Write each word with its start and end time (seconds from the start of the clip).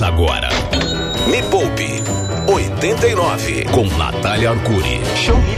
Começa 0.00 0.06
agora. 0.06 0.48
Me 1.26 1.42
Poupe 1.42 2.02
89 2.50 3.66
com 3.66 3.84
Natália 3.98 4.50
Arcuri. 4.50 4.98
Show 5.14 5.36
me. 5.36 5.56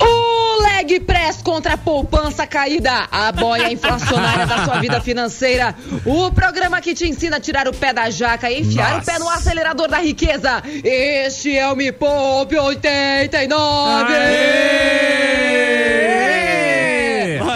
O 0.00 0.62
Leg 0.62 0.98
Press 1.00 1.40
contra 1.40 1.74
a 1.74 1.76
poupança 1.78 2.44
caída, 2.44 3.06
a 3.12 3.30
boia 3.30 3.70
inflacionária 3.72 4.44
da 4.46 4.64
sua 4.64 4.80
vida 4.80 5.00
financeira. 5.00 5.74
O 6.04 6.32
programa 6.32 6.80
que 6.80 6.94
te 6.94 7.06
ensina 7.06 7.36
a 7.36 7.40
tirar 7.40 7.68
o 7.68 7.72
pé 7.72 7.92
da 7.92 8.10
jaca 8.10 8.50
e 8.50 8.60
enfiar 8.60 8.94
Nossa. 8.94 9.02
o 9.02 9.04
pé 9.04 9.18
no 9.20 9.28
acelerador 9.28 9.88
da 9.88 9.98
riqueza. 9.98 10.62
Este 10.82 11.56
é 11.56 11.68
o 11.68 11.76
Me 11.76 11.92
Poupe 11.92 12.58
89. 12.58 13.52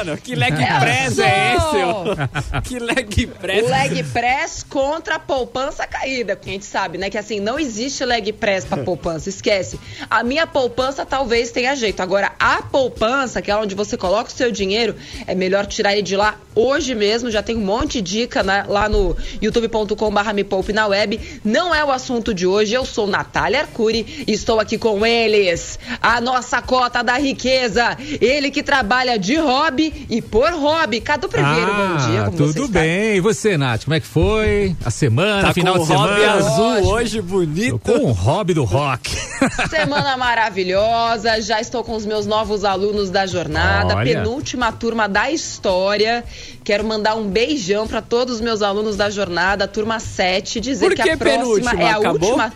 Mano, 0.07 0.17
que 0.17 0.37
leg 0.37 0.53
Eu 0.53 0.81
press 0.81 1.19
é 1.19 1.57
esse? 1.57 2.63
que 2.63 2.79
leg 2.79 3.27
press? 3.27 3.65
O 3.65 3.69
leg 3.69 4.03
press 4.05 4.63
contra 4.63 5.17
a 5.17 5.19
poupança 5.19 5.85
caída. 5.87 6.39
A 6.41 6.49
gente 6.49 6.65
sabe, 6.65 6.97
né, 6.97 7.11
que 7.11 7.19
assim, 7.19 7.41
não 7.41 7.59
existe 7.59 8.05
leg 8.05 8.33
press 8.33 8.65
pra 8.65 8.79
poupança, 8.79 9.29
esquece. 9.29 9.81
A 10.09 10.23
minha 10.23 10.47
poupança 10.47 11.05
talvez 11.05 11.51
tenha 11.51 11.75
jeito. 11.75 12.01
Agora, 12.01 12.33
a 12.39 12.63
poupança, 12.63 13.43
que 13.43 13.51
é 13.51 13.57
onde 13.57 13.75
você 13.75 13.97
coloca 13.97 14.31
o 14.31 14.33
seu 14.33 14.53
dinheiro, 14.53 14.95
é 15.27 15.35
melhor 15.35 15.67
tirar 15.67 15.93
ele 15.93 16.03
de 16.03 16.17
lá 16.17 16.37
hoje 16.55 16.95
mesmo. 16.95 17.31
Já 17.31 17.43
tem 17.43 17.57
um 17.57 17.65
monte 17.65 18.01
de 18.01 18.17
dica 18.17 18.43
né, 18.43 18.65
lá 18.69 18.89
no 18.89 19.17
youtube.com/barra 19.43 20.33
me 20.33 20.45
poupe 20.45 20.73
na 20.73 20.87
web. 20.87 21.41
Não 21.45 21.75
é 21.75 21.85
o 21.85 21.91
assunto 21.91 22.33
de 22.33 22.47
hoje. 22.47 22.75
Eu 22.75 22.85
sou 22.85 23.07
Natália 23.07 23.63
Arcuri 23.63 24.25
e 24.27 24.33
estou 24.33 24.61
aqui 24.61 24.79
com 24.79 25.05
eles. 25.05 25.79
A 26.01 26.21
nossa 26.21 26.63
cota 26.63 27.03
da 27.03 27.19
riqueza. 27.19 27.97
Ele 28.21 28.51
que 28.51 28.63
trabalha 28.63 29.19
de 29.19 29.37
hobby 29.37 29.96
e 30.09 30.21
por 30.23 30.51
hobby. 30.53 31.01
Cadu 31.01 31.29
Primeiro, 31.29 31.67
bom 31.67 31.97
dia. 32.09 32.25
Como 32.25 32.37
você 32.37 32.43
Ah, 32.43 32.47
tudo 32.55 32.65
está? 32.67 32.81
bem. 32.81 33.17
E 33.17 33.21
você, 33.21 33.57
Nath, 33.59 33.85
como 33.85 33.95
é 33.95 34.01
que 34.01 34.07
foi? 34.07 34.77
A 34.85 34.91
semana, 34.91 35.49
Tá 35.49 35.55
final 35.55 35.75
com 35.77 35.85
de 35.85 35.93
o 35.93 35.97
hobby 35.97 36.21
semana. 36.21 36.35
azul 36.37 36.87
hoje, 36.93 37.21
bonito. 37.21 37.79
Com 37.79 37.99
o 38.07 38.13
hobby 38.13 38.55
do 38.55 38.65
rock. 38.65 39.17
Semana 39.69 40.17
maravilhosa, 40.17 41.41
já 41.43 41.61
estou 41.61 41.85
com 41.85 41.95
os 41.95 42.07
meus 42.07 42.27
novos 42.27 42.65
alunos 42.65 43.11
da 43.11 43.27
jornada, 43.27 43.95
Olha. 43.97 44.15
penúltima 44.17 44.73
turma 44.73 45.07
da 45.09 45.31
história. 45.31 46.25
Quero 46.65 46.85
mandar 46.85 47.15
um 47.17 47.29
beijão 47.29 47.87
para 47.87 48.01
todos 48.01 48.37
os 48.37 48.41
meus 48.41 48.63
alunos 48.63 48.97
da 48.97 49.11
jornada, 49.11 49.69
turma 49.69 50.01
7, 50.01 50.59
dizer 50.61 50.89
que, 50.95 51.03
que 51.03 51.11
a 51.11 51.17
próxima 51.17 51.41
penúltima? 51.43 51.73
é 51.83 51.91
a 51.91 51.97
Acabou? 51.97 52.29
última. 52.31 52.53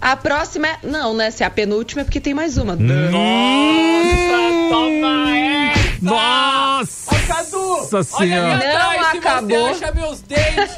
A 0.00 0.14
próxima 0.16 0.68
é. 0.68 0.76
Não, 0.84 1.12
né? 1.14 1.30
Se 1.30 1.42
é 1.42 1.46
a 1.46 1.50
penúltima 1.50 2.02
é 2.02 2.04
porque 2.04 2.20
tem 2.20 2.32
mais 2.34 2.56
uma. 2.58 2.76
Nossa, 2.76 3.08
toma 4.70 5.36
essa! 5.36 5.47
Nossa! 6.08 7.14
Ô, 7.14 7.26
Cadu! 7.26 7.58
Nossa 7.58 7.96
Olha 7.96 8.04
Senhora. 8.04 8.54
ali 8.54 8.66
atrás, 8.66 9.00
Não 9.00 9.10
se 9.10 9.18
acabou. 9.18 9.74
você 9.74 9.84
acha 9.84 9.94
meus 9.94 10.20
dentes! 10.20 10.76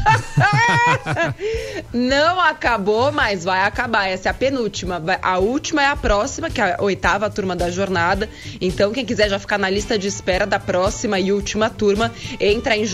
Não 1.92 2.40
acabou, 2.40 3.12
mas 3.12 3.44
vai 3.44 3.62
acabar. 3.62 4.08
Essa 4.08 4.28
é 4.28 4.30
a 4.30 4.34
penúltima. 4.34 5.02
A 5.22 5.38
última 5.38 5.82
é 5.82 5.86
a 5.86 5.96
próxima, 5.96 6.50
que 6.50 6.60
é 6.60 6.76
a 6.78 6.82
oitava 6.82 7.28
turma 7.30 7.54
da 7.56 7.70
jornada. 7.70 8.28
Então, 8.60 8.92
quem 8.92 9.04
quiser 9.04 9.28
já 9.28 9.38
ficar 9.38 9.58
na 9.58 9.68
lista 9.68 9.98
de 9.98 10.08
espera 10.08 10.46
da 10.46 10.58
próxima 10.58 11.18
e 11.18 11.32
última 11.32 11.68
turma, 11.68 12.12
entra 12.38 12.76
em 12.76 12.84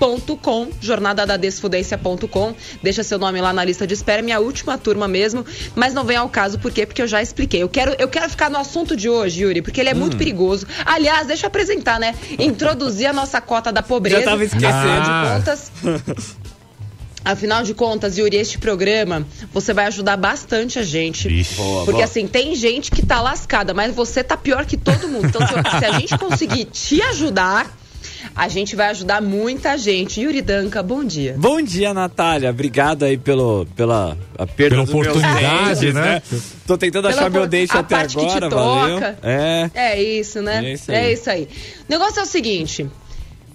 jornadadadesfudência.com, 0.00 0.68
jornadadadesfudência.com, 0.80 2.54
deixa 2.82 3.02
seu 3.02 3.18
nome 3.18 3.40
lá 3.40 3.52
na 3.52 3.64
lista 3.64 3.86
de 3.86 3.94
espera, 3.94 4.22
minha 4.22 4.38
última 4.40 4.76
turma 4.78 5.08
mesmo, 5.08 5.44
mas 5.74 5.94
não 5.94 6.04
vem 6.04 6.16
ao 6.16 6.28
caso, 6.28 6.58
por 6.58 6.70
quê? 6.70 6.86
Porque 6.86 7.02
eu 7.02 7.06
já 7.08 7.22
expliquei. 7.22 7.62
Eu 7.62 7.68
quero, 7.68 7.94
eu 7.98 8.08
quero 8.08 8.28
ficar 8.28 8.50
no 8.50 8.58
assunto 8.58 8.96
de 8.96 9.08
hoje, 9.08 9.42
Yuri, 9.42 9.62
porque 9.62 9.80
ele 9.80 9.90
é 9.90 9.94
Hum. 9.94 9.98
muito 9.98 10.16
perigoso. 10.16 10.66
Aliás, 10.84 11.26
deixa 11.26 11.46
eu 11.46 11.48
apresentar, 11.48 11.98
né? 11.98 12.14
Introduzir 12.38 13.06
a 13.06 13.12
nossa 13.12 13.40
cota 13.40 13.72
da 13.72 13.82
pobreza. 13.82 14.20
Já 14.20 14.24
tava 14.30 14.44
esquecendo. 14.44 14.74
Afinal 14.76 15.00
de 15.02 15.10
Ah. 15.10 15.34
contas, 15.36 15.72
Afinal 17.24 17.64
de 17.64 17.74
contas, 17.74 18.16
Yuri, 18.18 18.36
este 18.36 18.56
programa 18.56 19.26
você 19.52 19.72
vai 19.74 19.86
ajudar 19.86 20.16
bastante 20.16 20.78
a 20.78 20.84
gente. 20.84 21.26
Ixi. 21.28 21.54
Boa, 21.56 21.78
porque 21.84 21.92
boa. 21.94 22.04
assim, 22.04 22.24
tem 22.28 22.54
gente 22.54 22.88
que 22.92 23.04
tá 23.04 23.20
lascada, 23.20 23.74
mas 23.74 23.92
você 23.92 24.22
tá 24.22 24.36
pior 24.36 24.64
que 24.64 24.76
todo 24.76 25.08
mundo. 25.08 25.26
Então, 25.26 25.40
se, 25.44 25.78
se 25.78 25.84
a 25.84 25.90
gente 25.98 26.16
conseguir 26.18 26.66
te 26.66 27.02
ajudar, 27.02 27.76
a 28.36 28.48
gente 28.48 28.76
vai 28.76 28.88
ajudar 28.88 29.22
muita 29.22 29.78
gente. 29.78 30.20
Yuri 30.20 30.42
Danca, 30.42 30.82
bom 30.82 31.02
dia. 31.02 31.34
Bom 31.38 31.62
dia, 31.62 31.94
Natália. 31.94 32.50
Obrigado 32.50 33.04
aí 33.04 33.16
pelo, 33.16 33.66
pela 33.74 34.16
a 34.38 34.46
perda 34.46 34.76
Pela 34.76 34.82
oportunidade, 34.82 35.80
dentes, 35.80 35.94
né? 35.94 36.22
Tô 36.66 36.76
tentando 36.76 37.08
Pela 37.08 37.18
achar 37.20 37.30
meu 37.30 37.46
dente 37.46 37.74
até 37.74 37.96
parte 37.96 38.14
que 38.14 38.26
te 38.26 38.36
agora, 38.36 38.48
valeu. 38.50 38.94
toca. 38.96 39.18
É. 39.22 39.70
É 39.74 40.02
isso, 40.02 40.42
né? 40.42 40.62
É 40.62 40.72
isso 40.74 40.92
aí. 40.92 40.96
É 40.98 41.12
isso 41.12 41.30
aí. 41.30 41.48
O 41.88 41.90
negócio 41.92 42.20
é 42.20 42.22
o 42.22 42.26
seguinte. 42.26 42.86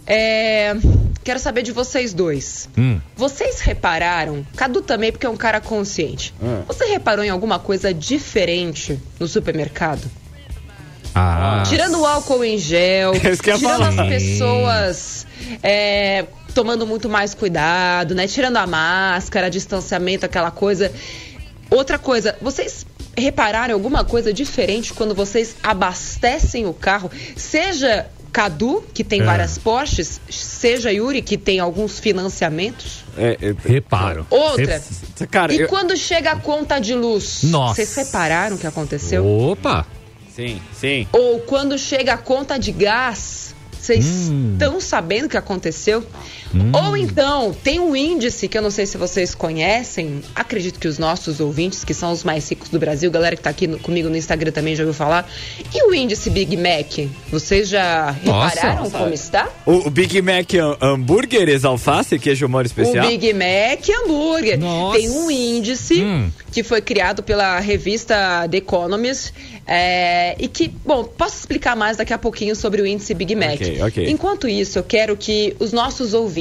é, 0.08 0.76
Quero 1.24 1.40
saber 1.40 1.62
de 1.62 1.72
vocês 1.72 2.12
dois. 2.12 2.68
Hum. 2.76 3.00
Vocês 3.16 3.60
repararam, 3.60 4.44
Cadu 4.56 4.82
também, 4.82 5.12
porque 5.12 5.28
é 5.28 5.30
um 5.30 5.38
cara 5.38 5.62
consciente. 5.62 6.34
Hum. 6.42 6.64
Você 6.68 6.86
reparou 6.86 7.24
em 7.24 7.30
alguma 7.30 7.60
coisa 7.60 7.94
diferente 7.94 9.00
no 9.20 9.28
supermercado? 9.28 10.10
Ah. 11.14 11.64
Tirando 11.68 12.00
o 12.00 12.06
álcool 12.06 12.44
em 12.44 12.58
gel, 12.58 13.14
É 13.24 13.36
tirando 13.36 13.60
falar. 13.62 13.90
as 13.90 13.96
pessoas 14.10 15.28
é, 15.62 16.26
tomando 16.54 16.86
muito 16.88 17.10
mais 17.10 17.34
cuidado, 17.34 18.16
né? 18.16 18.28
Tirando 18.28 18.58
a 18.58 18.68
máscara, 18.68 19.50
distanciamento, 19.50 20.26
aquela 20.26 20.52
coisa. 20.52 20.92
Outra 21.70 21.98
coisa, 21.98 22.36
vocês 22.42 22.86
repararam 23.18 23.74
alguma 23.74 24.04
coisa 24.04 24.34
diferente 24.34 24.94
quando 24.94 25.14
vocês 25.16 25.56
abastecem 25.64 26.66
o 26.66 26.74
carro? 26.74 27.10
Seja 27.36 28.08
Cadu, 28.32 28.82
que 28.94 29.04
tem 29.04 29.22
É. 29.22 29.24
várias 29.26 29.58
Porsches, 29.58 30.22
seja 30.30 30.92
Yuri, 30.92 31.22
que 31.22 31.38
tem 31.38 31.60
alguns 31.60 32.00
financiamentos. 32.00 33.04
É, 33.18 33.38
é, 33.42 33.48
Outra. 33.50 33.70
Reparo. 33.72 34.28
Rep- 34.58 35.30
Cara, 35.30 35.54
E 35.54 35.62
eu- 35.62 35.68
quando 35.68 35.96
chega 35.98 36.32
a 36.32 36.36
conta 36.38 36.80
de 36.80 36.94
luz, 36.94 37.40
Nossa. 37.44 37.76
vocês 37.76 37.94
repararam 37.96 38.56
o 38.56 38.60
que 38.60 38.68
aconteceu? 38.68 39.26
Opa! 39.26 39.86
Sim, 40.36 40.62
sim. 40.74 41.08
Ou 41.12 41.40
quando 41.42 41.78
chega 41.78 42.14
a 42.14 42.18
conta 42.18 42.58
de 42.58 42.72
gás, 42.72 43.54
vocês 43.72 44.06
Hum. 44.30 44.54
estão 44.54 44.80
sabendo 44.80 45.26
o 45.26 45.30
que 45.30 45.38
aconteceu? 45.38 46.06
Ou 46.74 46.98
então, 46.98 47.54
tem 47.64 47.80
um 47.80 47.96
índice 47.96 48.48
que 48.48 48.58
eu 48.58 48.62
não 48.62 48.72
sei 48.72 48.86
se 48.86 48.98
vocês 48.98 49.34
conhecem, 49.34 50.22
acredito 50.36 50.80
que 50.80 50.88
os 50.88 50.98
nossos 50.98 51.40
ouvintes, 51.40 51.84
que 51.84 51.94
são 51.94 52.12
os 52.12 52.24
mais 52.24 52.50
ricos 52.50 52.70
do 52.70 52.78
Brasil, 52.80 53.10
galera 53.12 53.36
que 53.36 53.42
tá 53.42 53.50
aqui 53.50 53.68
no- 53.68 53.80
comigo 53.80 54.10
no 54.10 54.18
Instagram 54.18 54.52
também 54.52 54.76
já 54.76 54.84
ouviu 54.84 54.94
falar. 54.94 55.30
E 55.74 55.84
o 55.88 55.94
índice 55.94 56.30
Big 56.30 56.58
Mac? 56.58 57.08
Vocês 57.32 57.70
já 57.70 58.16
Nossa. 58.24 58.56
repararam 58.56 58.90
como 58.90 59.14
está? 59.14 59.48
O, 59.66 59.88
o 59.88 59.90
Big 59.90 60.22
Mac 60.22 60.50
hum- 60.54 60.76
hambúrgueres, 60.82 61.64
alface, 61.64 62.18
queijo 62.20 62.48
molho 62.48 62.66
especial? 62.66 63.06
O 63.06 63.10
Big 63.10 63.34
Mac 63.34 63.88
hambúrguer. 64.04 64.60
Nossa. 64.60 64.98
Tem 64.98 65.10
um 65.10 65.30
índice 65.32 66.02
Hum. 66.02 66.30
que 66.52 66.64
foi 66.64 66.82
criado 66.82 67.24
pela 67.24 67.60
revista 67.60 68.48
The 68.50 68.58
Economist 68.58 69.34
é, 69.68 70.36
e 70.40 70.48
que, 70.48 70.68
bom, 70.68 71.04
posso 71.04 71.38
explicar 71.38 71.76
mais 71.76 71.98
daqui 71.98 72.14
a 72.14 72.18
pouquinho 72.18 72.56
sobre 72.56 72.82
o 72.82 72.86
índice 72.86 73.14
Big 73.14 73.36
Mac. 73.36 73.54
Ok, 73.54 73.82
ok. 73.84 74.10
Enquanto 74.10 74.48
isso, 74.48 74.80
eu 74.80 74.84
quero 74.84 75.16
que 75.16 75.56
os 75.60 75.72
nossos 75.72 76.14
ouvintes 76.14 76.41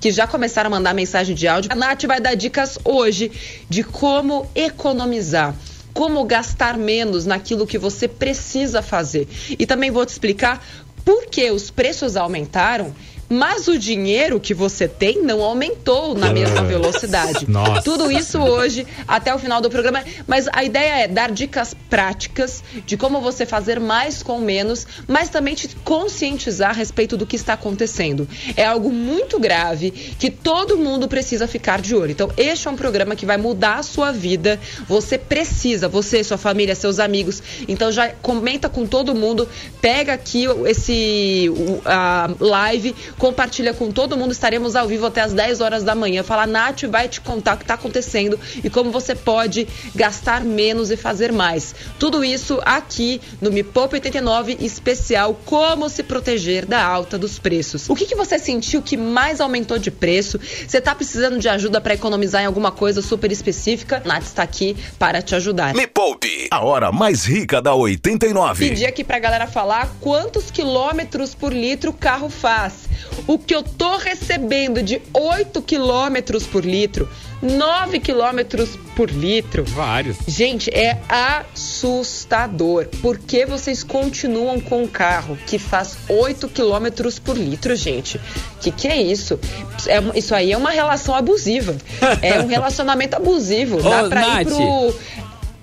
que 0.00 0.10
já 0.10 0.26
começaram 0.26 0.68
a 0.68 0.70
mandar 0.70 0.94
mensagem 0.94 1.34
de 1.34 1.48
áudio, 1.48 1.72
a 1.72 1.74
Nath 1.74 2.04
vai 2.04 2.20
dar 2.20 2.34
dicas 2.34 2.78
hoje 2.84 3.30
de 3.68 3.82
como 3.82 4.48
economizar. 4.54 5.54
Como 5.92 6.22
gastar 6.24 6.78
menos 6.78 7.26
naquilo 7.26 7.66
que 7.66 7.76
você 7.78 8.06
precisa 8.06 8.80
fazer. 8.82 9.26
E 9.58 9.66
também 9.66 9.90
vou 9.90 10.06
te 10.06 10.10
explicar 10.10 10.64
por 11.04 11.26
que 11.26 11.50
os 11.50 11.70
preços 11.70 12.16
aumentaram, 12.16 12.94
mas 13.28 13.68
o 13.68 13.78
dinheiro 13.78 14.40
que 14.40 14.54
você 14.54 14.88
tem 14.88 15.22
não 15.22 15.42
aumentou 15.42 16.14
na 16.14 16.32
mesma 16.32 16.62
velocidade. 16.62 17.48
Nossa. 17.50 17.82
Tudo 17.82 18.10
isso 18.10 18.38
hoje, 18.38 18.86
até 19.06 19.34
o 19.34 19.38
final 19.38 19.60
do 19.60 19.68
programa. 19.68 20.02
Mas 20.26 20.48
a 20.52 20.64
ideia 20.64 21.04
é 21.04 21.08
dar 21.08 21.30
dicas 21.30 21.74
práticas 21.90 22.62
de 22.86 22.96
como 22.96 23.20
você 23.20 23.44
fazer 23.44 23.78
mais 23.78 24.22
com 24.22 24.38
menos, 24.38 24.86
mas 25.06 25.28
também 25.28 25.54
te 25.54 25.68
conscientizar 25.84 26.70
a 26.70 26.72
respeito 26.72 27.16
do 27.16 27.26
que 27.26 27.36
está 27.36 27.54
acontecendo. 27.54 28.26
É 28.56 28.64
algo 28.64 28.90
muito 28.90 29.38
grave 29.38 29.90
que 29.90 30.30
todo 30.30 30.78
mundo 30.78 31.08
precisa 31.08 31.46
ficar 31.46 31.80
de 31.80 31.94
olho. 31.94 32.12
Então, 32.12 32.30
este 32.36 32.68
é 32.68 32.70
um 32.70 32.76
programa 32.76 33.14
que 33.14 33.26
vai 33.26 33.36
mudar 33.36 33.78
a 33.78 33.82
sua 33.82 34.12
vida. 34.12 34.58
Você 34.86 35.18
precisa, 35.18 35.88
você, 35.88 36.24
sua 36.24 36.38
família, 36.38 36.74
seus 36.74 36.98
amigos. 36.98 37.42
Então, 37.66 37.92
já 37.92 38.08
comenta 38.08 38.68
com 38.68 38.86
todo 38.86 39.14
mundo, 39.14 39.48
pega 39.80 40.14
aqui 40.14 40.46
esse 40.66 41.50
a 41.84 42.30
live, 42.40 42.94
compartilha 43.18 43.74
com 43.74 43.90
todo 43.90 44.16
mundo. 44.16 44.32
Estaremos 44.32 44.76
ao 44.76 44.86
vivo 44.86 45.06
até 45.06 45.20
as 45.20 45.32
10 45.32 45.60
horas 45.60 45.84
da 45.84 45.94
manhã. 45.94 46.22
Fala, 46.22 46.46
Nath 46.46 46.84
vai 46.84 47.08
te 47.08 47.20
contar 47.20 47.54
o 47.54 47.56
que 47.58 47.64
está 47.64 47.74
acontecendo 47.74 48.38
e 48.62 48.70
como 48.70 48.90
você 48.90 49.14
pode 49.14 49.68
gastar 49.94 50.44
menos 50.44 50.90
e 50.90 50.96
fazer 50.96 51.32
mais. 51.32 51.74
Tudo 51.98 52.24
isso 52.24 52.60
aqui 52.64 53.20
no 53.40 53.50
Me 53.50 53.62
Poupa 53.62 53.96
89 53.96 54.58
especial 54.60 55.38
Como 55.44 55.88
se 55.88 56.02
proteger 56.02 56.64
da 56.64 56.82
alta 56.82 57.18
dos 57.18 57.38
preços. 57.38 57.90
O 57.90 57.94
que, 57.94 58.06
que 58.06 58.14
você 58.14 58.38
sentiu 58.38 58.80
que 58.80 58.96
mais 58.96 59.40
aumentou 59.40 59.78
de 59.78 59.90
preço? 59.90 60.38
Você 60.38 60.78
está 60.78 60.94
precisando 60.94 61.38
de 61.38 61.48
ajuda 61.48 61.80
para 61.80 61.94
economizar 61.94 62.42
em 62.42 62.46
alguma 62.46 62.70
coisa 62.70 63.02
super 63.02 63.32
específica? 63.32 64.00
Nath 64.04 64.24
está 64.24 64.42
aqui 64.42 64.76
para 64.98 65.20
te 65.20 65.34
ajudar. 65.34 65.74
Me 65.74 65.86
Poupe, 65.86 66.48
a 66.50 66.64
hora 66.64 66.92
mais 66.92 67.24
rica 67.24 67.60
da 67.60 67.74
89. 67.74 68.68
Pedir 68.68 68.86
aqui 68.86 69.02
pra 69.02 69.18
galera 69.18 69.46
falar 69.46 69.90
quantos 70.00 70.50
quilômetros 70.50 71.34
por 71.34 71.52
litro 71.52 71.90
o 71.90 71.94
carro 71.94 72.28
faz. 72.28 72.88
O 73.26 73.38
que 73.38 73.54
eu 73.54 73.62
tô 73.62 73.96
recebendo 73.98 74.82
de 74.82 75.00
8 75.12 75.60
quilômetros 75.62 76.46
por 76.46 76.64
litro, 76.64 77.08
9 77.42 78.00
quilômetros 78.00 78.70
por 78.96 79.10
litro. 79.10 79.64
Vários. 79.64 80.16
Gente, 80.26 80.70
é 80.74 80.98
assustador. 81.08 82.86
Por 83.02 83.18
que 83.18 83.44
vocês 83.46 83.82
continuam 83.82 84.60
com 84.60 84.82
um 84.82 84.86
carro 84.86 85.38
que 85.46 85.58
faz 85.58 85.96
8 86.08 86.48
quilômetros 86.48 87.18
por 87.18 87.36
litro, 87.36 87.74
gente? 87.76 88.20
Que 88.60 88.70
que 88.70 88.88
é 88.88 89.00
isso? 89.00 89.38
É- 89.86 90.18
isso 90.18 90.34
aí 90.34 90.52
é 90.52 90.56
uma 90.56 90.70
relação 90.70 91.14
abusiva. 91.14 91.76
É 92.22 92.40
um 92.40 92.46
relacionamento 92.46 93.16
abusivo. 93.16 93.80
Dá 93.82 94.04
Ô, 94.04 94.08
pra 94.08 94.20
ir 94.22 94.44
Nath. 94.44 94.48
pro 94.48 94.94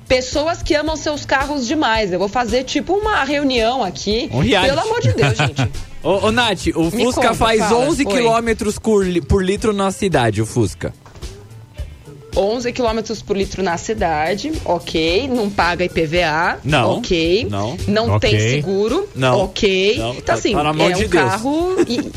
pessoas 0.07 0.61
que 0.63 0.73
amam 0.75 0.95
seus 0.95 1.25
carros 1.25 1.65
demais. 1.67 2.11
Eu 2.11 2.19
vou 2.19 2.27
fazer 2.29 2.63
tipo 2.63 2.93
uma 2.93 3.23
reunião 3.23 3.83
aqui. 3.83 4.29
Um 4.31 4.39
reality. 4.39 4.69
Pelo 4.75 4.85
amor 4.87 5.01
de 5.01 5.13
Deus, 5.13 5.37
gente. 5.37 5.71
Ô, 6.03 6.27
ô 6.27 6.31
Nath, 6.31 6.67
o 6.75 6.83
Me 6.83 7.03
Fusca 7.03 7.21
conta, 7.21 7.33
faz 7.33 7.59
fala. 7.61 7.79
11 7.87 8.05
Oi. 8.05 8.13
quilômetros 8.13 8.77
por, 8.79 9.05
li- 9.05 9.21
por 9.21 9.43
litro 9.43 9.73
na 9.73 9.91
cidade, 9.91 10.41
o 10.41 10.45
Fusca. 10.45 10.93
11 12.37 12.73
quilômetros 12.73 13.21
por 13.21 13.37
litro 13.37 13.63
na 13.63 13.77
cidade, 13.77 14.51
ok. 14.65 15.27
Não 15.29 15.49
paga 15.49 15.85
IPVA, 15.85 16.59
Não, 16.65 16.97
ok. 16.97 17.47
não. 17.49 17.77
Não 17.87 18.09
Ok. 18.15 18.29
tem 18.29 18.39
seguro, 18.39 19.07
Não, 19.15 19.39
ok. 19.45 19.97
não, 19.97 20.09
então, 20.11 20.21
tá- 20.21 20.33
assim, 20.33 20.53
é 20.53 20.91
de 20.91 21.05
um 21.05 21.07
Deus. 21.07 21.09
carro. 21.09 21.75
E, 21.87 22.11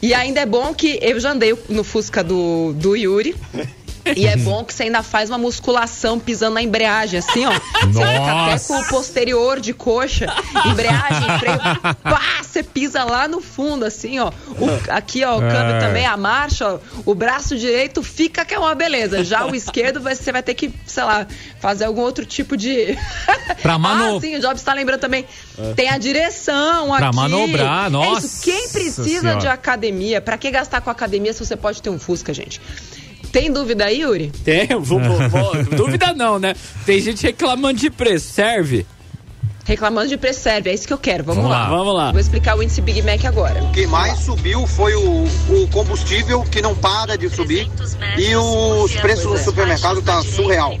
e 0.00 0.14
ainda 0.14 0.40
é 0.40 0.46
bom 0.46 0.72
que 0.72 0.96
eu 1.02 1.18
já 1.18 1.32
andei 1.32 1.54
no 1.68 1.82
Fusca 1.82 2.22
do, 2.22 2.72
do 2.74 2.94
Yuri. 2.94 3.34
E 4.16 4.26
é 4.26 4.36
bom 4.36 4.64
que 4.64 4.72
você 4.74 4.84
ainda 4.84 5.02
faz 5.02 5.30
uma 5.30 5.38
musculação 5.38 6.18
pisando 6.18 6.54
na 6.54 6.62
embreagem, 6.62 7.18
assim, 7.20 7.44
ó. 7.46 7.52
Você 7.52 8.00
fica 8.00 8.10
até 8.12 8.52
Nossa. 8.52 8.68
com 8.74 8.80
o 8.80 8.84
posterior 8.88 9.60
de 9.60 9.72
coxa, 9.72 10.26
embreagem, 10.66 11.38
freio, 11.38 11.58
pá, 12.02 12.20
você 12.42 12.62
pisa 12.62 13.02
lá 13.04 13.26
no 13.26 13.40
fundo, 13.40 13.84
assim, 13.84 14.18
ó. 14.18 14.28
O- 14.58 14.90
aqui, 14.90 15.24
ó, 15.24 15.36
o 15.38 15.40
câmbio 15.40 15.76
É. 15.76 15.80
também, 15.80 16.06
a 16.06 16.16
marcha, 16.16 16.66
ó, 16.74 16.78
o 17.06 17.14
braço 17.14 17.56
direito 17.56 18.02
fica 18.02 18.44
que 18.44 18.54
é 18.54 18.58
uma 18.58 18.74
beleza. 18.74 19.24
Já 19.24 19.46
o 19.46 19.54
esquerdo, 19.54 20.00
você 20.00 20.30
vai 20.32 20.42
ter 20.42 20.54
que, 20.54 20.72
sei 20.86 21.04
lá, 21.04 21.26
fazer 21.60 21.84
algum 21.84 22.00
outro 22.02 22.24
tipo 22.26 22.56
de. 22.56 22.96
Pra 23.62 23.78
mano- 23.78 24.16
Ah, 24.18 24.20
sim, 24.20 24.36
o 24.36 24.40
Jobs 24.40 24.62
tá 24.62 24.74
lembrando 24.74 25.00
também. 25.00 25.24
Tem 25.76 25.88
a 25.88 25.98
direção 25.98 26.88
Pra 26.96 27.08
aqui. 27.08 27.16
manobrar, 27.16 27.86
É 27.86 27.90
nossa 27.90 28.26
isso. 28.26 28.42
Quem 28.42 28.68
precisa 28.68 29.20
Senhora. 29.20 29.38
de 29.40 29.46
academia? 29.48 30.20
Pra 30.20 30.36
que 30.36 30.50
gastar 30.50 30.80
com 30.80 30.90
academia 30.90 31.32
se 31.32 31.44
você 31.44 31.56
pode 31.56 31.80
ter 31.80 31.90
um 31.90 31.98
Fusca, 31.98 32.34
gente? 32.34 32.60
Tem 33.34 33.52
dúvida 33.52 33.86
aí, 33.86 34.02
Yuri? 34.02 34.30
Tem, 34.44 34.68
vou, 34.80 35.00
vou- 35.00 35.28
vou- 35.28 35.64
dúvida 35.76 36.12
não, 36.14 36.38
né? 36.38 36.54
Tem 36.86 37.00
gente 37.00 37.20
reclamando 37.24 37.80
de 37.80 37.90
preço, 37.90 38.32
serve? 38.32 38.86
Reclamando 39.64 40.06
de 40.08 40.16
preço 40.16 40.40
serve, 40.40 40.70
é 40.70 40.74
isso 40.74 40.86
que 40.86 40.92
eu 40.92 40.98
quero. 40.98 41.24
Vamos, 41.24 41.42
Vamos 41.42 41.50
lá. 41.50 41.64
lá, 41.68 41.76
vamos 41.76 41.94
lá. 41.96 42.10
Vou 42.12 42.20
explicar 42.20 42.56
o 42.56 42.62
índice 42.62 42.80
Big 42.80 43.02
Mac 43.02 43.24
agora. 43.24 43.60
O 43.64 43.72
que 43.72 43.88
mais 43.88 44.20
subiu 44.20 44.64
foi 44.68 44.94
o, 44.94 45.24
o 45.24 45.68
combustível, 45.72 46.42
que 46.42 46.62
não 46.62 46.76
para 46.76 47.18
de 47.18 47.28
subir, 47.28 47.68
e 48.16 48.36
os 48.36 48.94
preços 49.00 49.24
no 49.24 49.38
supermercado 49.38 50.00
tá 50.00 50.22
surreal. 50.22 50.78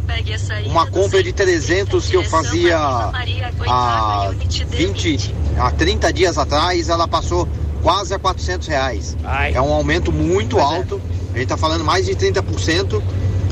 Uma 0.66 0.86
compra 0.86 1.24
de 1.24 1.32
300 1.32 2.06
que 2.08 2.16
eu 2.16 2.22
fazia 2.24 2.78
há 3.66 4.30
20, 4.70 5.34
há 5.58 5.70
30 5.72 6.12
dias 6.12 6.38
atrás, 6.38 6.88
ela 6.88 7.08
passou 7.08 7.48
quase 7.82 8.14
a 8.14 8.18
400 8.18 8.68
reais. 8.68 9.16
Ai. 9.24 9.54
É 9.54 9.60
um 9.60 9.72
aumento 9.72 10.12
muito 10.12 10.58
alto, 10.58 11.00
a 11.34 11.38
gente 11.38 11.48
tá 11.48 11.56
falando 11.56 11.84
mais 11.84 12.06
de 12.06 12.14
30%. 12.14 13.02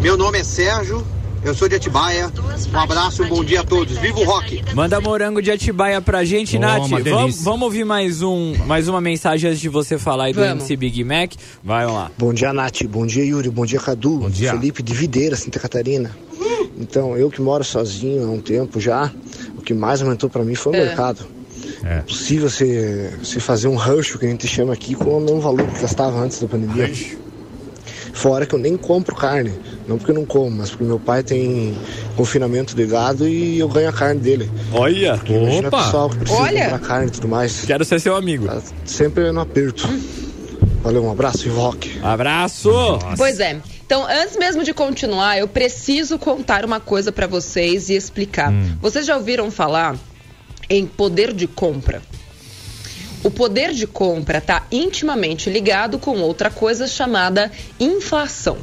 Meu 0.01 0.17
nome 0.17 0.39
é 0.39 0.45
Sérgio, 0.45 1.05
eu 1.45 1.55
sou 1.55 1.69
de 1.69 1.75
Atibaia. 1.77 2.31
Um 2.73 2.79
abraço, 2.79 3.23
um 3.23 3.29
bom 3.29 3.45
dia 3.45 3.61
a 3.61 3.65
todos. 3.65 3.97
Viva 3.99 4.21
o 4.21 4.25
rock! 4.25 4.63
Manda 4.75 5.01
morango 5.01 5.41
de 5.43 5.51
Atibaia 5.51 6.01
pra 6.01 6.25
gente, 6.25 6.59
Toma, 6.59 6.79
Nath. 6.79 6.89
Vamos, 7.43 7.63
ouvir 7.63 7.85
mais, 7.85 8.23
um, 8.23 8.55
mais 8.67 8.89
uma 8.89 9.01
mensagem 9.01 9.51
antes 9.51 9.61
de 9.61 9.69
você 9.69 9.99
falar 9.99 10.25
aí 10.25 10.33
do 10.33 10.41
Vamos. 10.41 10.55
índice 10.55 10.77
Big 10.77 11.05
Mac. 11.05 11.33
Vai 11.63 11.87
lá. 11.87 12.11
Bom 12.19 12.33
dia, 12.33 12.53
Nath. 12.53 12.83
Bom 12.85 13.07
dia, 13.07 13.25
Yuri. 13.25 13.51
Bom 13.51 13.67
dia, 13.67 13.79
Cadu. 13.81 14.19
Bom 14.19 14.31
dia. 14.31 14.53
Felipe 14.53 14.83
de 14.83 14.95
Videira, 14.95 15.37
Santa 15.37 15.59
Catarina. 15.59 16.11
Então, 16.79 17.17
eu 17.17 17.31
que 17.31 17.41
moro 17.41 17.63
sozinho 17.63 18.25
há 18.27 18.31
um 18.31 18.41
tempo 18.41 18.81
já, 18.81 19.13
o 19.57 19.61
que 19.63 19.75
mais 19.75 20.01
aumentou 20.03 20.29
pra 20.31 20.43
mim 20.43 20.55
foi 20.55 20.73
o 20.73 20.77
É. 20.77 20.85
mercado. 20.87 21.21
É. 21.85 21.99
É 21.99 22.01
possível 22.01 22.49
você, 22.49 23.13
você 23.23 23.39
fazer 23.41 23.69
um 23.69 23.77
rancho, 23.77 24.19
que 24.19 24.27
a 24.27 24.29
gente 24.29 24.47
chama 24.49 24.73
aqui, 24.73 24.95
com 24.95 25.19
o 25.19 25.21
mesmo 25.21 25.41
valor 25.41 25.67
que 25.67 25.81
gastava 25.81 26.19
antes 26.19 26.41
da 26.41 26.49
pandemia. 26.49 26.91
Fora 28.13 28.45
que 28.47 28.55
eu 28.55 28.59
nem 28.59 28.77
compro 28.77 29.15
carne. 29.17 29.53
Não 29.89 29.97
porque 29.99 30.11
eu 30.11 30.15
não 30.15 30.25
como, 30.27 30.51
mas 30.51 30.71
porque 30.71 30.85
meu 30.85 30.99
pai 31.01 31.23
tem 31.23 31.77
confinamento 32.17 32.75
de 32.77 32.87
gado 32.87 33.27
e 33.27 33.59
eu 33.59 33.69
ganho 33.69 33.89
a 33.89 33.93
carne 33.93 34.21
dele. 34.21 34.51
Olha, 34.73 35.19
Imagina 35.27 35.65
o 35.65 35.69
Opa! 35.69 35.85
pessoal 35.85 36.11
que 36.11 36.17
precisa 36.19 36.41
Olha! 36.41 36.63
comprar 36.65 36.79
carne 36.81 37.07
e 37.09 37.11
tudo 37.11 37.29
mais. 37.29 37.65
quero 37.65 37.85
ser 37.85 38.01
seu 38.01 38.15
amigo. 38.15 38.47
Tá 38.47 38.61
sempre 38.85 39.33
no 39.33 39.41
aperto. 39.41 39.89
Valeu, 40.83 41.05
um 41.05 41.11
abraço 41.11 41.47
e 41.47 41.51
rock. 41.51 41.99
Abraço! 42.03 42.71
Pois 43.17 43.41
é. 43.41 43.61
Então, 43.87 44.05
antes 44.07 44.37
mesmo 44.37 44.65
de 44.65 44.73
continuar, 44.75 45.39
eu 45.39 45.47
preciso 45.49 46.19
contar 46.19 46.65
uma 46.65 46.81
coisa 46.81 47.13
pra 47.13 47.27
vocês 47.27 47.89
e 47.89 47.95
explicar. 47.95 48.53
Vocês 48.81 49.05
já 49.07 49.17
ouviram 49.17 49.51
falar 49.51 49.97
em 50.69 50.87
poder 50.87 51.33
de 51.33 51.47
compra? 51.47 52.01
O 53.23 53.31
poder 53.31 53.73
de 53.73 53.87
compra 53.87 54.39
está 54.39 54.67
intimamente 54.71 55.49
ligado 55.49 55.99
com 55.99 56.19
outra 56.21 56.51
coisa 56.51 56.89
chamada 56.89 57.53
inflação. 57.79 58.59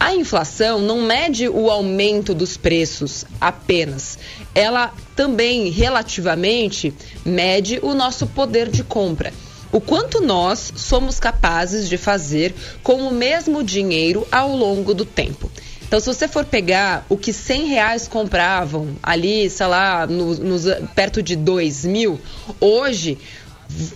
A 0.00 0.14
inflação 0.14 0.80
não 0.80 1.02
mede 1.02 1.48
o 1.48 1.70
aumento 1.70 2.32
dos 2.32 2.56
preços 2.56 3.24
apenas. 3.40 4.18
Ela 4.54 4.94
também, 5.14 5.68
relativamente, 5.70 6.94
mede 7.24 7.78
o 7.82 7.94
nosso 7.94 8.26
poder 8.26 8.70
de 8.70 8.82
compra. 8.84 9.32
O 9.70 9.80
quanto 9.80 10.20
nós 10.22 10.72
somos 10.76 11.20
capazes 11.20 11.88
de 11.88 11.98
fazer 11.98 12.54
com 12.82 13.08
o 13.08 13.12
mesmo 13.12 13.62
dinheiro 13.62 14.26
ao 14.32 14.56
longo 14.56 14.94
do 14.94 15.04
tempo. 15.04 15.50
Então, 15.86 16.00
se 16.00 16.06
você 16.06 16.28
for 16.28 16.44
pegar 16.44 17.04
o 17.08 17.16
que 17.16 17.32
100 17.32 17.66
reais 17.66 18.06
compravam 18.08 18.88
ali, 19.02 19.48
sei 19.50 19.66
lá, 19.66 20.06
no- 20.06 20.34
nos- 20.36 20.64
perto 20.94 21.22
de 21.22 21.34
2 21.34 21.84
mil, 21.84 22.20
hoje 22.60 23.18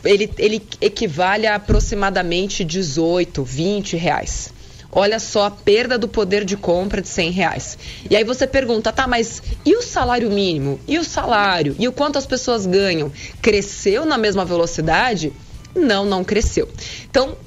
ele, 0.05 0.31
ele 0.39 0.63
equivale 0.81 1.47
a 1.47 1.57
aproximadamente 1.57 2.65
18, 2.65 3.43
20 3.43 3.97
reais. 3.97 4.53
Olha 4.95 5.19
só 5.19 5.47
a 5.47 5.51
perda 5.51 5.97
do 5.97 6.07
poder 6.07 6.45
de 6.45 6.55
compra 6.55 7.01
de 7.01 7.09
100 7.09 7.31
reais. 7.31 7.79
E 8.11 8.15
aí 8.15 8.25
você 8.25 8.47
pergunta, 8.47 8.93
tá, 8.93 9.07
mas 9.07 9.43
e 9.65 9.75
o 9.75 9.81
salário 9.81 10.31
mínimo? 10.31 10.79
E 10.87 10.99
o 10.99 11.05
salário? 11.05 11.75
E 11.79 11.89
o 11.89 11.93
quanto 11.93 12.19
as 12.19 12.27
pessoas 12.27 12.67
ganham? 12.67 13.11
Cresceu 13.41 14.05
na 14.05 14.19
mesma 14.19 14.45
velocidade? 14.45 15.33
Não, 15.75 16.05
não 16.05 16.23
cresceu. 16.23 16.69
Então, 17.11 17.39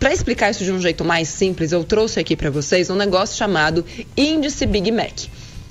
para 0.00 0.14
explicar 0.14 0.50
isso 0.50 0.64
de 0.64 0.72
um 0.72 0.80
jeito 0.80 1.04
mais 1.04 1.28
simples, 1.28 1.72
eu 1.72 1.84
trouxe 1.84 2.18
aqui 2.18 2.34
para 2.34 2.48
vocês 2.48 2.88
um 2.88 2.96
negócio 2.96 3.36
chamado 3.36 3.84
índice 4.16 4.64
Big 4.64 4.90
Mac. 4.90 5.24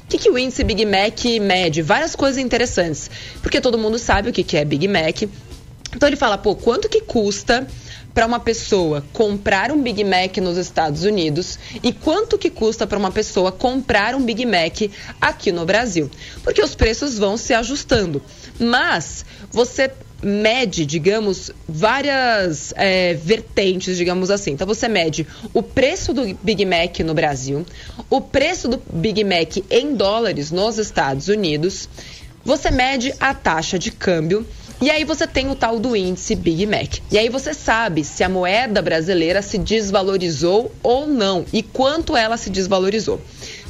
O 0.03 0.07
que, 0.07 0.17
que 0.19 0.29
o 0.29 0.37
índice 0.37 0.63
Big 0.63 0.85
Mac 0.85 1.25
mede? 1.41 1.81
Várias 1.81 2.15
coisas 2.15 2.37
interessantes. 2.37 3.09
Porque 3.41 3.59
todo 3.59 3.75
mundo 3.75 3.97
sabe 3.97 4.29
o 4.29 4.33
que, 4.33 4.43
que 4.43 4.55
é 4.55 4.63
Big 4.63 4.87
Mac. 4.87 5.23
Então 5.95 6.07
ele 6.07 6.15
fala, 6.15 6.37
pô, 6.37 6.55
quanto 6.55 6.89
que 6.89 7.01
custa 7.01 7.67
para 8.13 8.25
uma 8.27 8.39
pessoa 8.39 9.03
comprar 9.11 9.71
um 9.71 9.81
Big 9.81 10.03
Mac 10.03 10.37
nos 10.37 10.57
Estados 10.57 11.03
Unidos 11.03 11.57
e 11.81 11.91
quanto 11.91 12.37
que 12.37 12.49
custa 12.49 12.85
para 12.85 12.97
uma 12.97 13.11
pessoa 13.11 13.51
comprar 13.51 14.13
um 14.13 14.23
Big 14.23 14.45
Mac 14.45 14.91
aqui 15.19 15.51
no 15.51 15.65
Brasil? 15.65 16.09
Porque 16.43 16.61
os 16.61 16.75
preços 16.75 17.17
vão 17.17 17.37
se 17.37 17.53
ajustando. 17.53 18.21
Mas 18.59 19.25
você 19.51 19.91
mede, 20.21 20.85
digamos, 20.85 21.51
várias 21.67 22.73
é, 22.77 23.13
vertentes, 23.15 23.97
digamos 23.97 24.31
assim. 24.31 24.51
Então 24.51 24.65
você 24.65 24.87
mede 24.87 25.27
o 25.53 25.61
preço 25.61 26.13
do 26.13 26.37
Big 26.41 26.65
Mac 26.65 26.99
no 26.99 27.13
Brasil, 27.13 27.65
o 28.09 28.21
preço 28.21 28.67
do 28.67 28.81
Big 28.93 29.23
Mac 29.23 29.57
em 29.69 29.95
dólares 29.95 30.49
nos 30.49 30.77
Estados 30.77 31.27
Unidos, 31.27 31.89
você 32.45 32.71
mede 32.71 33.13
a 33.19 33.33
taxa 33.33 33.77
de 33.77 33.91
câmbio 33.91 34.45
e 34.83 34.91
aí 34.91 35.05
você 35.05 35.25
tem 35.25 35.49
o 35.49 35.55
tal 35.55 35.79
do 35.79 35.95
índice 35.95 36.35
Big 36.35 36.65
Mac. 36.65 36.97
E 37.09 37.17
aí 37.17 37.29
você 37.29 37.53
sabe 37.53 38.03
se 38.03 38.21
a 38.21 38.27
moeda 38.27 38.81
brasileira 38.81 39.41
se 39.41 39.57
desvalorizou 39.57 40.73
ou 40.83 41.07
não 41.07 41.45
e 41.53 41.63
quanto 41.63 42.17
ela 42.17 42.35
se 42.35 42.49
desvalorizou. 42.49 43.21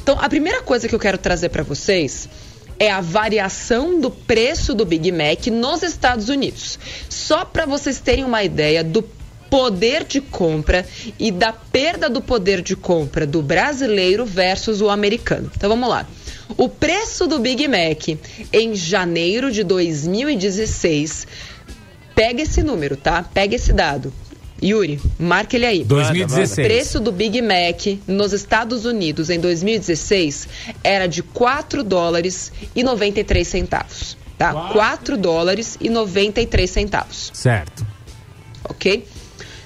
Então, 0.02 0.18
a 0.20 0.28
primeira 0.28 0.60
coisa 0.62 0.88
que 0.88 0.94
eu 0.94 0.98
quero 0.98 1.16
trazer 1.16 1.50
para 1.50 1.62
vocês 1.62 2.28
é 2.80 2.90
a 2.90 3.00
variação 3.00 4.00
do 4.00 4.10
preço 4.10 4.74
do 4.74 4.84
Big 4.84 5.12
Mac 5.12 5.46
nos 5.46 5.84
Estados 5.84 6.28
Unidos. 6.28 6.80
Só 7.08 7.44
para 7.44 7.64
vocês 7.64 8.00
terem 8.00 8.24
uma 8.24 8.42
ideia 8.42 8.82
do 8.82 9.00
poder 9.48 10.02
de 10.02 10.20
compra 10.20 10.84
e 11.16 11.30
da 11.30 11.52
perda 11.52 12.10
do 12.10 12.20
poder 12.20 12.60
de 12.60 12.74
compra 12.74 13.24
do 13.24 13.40
brasileiro 13.40 14.26
versus 14.26 14.80
o 14.80 14.90
americano. 14.90 15.48
Então 15.56 15.70
vamos 15.70 15.88
lá. 15.88 16.08
O 16.56 16.68
preço 16.68 17.26
do 17.26 17.38
Big 17.38 17.66
Mac 17.68 18.08
em 18.52 18.74
janeiro 18.74 19.50
de 19.50 19.64
2016, 19.64 21.26
pega 22.14 22.42
esse 22.42 22.62
número, 22.62 22.96
tá? 22.96 23.22
Pega 23.22 23.56
esse 23.56 23.72
dado. 23.72 24.12
Yuri, 24.62 25.00
marca 25.18 25.56
ele 25.56 25.66
aí. 25.66 25.84
2016. 25.84 26.52
O 26.52 26.68
preço 26.70 27.00
do 27.00 27.12
Big 27.12 27.42
Mac 27.42 27.98
nos 28.06 28.32
Estados 28.32 28.84
Unidos 28.84 29.28
em 29.28 29.38
2016 29.38 30.48
era 30.82 31.06
de 31.06 31.22
4 31.22 31.82
dólares 31.82 32.52
e 32.74 32.82
93 32.82 33.46
centavos. 33.46 34.16
Tá? 34.38 34.52
4 34.72 35.16
dólares 35.16 35.78
e 35.80 35.88
93 35.88 36.68
centavos 36.68 37.30
Certo. 37.32 37.86
ok? 38.68 39.06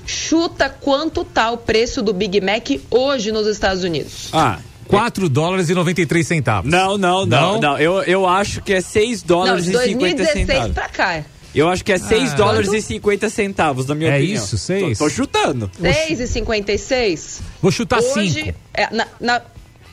Chuta 0.04 0.68
quanto 0.68 1.24
tá 1.24 1.50
o 1.50 1.56
preço 1.56 2.02
do 2.02 2.12
Big 2.12 2.38
Mac 2.42 2.68
hoje 2.90 3.32
nos 3.32 3.46
Estados 3.46 3.82
Unidos. 3.82 4.28
Ah, 4.32 4.58
4 4.88 5.28
dólares 5.28 5.68
e 5.68 5.74
93 5.74 6.26
centavos. 6.26 6.70
não, 6.70 6.96
não, 6.98 7.24
não, 7.26 7.52
Não? 7.54 7.60
não. 7.60 7.78
Eu, 7.78 8.02
eu 8.02 8.26
acho 8.26 8.60
que 8.62 8.72
é 8.72 8.80
6 8.80 9.22
Não, 9.22 9.28
dólares 9.28 9.64
de 9.64 9.70
e 9.70 9.72
50 9.78 9.98
2016 9.98 10.46
centavos. 10.46 10.72
pra 10.74 10.88
cá. 10.88 11.24
Eu 11.54 11.68
acho 11.68 11.82
que 11.84 11.92
é 11.92 11.98
6 11.98 12.32
Ah. 12.32 12.36
dólares 12.36 12.68
Quanto? 12.68 12.78
e 12.78 12.82
50 12.82 13.30
centavos, 13.30 13.86
na 13.86 13.94
minha 13.94 14.10
É 14.10 14.16
opinião. 14.18 14.44
isso, 14.44 14.58
seis? 14.58 14.98
Tô, 14.98 15.04
tô 15.04 15.10
chutando. 15.10 15.70
6,56. 15.80 17.40
Vou 17.62 17.70
chutar 17.72 18.00
Hoje, 18.00 18.44
5. 18.44 18.54
é, 18.74 18.94
na, 18.94 19.06
na- 19.18 19.42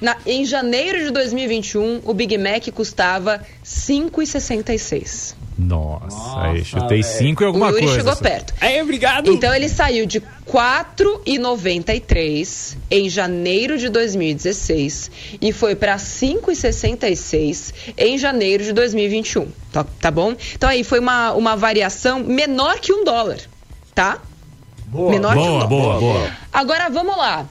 na- 0.01 0.17
em 0.25 0.43
janeiro 0.45 1.03
de 1.05 1.11
2021, 1.11 2.01
o 2.03 2.13
Big 2.13 2.37
Mac 2.37 2.67
custava 2.73 3.41
5,66. 3.63 5.35
Nossa, 5.57 6.41
aí 6.41 6.59
Nossa, 6.59 6.65
chutei 6.65 7.01
velho. 7.01 7.17
5 7.17 7.43
e 7.43 7.45
alguma 7.45 7.67
o 7.67 7.69
Yuri 7.69 7.83
coisa. 7.83 7.95
chegou 7.97 8.15
perto. 8.17 8.53
É, 8.59 8.83
obrigado. 8.83 9.31
Então 9.31 9.53
ele 9.53 9.69
saiu 9.69 10.05
de 10.05 10.19
4,93 10.45 12.75
em 12.91 13.09
janeiro 13.09 13.77
de 13.77 13.87
2016 13.89 15.11
e 15.41 15.53
foi 15.53 15.75
para 15.75 15.95
5,66 15.95 17.73
em 17.97 18.17
janeiro 18.17 18.63
de 18.63 18.73
2021. 18.73 19.47
Tá, 19.71 19.85
tá 20.01 20.11
bom? 20.11 20.35
Então 20.55 20.69
aí 20.69 20.83
foi 20.83 20.99
uma, 20.99 21.31
uma 21.33 21.55
variação 21.55 22.19
menor 22.19 22.79
que 22.79 22.91
um 22.91 23.03
dólar, 23.03 23.37
tá? 23.93 24.19
Boa. 24.87 25.11
menor 25.11 25.33
que 25.33 25.39
um 25.39 25.45
Boa, 25.45 25.67
dólar. 25.67 25.69
boa, 25.69 25.99
boa. 25.99 26.31
Agora 26.51 26.89
vamos 26.89 27.15
lá. 27.17 27.45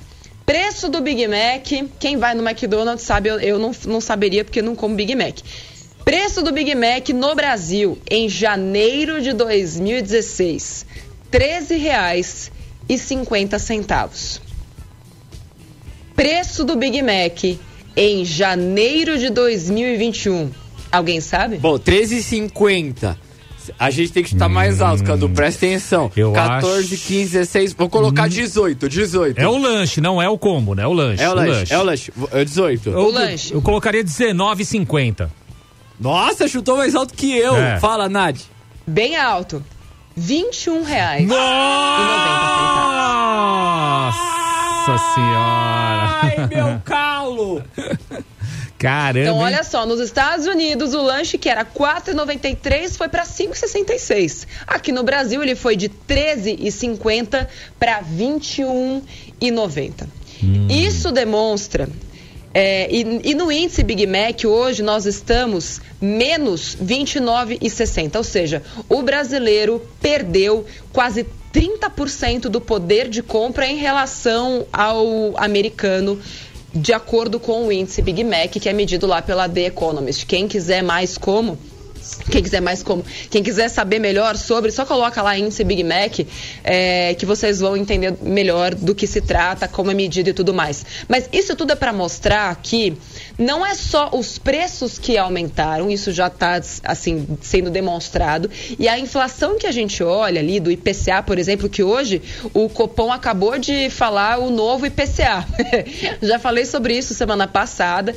Preço 0.47 0.89
do 0.91 1.01
Big 1.01 1.27
Mac. 1.27 1.67
Quem 1.99 2.19
vai 2.19 2.35
no 2.35 2.47
McDonald's 2.47 3.03
sabe, 3.05 3.31
eu, 3.31 3.41
eu 3.41 3.59
não, 3.59 3.73
não 3.87 3.99
saberia 4.01 4.45
porque 4.45 4.61
eu 4.61 4.65
não 4.65 4.75
como 4.77 4.95
Big 4.95 5.15
Mac. 5.15 5.39
Preço 6.05 6.43
do 6.43 6.53
Big 6.53 6.75
Mac 6.75 7.09
no 7.11 7.35
Brasil 7.35 7.99
em 8.11 8.29
janeiro 8.29 9.23
de 9.23 9.33
2016: 9.33 10.85
R$ 11.33 11.39
13,50. 12.89 14.41
Preço 16.15 16.65
do 16.65 16.77
Big 16.77 17.01
Mac 17.03 17.43
em 17.97 18.25
janeiro 18.25 19.19
de 19.19 19.31
2021. 19.31 20.51
Alguém 20.93 21.21
sabe? 21.21 21.57
Bom, 21.57 21.79
13,50. 21.79 23.17
A 23.79 23.91
gente 23.91 24.13
tem 24.13 24.23
que 24.23 24.29
chutar 24.29 24.47
mais 24.49 24.83
alto, 24.83 25.03
Cadu. 25.03 25.27
Presta 25.31 25.65
atenção. 25.65 26.07
Hum. 26.09 26.11
eu 26.17 26.33
14, 26.33 26.95
acho- 26.95 27.03
Hum. 27.03 27.07
15, 27.09 27.31
16. 27.33 27.73
Vou 27.73 27.89
colocar 27.89 28.29
18, 28.29 28.89
18. 28.91 29.39
É 29.41 29.49
o 29.49 29.57
lanche, 29.57 30.03
não 30.03 30.21
é 30.21 30.29
o 30.29 30.37
combo, 30.37 30.75
né? 30.75 30.83
É 30.83 30.87
o 30.87 30.93
lanche. 30.93 31.23
É 31.23 31.31
o 31.31 31.35
lanche, 31.35 31.73
é 31.73 31.79
o 31.79 31.83
lanche. 31.83 32.13
É 32.31 32.45
18. 32.45 32.91
Eu, 32.91 32.99
O 32.99 33.11
lanche. 33.11 33.55
Eu 33.55 33.63
colocaria 33.63 34.05
19,50. 34.05 35.31
Nossa, 35.99 36.49
chutou 36.49 36.77
mais 36.77 36.95
alto 36.95 37.15
que 37.15 37.37
eu. 37.37 37.57
É. 37.57 37.79
Fala, 37.79 38.09
Nad. 38.09 38.39
Bem 38.87 39.17
alto. 39.17 39.65
21 40.17 40.85
reais. 40.85 41.27
Nossa 41.27 41.39
senhora. 45.15 46.21
Ai, 46.23 46.47
meu 46.49 46.81
calo. 46.85 47.63
Caramba. 48.79 49.21
Então, 49.21 49.39
olha 49.39 49.65
só, 49.65 49.87
nos 49.87 49.99
Estados 49.99 50.47
Unidos 50.47 50.93
o 50.93 51.01
lanche 51.01 51.39
que 51.39 51.49
era 51.49 51.63
R$ 51.63 51.69
4,93 51.75 52.97
foi 52.97 53.09
para 53.09 53.25
5,66. 53.25 54.47
Aqui 54.67 54.93
no 54.93 55.03
Brasil 55.03 55.43
ele 55.43 55.55
foi 55.55 55.75
de 55.75 55.89
13,50 55.89 57.49
para 57.79 58.03
21,90. 58.03 60.07
Isso 60.69 61.11
demonstra 61.11 61.89
é, 62.55 62.89
e, 62.89 63.31
e 63.31 63.35
no 63.35 63.51
índice 63.51 63.83
Big 63.83 64.07
Mac 64.07 64.45
hoje 64.45 64.81
nós 64.81 65.07
estamos 65.07 65.81
menos 66.01 66.77
29,60, 66.77 68.15
ou 68.15 68.23
seja, 68.23 68.63
o 68.89 69.03
brasileiro 69.03 69.83
perdeu 70.01 70.65
quase 70.93 71.27
30% 71.53 72.43
do 72.43 72.61
poder 72.61 73.09
de 73.09 73.25
compra 73.25 73.67
em 73.67 73.77
relação 73.77 74.65
ao 74.73 75.37
americano 75.37 76.21
de 76.73 76.93
acordo 76.93 77.41
com 77.41 77.67
o 77.67 77.73
índice 77.73 78.03
Big 78.03 78.23
Mac, 78.23 78.51
que 78.51 78.69
é 78.69 78.73
medido 78.73 79.07
lá 79.07 79.21
pela 79.21 79.49
The 79.49 79.67
Economist. 79.67 80.25
Quem 80.25 80.47
quiser 80.47 80.83
mais 80.83 81.19
como, 81.19 81.59
quem 82.31 82.43
quiser 82.43 82.61
mais 82.61 82.83
como, 82.83 83.05
quem 83.31 83.43
quiser 83.43 83.69
saber 83.69 83.99
melhor 83.99 84.37
sobre, 84.37 84.71
só 84.71 84.85
coloca 84.85 85.23
lá 85.23 85.39
índice 85.39 85.65
Big 85.65 85.83
Mac, 85.83 86.21
é, 86.63 87.15
que 87.15 87.27
vocês 87.27 87.61
vão 87.61 87.77
entender 87.77 88.15
melhor 88.23 88.75
do 88.75 88.95
que 88.95 89.07
se 89.07 89.21
trata, 89.21 89.69
como 89.69 89.91
é 89.91 89.95
medido 89.95 90.31
e 90.31 90.33
tudo 90.33 90.53
mais. 90.53 90.85
Mas 91.09 91.29
isso 91.33 91.55
tudo 91.57 91.73
é 91.73 91.77
para 91.77 91.93
mostrar 91.93 92.55
que 92.63 92.97
não 93.39 93.65
é 93.65 93.75
só 93.75 94.11
os 94.13 94.39
preços 94.39 94.99
que 94.99 95.17
aumentaram, 95.17 95.91
isso 95.91 96.13
já 96.13 96.29
está 96.29 96.61
assim 96.85 97.27
sendo 97.41 97.71
demonstrado, 97.71 98.51
e 98.79 98.89
a 98.89 98.99
inflação 98.99 99.59
que 99.59 99.67
a 99.67 99.73
gente 99.73 100.03
olha 100.03 100.41
ali 100.41 100.61
do 100.61 100.71
IPCA, 100.71 101.23
por 101.23 101.39
exemplo, 101.39 101.69
que 101.69 101.83
hoje 101.83 102.23
o 102.53 102.69
Copom 102.69 103.13
acabou 103.13 103.59
de 103.59 103.91
falar 103.91 104.39
o 104.39 104.51
novo 104.51 104.87
IPCA. 104.87 105.47
já 106.23 106.39
falei 106.39 106.65
sobre 106.65 106.97
isso 106.97 107.15
semana 107.15 107.47
passada, 107.47 108.15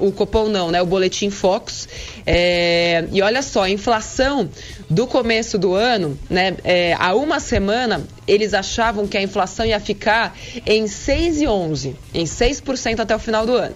o 0.00 0.12
Copom 0.12 0.48
não, 0.48 0.70
né? 0.70 0.80
O 0.82 0.86
Boletim 0.86 1.30
Focus. 1.30 1.88
É, 2.26 3.05
e 3.12 3.22
olha 3.22 3.42
só, 3.42 3.62
a 3.64 3.70
inflação 3.70 4.48
do 4.88 5.06
começo 5.06 5.58
do 5.58 5.74
ano, 5.74 6.18
né? 6.30 6.56
é, 6.64 6.94
há 6.98 7.14
uma 7.14 7.40
semana 7.40 8.04
eles 8.26 8.54
achavam 8.54 9.06
que 9.06 9.16
a 9.16 9.22
inflação 9.22 9.64
ia 9.64 9.78
ficar 9.78 10.36
em 10.66 10.84
6,11, 10.84 11.94
em 12.12 12.24
6% 12.24 13.00
até 13.00 13.14
o 13.14 13.18
final 13.18 13.46
do 13.46 13.54
ano. 13.56 13.74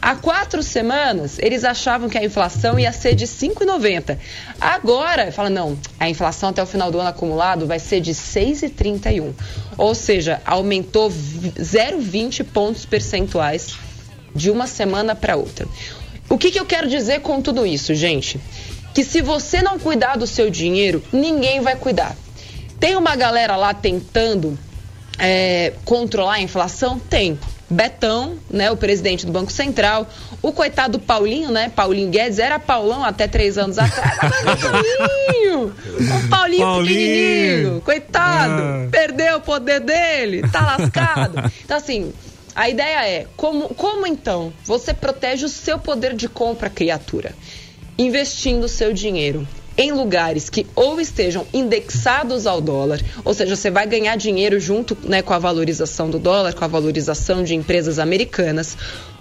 Há 0.00 0.16
quatro 0.16 0.62
semanas, 0.62 1.38
eles 1.38 1.62
achavam 1.64 2.08
que 2.08 2.18
a 2.18 2.24
inflação 2.24 2.78
ia 2.78 2.92
ser 2.92 3.14
de 3.14 3.26
5,90. 3.26 4.18
Agora, 4.60 5.30
fala, 5.30 5.50
não, 5.50 5.78
a 6.00 6.08
inflação 6.08 6.48
até 6.48 6.62
o 6.62 6.66
final 6.66 6.90
do 6.90 6.98
ano 6.98 7.10
acumulado 7.10 7.66
vai 7.66 7.78
ser 7.78 8.00
de 8.00 8.12
6,31. 8.12 9.32
Ou 9.78 9.94
seja, 9.94 10.40
aumentou 10.44 11.08
v- 11.10 11.50
0,20 11.60 12.44
pontos 12.44 12.84
percentuais 12.84 13.74
de 14.34 14.50
uma 14.50 14.66
semana 14.66 15.14
para 15.14 15.36
outra. 15.36 15.66
O 16.32 16.38
que, 16.38 16.50
que 16.50 16.58
eu 16.58 16.64
quero 16.64 16.88
dizer 16.88 17.20
com 17.20 17.42
tudo 17.42 17.66
isso, 17.66 17.94
gente? 17.94 18.40
Que 18.94 19.04
se 19.04 19.20
você 19.20 19.60
não 19.60 19.78
cuidar 19.78 20.16
do 20.16 20.26
seu 20.26 20.48
dinheiro, 20.48 21.02
ninguém 21.12 21.60
vai 21.60 21.76
cuidar. 21.76 22.16
Tem 22.80 22.96
uma 22.96 23.14
galera 23.14 23.54
lá 23.54 23.74
tentando 23.74 24.58
é, 25.18 25.74
controlar 25.84 26.34
a 26.36 26.40
inflação? 26.40 26.98
Tem. 26.98 27.38
Betão, 27.68 28.36
né, 28.50 28.70
o 28.70 28.76
presidente 28.76 29.24
do 29.26 29.32
Banco 29.32 29.50
Central, 29.52 30.06
o 30.42 30.52
coitado 30.52 30.98
Paulinho, 30.98 31.50
né, 31.50 31.70
Paulinho 31.74 32.10
Guedes, 32.10 32.38
era 32.38 32.58
Paulão 32.58 33.02
até 33.02 33.26
três 33.26 33.56
anos 33.56 33.78
atrás, 33.78 34.18
agora 34.20 34.56
Paulinho, 34.58 35.64
o 35.64 36.28
Paulinho, 36.28 36.60
Paulinho. 36.60 36.86
pequenininho, 36.86 37.80
coitado, 37.82 38.62
Ah. 38.62 38.88
perdeu 38.90 39.36
o 39.38 39.40
poder 39.40 39.80
dele, 39.80 40.42
tá 40.50 40.76
lascado. 40.76 41.50
Então 41.64 41.76
assim, 41.78 42.12
a 42.54 42.68
ideia 42.68 43.06
é, 43.08 43.26
como, 43.36 43.68
como 43.74 44.06
então 44.06 44.52
você 44.64 44.92
protege 44.92 45.44
o 45.44 45.48
seu 45.48 45.78
poder 45.78 46.14
de 46.14 46.28
compra, 46.28 46.68
criatura? 46.68 47.34
Investindo 47.98 48.68
seu 48.68 48.92
dinheiro 48.92 49.46
em 49.76 49.90
lugares 49.90 50.50
que 50.50 50.66
ou 50.74 51.00
estejam 51.00 51.46
indexados 51.52 52.46
ao 52.46 52.60
dólar, 52.60 53.00
ou 53.24 53.32
seja, 53.32 53.56
você 53.56 53.70
vai 53.70 53.86
ganhar 53.86 54.16
dinheiro 54.16 54.60
junto 54.60 54.96
né, 55.02 55.22
com 55.22 55.32
a 55.32 55.38
valorização 55.38 56.10
do 56.10 56.18
dólar, 56.18 56.54
com 56.54 56.64
a 56.64 56.68
valorização 56.68 57.42
de 57.42 57.54
empresas 57.54 57.98
americanas, 57.98 58.76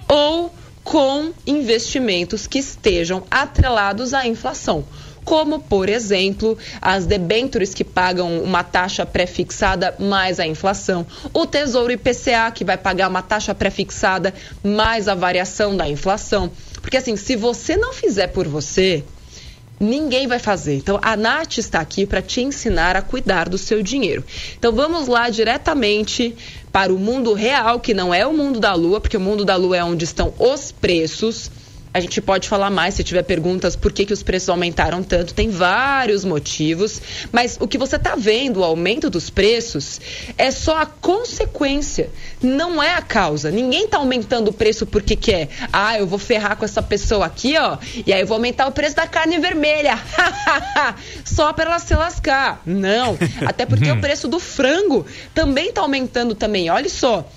ou 0.09 0.53
com 0.83 1.31
investimentos 1.45 2.47
que 2.47 2.59
estejam 2.59 3.23
atrelados 3.29 4.13
à 4.13 4.27
inflação. 4.27 4.83
Como, 5.31 5.59
por 5.59 5.87
exemplo, 5.87 6.57
as 6.81 7.05
debêntures 7.05 7.73
que 7.73 7.85
pagam 7.85 8.43
uma 8.43 8.65
taxa 8.65 9.05
pré-fixada 9.05 9.95
mais 9.97 10.41
a 10.41 10.45
inflação, 10.45 11.07
o 11.33 11.45
Tesouro 11.45 11.93
IPCA, 11.93 12.51
que 12.53 12.65
vai 12.65 12.77
pagar 12.77 13.07
uma 13.07 13.21
taxa 13.21 13.55
pré-fixada 13.55 14.33
mais 14.61 15.07
a 15.07 15.15
variação 15.15 15.77
da 15.77 15.87
inflação. 15.87 16.51
Porque, 16.81 16.97
assim, 16.97 17.15
se 17.15 17.37
você 17.37 17.77
não 17.77 17.93
fizer 17.93 18.27
por 18.27 18.45
você, 18.45 19.05
ninguém 19.79 20.27
vai 20.27 20.37
fazer. 20.37 20.75
Então 20.75 20.99
a 21.01 21.15
Nath 21.15 21.59
está 21.59 21.79
aqui 21.79 22.05
para 22.05 22.21
te 22.21 22.41
ensinar 22.41 22.97
a 22.97 23.01
cuidar 23.01 23.47
do 23.47 23.57
seu 23.57 23.81
dinheiro. 23.81 24.25
Então 24.59 24.73
vamos 24.73 25.07
lá 25.07 25.29
diretamente 25.29 26.35
para 26.73 26.93
o 26.93 26.99
mundo 26.99 27.31
real, 27.31 27.79
que 27.79 27.93
não 27.93 28.13
é 28.13 28.27
o 28.27 28.33
mundo 28.33 28.59
da 28.59 28.73
lua, 28.73 28.99
porque 28.99 29.15
o 29.15 29.21
mundo 29.21 29.45
da 29.45 29.55
lua 29.55 29.77
é 29.77 29.83
onde 29.83 30.03
estão 30.03 30.33
os 30.37 30.73
preços. 30.73 31.49
A 31.93 31.99
gente 31.99 32.21
pode 32.21 32.47
falar 32.47 32.69
mais 32.69 32.93
se 32.93 33.03
tiver 33.03 33.23
perguntas 33.23 33.75
por 33.75 33.91
que, 33.91 34.05
que 34.05 34.13
os 34.13 34.23
preços 34.23 34.47
aumentaram 34.47 35.03
tanto. 35.03 35.33
Tem 35.33 35.49
vários 35.49 36.23
motivos, 36.23 37.01
mas 37.33 37.57
o 37.59 37.67
que 37.67 37.77
você 37.77 37.97
está 37.97 38.15
vendo, 38.15 38.61
o 38.61 38.63
aumento 38.63 39.09
dos 39.09 39.29
preços, 39.29 39.99
é 40.37 40.51
só 40.51 40.77
a 40.77 40.85
consequência, 40.85 42.09
não 42.41 42.81
é 42.81 42.93
a 42.93 43.01
causa. 43.01 43.51
Ninguém 43.51 43.85
está 43.85 43.97
aumentando 43.97 44.49
o 44.49 44.53
preço 44.53 44.85
porque 44.85 45.17
quer. 45.17 45.49
Ah, 45.71 45.99
eu 45.99 46.07
vou 46.07 46.17
ferrar 46.17 46.55
com 46.55 46.63
essa 46.63 46.81
pessoa 46.81 47.25
aqui, 47.25 47.57
ó, 47.57 47.77
e 48.05 48.13
aí 48.13 48.21
eu 48.21 48.27
vou 48.27 48.35
aumentar 48.35 48.67
o 48.67 48.71
preço 48.71 48.95
da 48.95 49.05
carne 49.05 49.37
vermelha. 49.37 49.99
só 51.25 51.51
para 51.51 51.71
ela 51.71 51.79
se 51.79 51.93
lascar. 51.93 52.61
Não, 52.65 53.17
até 53.45 53.65
porque 53.65 53.91
o 53.91 53.99
preço 54.01 54.29
do 54.29 54.39
frango 54.39 55.05
também 55.33 55.67
está 55.69 55.81
aumentando 55.81 56.35
também. 56.35 56.69
Olha 56.69 56.89
só. 56.89 57.29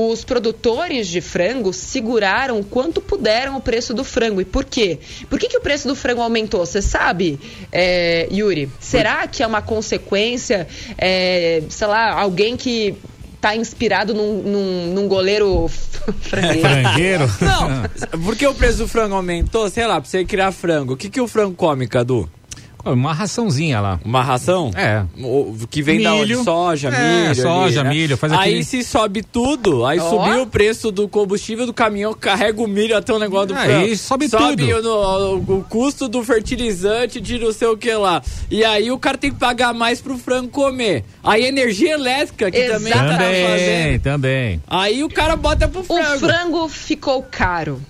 Os 0.00 0.22
produtores 0.22 1.08
de 1.08 1.20
frango 1.20 1.72
seguraram 1.72 2.62
quanto 2.62 3.00
puderam 3.00 3.56
o 3.56 3.60
preço 3.60 3.92
do 3.92 4.04
frango. 4.04 4.40
E 4.40 4.44
por 4.44 4.64
quê? 4.64 5.00
Por 5.28 5.40
que, 5.40 5.48
que 5.48 5.56
o 5.56 5.60
preço 5.60 5.88
do 5.88 5.96
frango 5.96 6.22
aumentou? 6.22 6.64
Você 6.64 6.80
sabe, 6.80 7.40
é, 7.72 8.28
Yuri? 8.30 8.70
Será 8.78 9.26
que 9.26 9.42
é 9.42 9.46
uma 9.46 9.60
consequência, 9.60 10.68
é, 10.96 11.64
sei 11.68 11.86
lá, 11.88 12.12
alguém 12.12 12.56
que 12.56 12.94
tá 13.40 13.56
inspirado 13.56 14.14
num, 14.14 14.42
num, 14.42 14.86
num 14.94 15.08
goleiro 15.08 15.66
frangueiro? 16.22 16.60
Frangueiro? 16.60 17.30
Não, 17.40 18.20
porque 18.24 18.46
o 18.46 18.54
preço 18.54 18.78
do 18.78 18.88
frango 18.88 19.16
aumentou, 19.16 19.68
sei 19.68 19.84
lá, 19.84 20.00
pra 20.00 20.08
você 20.08 20.24
criar 20.24 20.52
frango. 20.52 20.92
O 20.92 20.96
que, 20.96 21.10
que 21.10 21.20
o 21.20 21.26
frango 21.26 21.56
come, 21.56 21.88
Cadu? 21.88 22.30
Uma 22.84 23.12
raçãozinha 23.12 23.80
lá. 23.80 24.00
Uma 24.04 24.22
ração? 24.22 24.70
É. 24.74 25.02
O- 25.22 25.54
Que 25.68 25.82
vem 25.82 26.02
da 26.02 26.14
onde? 26.14 26.32
Milho. 26.32 26.44
Soja, 26.44 26.88
É, 26.88 27.22
milho. 27.28 27.34
soja, 27.42 27.84
né? 27.84 27.90
milho, 27.90 28.16
faz 28.16 28.32
Aí 28.32 28.38
aquele- 28.38 28.64
se 28.64 28.82
sobe 28.82 29.22
tudo, 29.22 29.84
aí 29.84 29.98
Ó. 29.98 30.08
subiu 30.08 30.42
o 30.42 30.46
preço 30.46 30.90
do 30.90 31.06
combustível 31.08 31.66
do 31.66 31.74
caminhão, 31.74 32.14
carrega 32.14 32.62
o 32.62 32.66
milho 32.68 32.96
até 32.96 33.12
o 33.12 33.18
negócio 33.18 33.48
do 33.48 33.54
Aí 33.56 33.66
frango. 33.68 33.96
sobe 33.96 34.28
sobe 34.28 34.66
tudo. 34.66 34.88
o, 34.88 35.34
o- 35.36 35.58
o 35.58 35.64
custo 35.64 36.08
do 36.08 36.22
fertilizante 36.24 37.20
de 37.20 37.38
não 37.38 37.52
sei 37.52 37.68
o 37.68 37.76
que 37.76 37.92
lá. 37.92 38.22
E 38.50 38.64
aí 38.64 38.90
o 38.90 38.98
cara 38.98 39.18
tem 39.18 39.30
que 39.32 39.38
pagar 39.38 39.74
mais 39.74 40.00
pro 40.00 40.16
frango 40.16 40.48
comer. 40.48 41.04
Aí 41.22 41.44
energia 41.44 41.92
elétrica, 41.94 42.50
que 42.50 42.62
também 42.68 42.92
tá 42.92 43.06
Também, 43.18 43.46
fazendo. 43.46 44.02
também. 44.02 44.62
Aí 44.66 45.04
o 45.04 45.08
cara 45.10 45.36
bota 45.36 45.68
pro 45.68 45.80
O 45.80 45.84
frango. 45.84 46.18
frango 46.20 46.68
ficou 46.68 47.22
caro. 47.22 47.80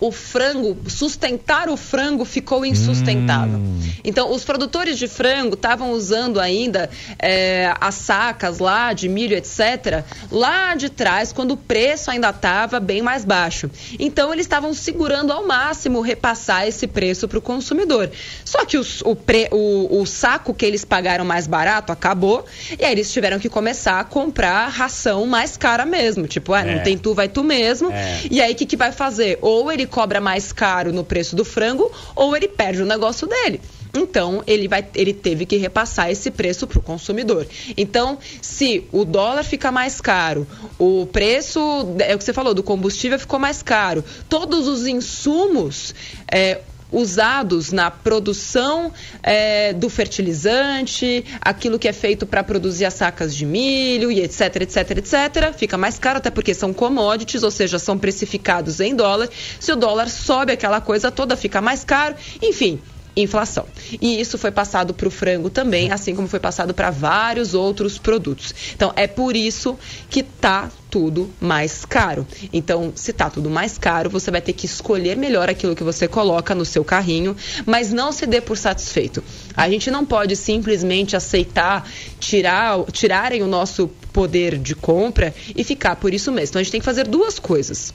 O 0.00 0.10
frango, 0.12 0.76
sustentar 0.90 1.68
o 1.68 1.76
frango 1.76 2.24
ficou 2.24 2.64
insustentável. 2.66 3.58
Então, 4.04 4.30
os 4.32 4.44
produtores 4.44 4.98
de 4.98 5.08
frango 5.08 5.54
estavam 5.54 5.92
usando 5.92 6.40
ainda 6.40 6.90
é, 7.18 7.72
as 7.80 7.94
sacas 7.94 8.58
lá 8.58 8.92
de 8.92 9.08
milho, 9.08 9.36
etc., 9.36 10.02
lá 10.30 10.74
de 10.74 10.90
trás, 10.90 11.32
quando 11.32 11.52
o 11.52 11.56
preço 11.56 12.10
ainda 12.10 12.30
estava 12.30 12.80
bem 12.80 13.00
mais 13.02 13.24
baixo. 13.24 13.70
Então, 13.98 14.32
eles 14.32 14.44
estavam 14.44 14.74
segurando 14.74 15.32
ao 15.32 15.46
máximo 15.46 16.00
repassar 16.00 16.66
esse 16.66 16.86
preço 16.86 17.26
para 17.28 17.38
o 17.38 17.42
consumidor. 17.42 18.10
Só 18.44 18.64
que 18.64 18.76
os- 18.76 19.00
o, 19.02 19.14
pre- 19.16 19.48
o- 19.52 20.00
o 20.00 20.06
saco 20.06 20.52
que 20.52 20.66
eles 20.66 20.84
pagaram 20.84 21.24
mais 21.24 21.46
barato 21.46 21.92
acabou, 21.92 22.44
e 22.78 22.84
aí 22.84 22.92
eles 22.92 23.10
tiveram 23.12 23.38
que 23.38 23.48
começar 23.48 24.00
a 24.00 24.04
comprar 24.04 24.68
ração 24.68 25.24
mais 25.26 25.56
cara 25.56 25.86
mesmo. 25.86 26.26
Tipo, 26.26 26.52
ah, 26.52 26.62
não 26.64 26.72
É. 26.74 26.78
tem 26.80 26.98
tu, 26.98 27.14
vai 27.14 27.28
tu 27.28 27.42
mesmo. 27.44 27.90
É. 27.90 28.20
E 28.30 28.40
aí, 28.40 28.52
o 28.52 28.56
que, 28.56 28.66
que 28.66 28.76
vai 28.76 28.92
fazer? 28.92 29.38
Ou 29.40 29.70
ele 29.72 29.83
cobra 29.86 30.20
mais 30.20 30.52
caro 30.52 30.92
no 30.92 31.04
preço 31.04 31.36
do 31.36 31.44
frango, 31.44 31.90
ou 32.14 32.36
ele 32.36 32.48
perde 32.48 32.82
o 32.82 32.86
negócio 32.86 33.26
dele. 33.26 33.60
Então, 33.96 34.42
ele, 34.46 34.66
vai, 34.66 34.84
ele 34.94 35.14
teve 35.14 35.46
que 35.46 35.56
repassar 35.56 36.10
esse 36.10 36.30
preço 36.30 36.66
para 36.66 36.80
o 36.80 36.82
consumidor. 36.82 37.46
Então, 37.76 38.18
se 38.42 38.88
o 38.90 39.04
dólar 39.04 39.44
fica 39.44 39.70
mais 39.70 40.00
caro, 40.00 40.46
o 40.78 41.06
preço, 41.06 41.60
é 42.00 42.14
o 42.14 42.18
que 42.18 42.24
você 42.24 42.32
falou, 42.32 42.52
do 42.52 42.62
combustível 42.62 43.18
ficou 43.18 43.38
mais 43.38 43.62
caro, 43.62 44.04
todos 44.28 44.66
os 44.66 44.86
insumos. 44.86 45.94
é, 46.30 46.60
usados 46.90 47.72
na 47.72 47.90
produção 47.90 48.92
é, 49.22 49.72
do 49.72 49.88
fertilizante, 49.88 51.24
aquilo 51.40 51.78
que 51.78 51.88
é 51.88 51.92
feito 51.92 52.26
para 52.26 52.44
produzir 52.44 52.84
as 52.84 52.94
sacas 52.94 53.34
de 53.34 53.44
milho 53.44 54.10
e 54.10 54.20
etc, 54.20 54.62
etc, 54.62 54.90
etc, 54.98 55.52
fica 55.56 55.76
mais 55.76 55.98
caro, 55.98 56.18
até 56.18 56.30
porque 56.30 56.54
são 56.54 56.72
commodities, 56.72 57.42
ou 57.42 57.50
seja, 57.50 57.78
são 57.78 57.98
precificados 57.98 58.80
em 58.80 58.94
dólar. 58.94 59.28
Se 59.58 59.72
o 59.72 59.76
dólar 59.76 60.08
sobe, 60.08 60.52
aquela 60.52 60.80
coisa 60.80 61.10
toda 61.10 61.36
fica 61.36 61.60
mais 61.60 61.84
caro, 61.84 62.14
enfim. 62.42 62.80
Inflação. 63.16 63.66
E 64.00 64.20
isso 64.20 64.36
foi 64.36 64.50
passado 64.50 64.92
para 64.92 65.06
o 65.06 65.10
frango 65.10 65.48
também, 65.48 65.92
assim 65.92 66.16
como 66.16 66.26
foi 66.26 66.40
passado 66.40 66.74
para 66.74 66.90
vários 66.90 67.54
outros 67.54 67.96
produtos. 67.96 68.52
Então, 68.74 68.92
é 68.96 69.06
por 69.06 69.36
isso 69.36 69.78
que 70.10 70.22
tá 70.22 70.68
tudo 70.90 71.30
mais 71.40 71.84
caro. 71.84 72.26
Então, 72.52 72.92
se 72.94 73.12
tá 73.12 73.30
tudo 73.30 73.48
mais 73.48 73.78
caro, 73.78 74.10
você 74.10 74.30
vai 74.30 74.40
ter 74.40 74.52
que 74.52 74.66
escolher 74.66 75.16
melhor 75.16 75.48
aquilo 75.48 75.76
que 75.76 75.84
você 75.84 76.08
coloca 76.08 76.54
no 76.54 76.64
seu 76.64 76.84
carrinho, 76.84 77.36
mas 77.64 77.92
não 77.92 78.10
se 78.10 78.26
dê 78.26 78.40
por 78.40 78.56
satisfeito. 78.56 79.22
A 79.56 79.68
gente 79.68 79.90
não 79.90 80.04
pode 80.04 80.34
simplesmente 80.34 81.14
aceitar 81.14 81.88
tirar, 82.18 82.82
tirarem 82.90 83.42
o 83.42 83.46
nosso 83.46 83.88
poder 84.12 84.58
de 84.58 84.74
compra 84.74 85.32
e 85.54 85.62
ficar 85.62 85.96
por 85.96 86.12
isso 86.12 86.32
mesmo. 86.32 86.50
Então, 86.50 86.60
a 86.60 86.62
gente 86.62 86.72
tem 86.72 86.80
que 86.80 86.84
fazer 86.84 87.06
duas 87.06 87.38
coisas 87.38 87.92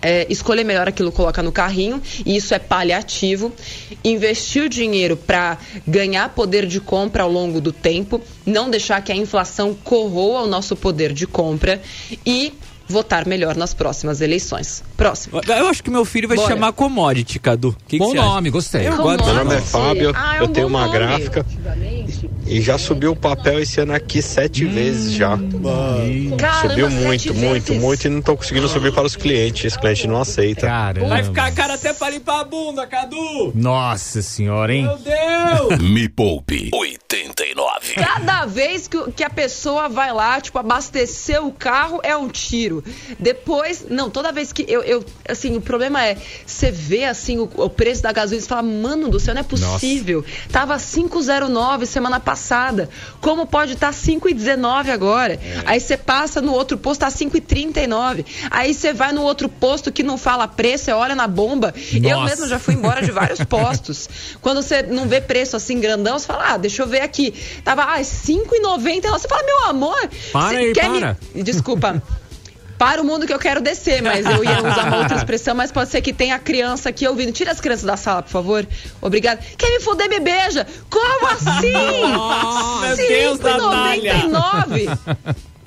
é, 0.00 0.26
escolher 0.30 0.64
melhor 0.64 0.88
aquilo 0.88 1.10
coloca 1.12 1.42
no 1.42 1.52
carrinho, 1.52 2.00
e 2.24 2.36
isso 2.36 2.54
é 2.54 2.58
paliativo. 2.58 3.52
Investir 4.04 4.64
o 4.64 4.68
dinheiro 4.68 5.16
para 5.16 5.58
ganhar 5.86 6.28
poder 6.34 6.66
de 6.66 6.80
compra 6.80 7.22
ao 7.22 7.30
longo 7.30 7.60
do 7.60 7.72
tempo, 7.72 8.20
não 8.44 8.70
deixar 8.70 9.02
que 9.02 9.12
a 9.12 9.16
inflação 9.16 9.74
corroa 9.74 10.42
o 10.42 10.46
nosso 10.46 10.76
poder 10.76 11.12
de 11.12 11.26
compra 11.26 11.80
e 12.24 12.52
votar 12.88 13.26
melhor 13.26 13.56
nas 13.56 13.74
próximas 13.74 14.20
eleições. 14.20 14.82
Próximo. 14.96 15.40
Eu 15.46 15.68
acho 15.68 15.82
que 15.82 15.90
meu 15.90 16.04
filho 16.04 16.28
vai 16.28 16.36
Bora. 16.36 16.48
se 16.48 16.54
chamar 16.54 16.72
Commodity, 16.72 17.38
Cadu. 17.38 17.76
Que 17.86 17.98
que 17.98 17.98
Bom 17.98 18.12
acha? 18.12 18.22
nome, 18.22 18.50
gostei. 18.50 18.86
Eu 18.86 18.96
gosto. 18.96 19.24
Meu 19.24 19.34
nome 19.34 19.54
é 19.54 19.60
Fábio, 19.60 20.12
Ah, 20.14 20.36
é 20.36 20.40
um 20.40 20.42
eu 20.44 20.48
tenho 20.48 20.66
uma 20.68 20.80
nome. 20.86 20.92
gráfica 20.92 21.46
e 22.46 22.60
já 22.60 22.78
subiu 22.78 23.12
o 23.12 23.16
papel 23.16 23.60
esse 23.60 23.80
ano 23.80 23.92
aqui 23.94 24.22
sete 24.22 24.64
vezes 24.64 25.12
já. 25.12 25.30
Caramba, 26.38 26.68
Subiu 26.68 26.90
muito, 26.90 27.34
muito, 27.34 27.66
vezes. 27.68 27.82
muito 27.82 28.04
e 28.06 28.08
não 28.10 28.22
tô 28.22 28.36
conseguindo 28.36 28.68
subir 28.68 28.92
para 28.92 29.04
os 29.06 29.16
clientes. 29.16 29.64
Esse 29.64 29.78
cliente 29.78 30.06
não 30.06 30.20
aceita. 30.20 30.66
Caramba. 30.66 31.08
Vai 31.08 31.22
ficar 31.24 31.46
a 31.46 31.52
cara 31.52 31.74
até 31.74 31.92
pra 31.92 32.10
limpar 32.10 32.40
a 32.40 32.44
bunda, 32.44 32.86
Cadu. 32.86 33.52
Nossa 33.54 34.22
senhora, 34.22 34.72
hein? 34.74 34.84
Meu 34.84 34.98
Deus. 34.98 35.80
Me 35.90 36.08
Poupe 36.08 36.70
89. 36.72 37.25
Cada 37.96 38.44
vez 38.46 38.86
que, 38.86 39.10
que 39.12 39.24
a 39.24 39.30
pessoa 39.30 39.88
vai 39.88 40.12
lá, 40.12 40.40
tipo, 40.40 40.58
abastecer 40.58 41.44
o 41.44 41.52
carro 41.52 42.00
é 42.02 42.16
um 42.16 42.28
tiro. 42.28 42.84
Depois, 43.18 43.86
não, 43.88 44.10
toda 44.10 44.32
vez 44.32 44.52
que 44.52 44.64
eu, 44.68 44.82
eu 44.82 45.04
assim, 45.28 45.56
o 45.56 45.60
problema 45.60 46.04
é, 46.04 46.16
você 46.44 46.70
vê, 46.70 47.04
assim, 47.04 47.38
o, 47.38 47.50
o 47.56 47.70
preço 47.70 48.02
da 48.02 48.12
gasolina 48.12 48.44
e 48.44 48.48
fala, 48.48 48.62
mano 48.62 49.08
do 49.08 49.18
céu, 49.18 49.34
não 49.34 49.40
é 49.40 49.44
possível. 49.44 50.24
Tava 50.50 50.76
5,09 50.76 51.86
semana 51.86 52.20
passada. 52.20 52.88
Como 53.20 53.46
pode 53.46 53.72
estar 53.72 53.92
5,19 53.92 54.90
agora? 54.90 55.38
Aí 55.64 55.80
você 55.80 55.96
passa 55.96 56.40
no 56.40 56.52
outro 56.52 56.76
posto, 56.76 57.00
tá 57.00 57.08
5,39. 57.08 58.24
Aí 58.50 58.74
você 58.74 58.92
vai 58.92 59.12
no 59.12 59.22
outro 59.22 59.48
posto 59.48 59.90
que 59.90 60.02
não 60.02 60.18
fala 60.18 60.46
preço, 60.46 60.84
você 60.84 60.92
olha 60.92 61.14
na 61.14 61.26
bomba. 61.26 61.74
Eu 61.92 62.20
Nossa. 62.20 62.24
mesmo 62.24 62.48
já 62.48 62.58
fui 62.58 62.74
embora 62.74 63.02
de 63.02 63.10
vários 63.10 63.42
postos. 63.44 64.08
Quando 64.40 64.62
você 64.62 64.82
não 64.82 65.08
vê 65.08 65.20
preço 65.20 65.56
assim 65.56 65.80
grandão, 65.80 66.18
você 66.18 66.26
fala, 66.26 66.52
ah, 66.52 66.56
deixa 66.56 66.82
eu 66.82 66.86
ver 66.86 67.00
aqui. 67.00 67.34
Tava, 67.64 67.85
ah, 67.86 68.00
5,90. 68.00 69.08
Você 69.10 69.28
fala, 69.28 69.42
meu 69.44 69.64
amor, 69.66 70.10
para 70.32 70.58
aí, 70.58 70.72
quer 70.72 70.90
para. 70.90 71.16
Me... 71.34 71.42
Desculpa. 71.44 72.02
para 72.76 73.00
o 73.00 73.04
mundo 73.04 73.26
que 73.26 73.32
eu 73.32 73.38
quero 73.38 73.60
descer, 73.60 74.02
mas 74.02 74.26
eu 74.26 74.42
ia 74.44 74.58
usar 74.58 74.88
uma 74.88 74.98
outra 74.98 75.16
expressão, 75.16 75.54
mas 75.54 75.70
pode 75.72 75.90
ser 75.90 76.02
que 76.02 76.12
tenha 76.12 76.36
criança 76.38 76.88
aqui 76.88 77.06
ouvindo. 77.08 77.32
Tira 77.32 77.52
as 77.52 77.60
crianças 77.60 77.84
da 77.84 77.96
sala, 77.96 78.22
por 78.22 78.30
favor. 78.30 78.66
Obrigada. 79.00 79.40
Quer 79.56 79.70
me 79.70 79.80
foder, 79.80 80.08
me 80.08 80.20
beija. 80.20 80.66
Como 80.90 81.26
assim? 81.28 81.72
Nossa, 82.12 82.96
5,99. 82.96 84.98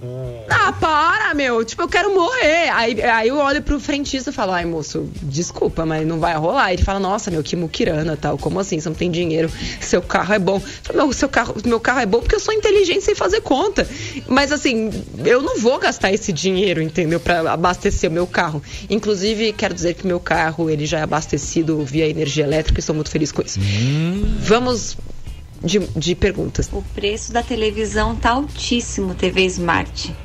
Hum. 0.01 0.43
Ah, 0.49 0.71
para, 0.73 1.33
meu. 1.33 1.63
Tipo, 1.63 1.83
eu 1.83 1.88
quero 1.88 2.13
morrer. 2.13 2.69
Aí, 2.69 3.01
aí 3.01 3.27
eu 3.27 3.38
olho 3.38 3.62
pro 3.62 3.79
frentista 3.79 4.29
e 4.29 4.33
falo, 4.33 4.51
ai, 4.51 4.65
moço, 4.65 5.09
desculpa, 5.21 5.85
mas 5.85 6.07
não 6.07 6.19
vai 6.19 6.35
rolar. 6.35 6.73
Ele 6.73 6.81
fala, 6.83 6.99
nossa, 6.99 7.29
meu, 7.29 7.43
que 7.43 7.55
muquirana 7.55 8.17
tal. 8.17 8.38
Como 8.38 8.59
assim? 8.59 8.79
Você 8.79 8.89
não 8.89 8.95
tem 8.95 9.12
dinheiro, 9.12 9.51
seu 9.79 10.01
carro 10.01 10.33
é 10.33 10.39
bom. 10.39 10.59
Falo, 10.59 10.99
meu, 10.99 11.13
seu 11.13 11.29
carro, 11.29 11.55
meu 11.65 11.79
carro 11.79 11.99
é 11.99 12.05
bom 12.05 12.19
porque 12.19 12.35
eu 12.35 12.39
sou 12.39 12.53
inteligente 12.53 13.01
sem 13.01 13.15
fazer 13.15 13.41
conta. 13.41 13.88
Mas 14.27 14.51
assim, 14.51 14.89
eu 15.25 15.41
não 15.41 15.57
vou 15.59 15.77
gastar 15.79 16.12
esse 16.12 16.31
dinheiro, 16.31 16.81
entendeu? 16.81 17.19
para 17.19 17.51
abastecer 17.51 18.09
o 18.09 18.13
meu 18.13 18.25
carro. 18.25 18.62
Inclusive, 18.89 19.53
quero 19.53 19.73
dizer 19.73 19.93
que 19.93 20.07
meu 20.07 20.19
carro, 20.19 20.69
ele 20.69 20.85
já 20.85 20.99
é 20.99 21.03
abastecido 21.03 21.83
via 21.83 22.07
energia 22.07 22.43
elétrica 22.43 22.79
e 22.79 22.83
sou 22.83 22.95
muito 22.95 23.09
feliz 23.09 23.31
com 23.31 23.41
isso. 23.41 23.59
Hum. 23.59 24.38
Vamos 24.39 24.97
de, 25.63 25.79
de 25.79 26.15
perguntas. 26.15 26.69
O 26.71 26.81
preço 26.95 27.33
da 27.33 27.43
televisão 27.43 28.15
tá 28.15 28.31
altíssimo, 28.31 29.13
TV 29.15 29.43
Smart. 29.45 30.15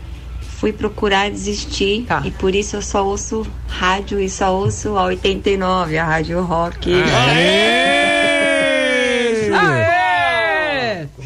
Fui 0.40 0.72
procurar 0.72 1.30
desistir 1.30 2.04
Tá. 2.06 2.22
e 2.24 2.30
por 2.30 2.54
isso 2.54 2.76
eu 2.76 2.82
só 2.82 3.04
ouço 3.04 3.44
rádio 3.68 4.20
e 4.20 4.30
só 4.30 4.54
ouço 4.54 4.96
a 4.96 5.04
89, 5.04 5.98
a 5.98 6.04
Rádio 6.04 6.40
Rock. 6.42 6.90
Aê! 6.94 7.94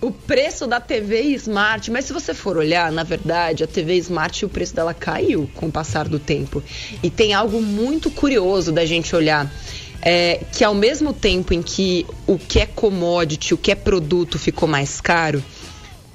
O 0.00 0.10
preço 0.10 0.66
da 0.66 0.80
TV 0.80 1.22
Smart, 1.36 1.90
mas 1.90 2.04
se 2.04 2.12
você 2.12 2.34
for 2.34 2.58
olhar, 2.58 2.92
na 2.92 3.02
verdade, 3.02 3.64
a 3.64 3.66
TV 3.66 3.94
Smart, 3.96 4.44
o 4.44 4.50
preço 4.50 4.76
dela 4.76 4.92
caiu 4.92 5.48
com 5.54 5.68
o 5.68 5.72
passar 5.72 6.06
do 6.06 6.18
tempo. 6.18 6.62
E 7.02 7.08
tem 7.08 7.32
algo 7.32 7.62
muito 7.62 8.10
curioso 8.10 8.70
da 8.70 8.84
gente 8.84 9.16
olhar. 9.16 9.50
É, 10.06 10.40
que 10.52 10.62
ao 10.62 10.74
mesmo 10.74 11.14
tempo 11.14 11.54
em 11.54 11.62
que 11.62 12.06
o 12.26 12.38
que 12.38 12.60
é 12.60 12.66
commodity, 12.66 13.54
o 13.54 13.58
que 13.58 13.72
é 13.72 13.74
produto 13.74 14.38
ficou 14.38 14.68
mais 14.68 15.00
caro, 15.00 15.42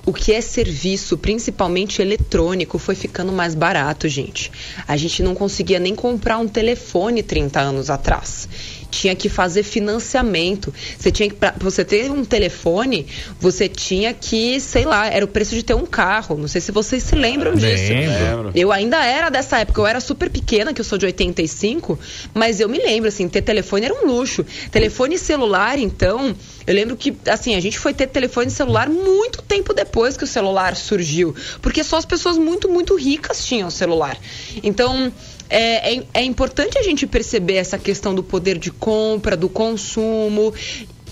o 0.05 0.13
que 0.13 0.33
é 0.33 0.41
serviço, 0.41 1.17
principalmente 1.17 2.01
eletrônico, 2.01 2.79
foi 2.79 2.95
ficando 2.95 3.31
mais 3.31 3.53
barato, 3.53 4.07
gente. 4.07 4.51
A 4.87 4.97
gente 4.97 5.21
não 5.21 5.35
conseguia 5.35 5.79
nem 5.79 5.93
comprar 5.93 6.37
um 6.37 6.47
telefone 6.47 7.21
30 7.21 7.59
anos 7.59 7.89
atrás. 7.89 8.47
Tinha 8.89 9.15
que 9.15 9.29
fazer 9.29 9.63
financiamento. 9.63 10.73
Você 10.97 11.11
tinha 11.11 11.29
que, 11.29 11.35
pra 11.35 11.53
você 11.59 11.85
ter 11.85 12.09
um 12.11 12.25
telefone, 12.25 13.07
você 13.39 13.67
tinha 13.67 14.13
que, 14.13 14.59
sei 14.59 14.85
lá, 14.85 15.07
era 15.07 15.23
o 15.23 15.27
preço 15.27 15.55
de 15.55 15.63
ter 15.63 15.73
um 15.73 15.85
carro. 15.85 16.37
Não 16.37 16.47
sei 16.47 16.61
se 16.61 16.71
vocês 16.71 17.03
se 17.03 17.15
lembram 17.15 17.53
disso. 17.53 17.91
Lembro. 17.91 18.51
Eu 18.55 18.71
ainda 18.71 19.03
era 19.05 19.29
dessa 19.29 19.59
época, 19.59 19.81
eu 19.81 19.87
era 19.87 19.99
super 19.99 20.29
pequena, 20.29 20.73
que 20.73 20.81
eu 20.81 20.85
sou 20.85 20.97
de 20.97 21.05
85, 21.05 21.99
mas 22.33 22.59
eu 22.59 22.67
me 22.67 22.77
lembro, 22.77 23.07
assim, 23.07 23.27
ter 23.27 23.41
telefone 23.41 23.85
era 23.85 23.93
um 23.93 24.07
luxo. 24.07 24.45
Telefone 24.71 25.17
celular, 25.17 25.77
então, 25.77 26.35
eu 26.65 26.73
lembro 26.73 26.95
que, 26.95 27.15
assim, 27.27 27.55
a 27.55 27.59
gente 27.59 27.79
foi 27.79 27.93
ter 27.93 28.07
telefone 28.07 28.49
celular 28.49 28.89
muito 28.89 29.41
tempo 29.41 29.73
depois 29.73 30.17
que 30.17 30.23
o 30.23 30.27
celular 30.27 30.75
surgiu, 30.75 31.35
porque 31.61 31.83
só 31.83 31.97
as 31.97 32.05
pessoas 32.05 32.37
muito, 32.37 32.69
muito 32.69 32.95
ricas 32.95 33.45
tinham 33.45 33.69
celular. 33.69 34.17
Então, 34.63 35.11
é, 35.49 35.95
é, 35.95 36.03
é 36.13 36.23
importante 36.23 36.77
a 36.77 36.83
gente 36.83 37.07
perceber 37.07 37.55
essa 37.55 37.77
questão 37.77 38.13
do 38.13 38.23
poder 38.23 38.57
de 38.57 38.71
compra, 38.71 39.35
do 39.35 39.49
consumo 39.49 40.53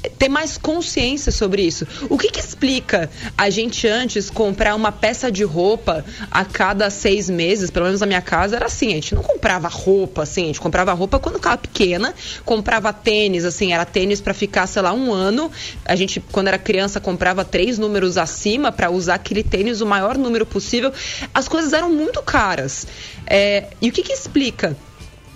ter 0.10 0.30
mais 0.30 0.58
consciência 0.58 1.32
sobre 1.32 1.62
isso. 1.62 1.88
O 2.10 2.18
que, 2.18 2.30
que 2.30 2.40
explica 2.40 3.10
a 3.38 3.50
gente 3.50 3.88
antes 3.88 4.30
comprar 4.30 4.76
uma 4.76 4.92
peça 4.92 5.32
de 5.32 5.44
roupa 5.44 6.04
a 6.30 6.46
cada 6.46 6.90
seis 6.90 7.30
meses? 7.30 7.70
Pelo 7.70 7.86
menos 7.86 8.02
na 8.02 8.08
minha 8.08 8.22
casa 8.22 8.56
era 8.56 8.66
assim, 8.66 8.92
a 8.92 8.96
gente 8.96 9.16
não 9.16 9.24
comprava 9.24 9.68
roupa 9.68 10.24
assim, 10.24 10.44
a 10.44 10.48
gente 10.48 10.60
comprava 10.60 10.94
roupa 10.94 11.20
quando 11.20 11.36
ficava 11.36 11.58
pequena, 11.58 12.14
comprava 12.46 12.92
tênis, 12.94 13.46
assim, 13.46 13.74
era 13.74 13.86
tênis 13.86 14.22
para 14.22 14.34
ficar, 14.34 14.68
sei 14.68 14.82
lá, 14.82 14.94
um 14.94 15.14
ano. 15.14 15.52
A 15.86 15.96
gente, 15.96 16.20
quando 16.20 16.48
era 16.48 16.58
criança, 16.58 17.00
comprava 17.00 17.44
três 17.46 17.78
números 17.78 18.18
acima 18.18 18.72
para 18.72 18.90
usar 18.90 19.16
aquele 19.16 19.44
tênis 19.44 19.82
o 19.82 19.86
maior 19.86 20.18
número 20.18 20.46
possível. 20.46 20.92
As 21.34 21.48
coisas 21.48 21.74
eram 21.74 21.92
muito 21.92 22.22
caras. 22.22 22.88
É, 23.26 23.68
e 23.82 23.90
o 23.90 23.92
que, 23.92 24.04
que 24.04 24.14
explica? 24.14 24.76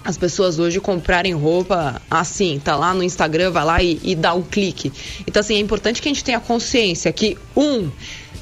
As 0.04 0.18
pessoas 0.18 0.60
hoje 0.60 0.80
comprarem 0.80 1.34
roupa 1.34 2.02
assim, 2.10 2.60
tá 2.64 2.76
lá 2.76 2.94
no 2.94 3.04
Instagram, 3.04 3.52
vai 3.52 3.66
lá 3.66 3.84
e, 3.84 4.00
e 4.04 4.16
dá 4.16 4.34
um 4.34 4.42
clique. 4.42 4.92
Então, 5.28 5.40
assim, 5.40 5.56
é 5.56 5.60
importante 5.60 6.02
que 6.02 6.08
a 6.08 6.12
gente 6.12 6.24
tenha 6.24 6.40
consciência 6.40 7.12
que, 7.12 7.38
um, 7.56 7.90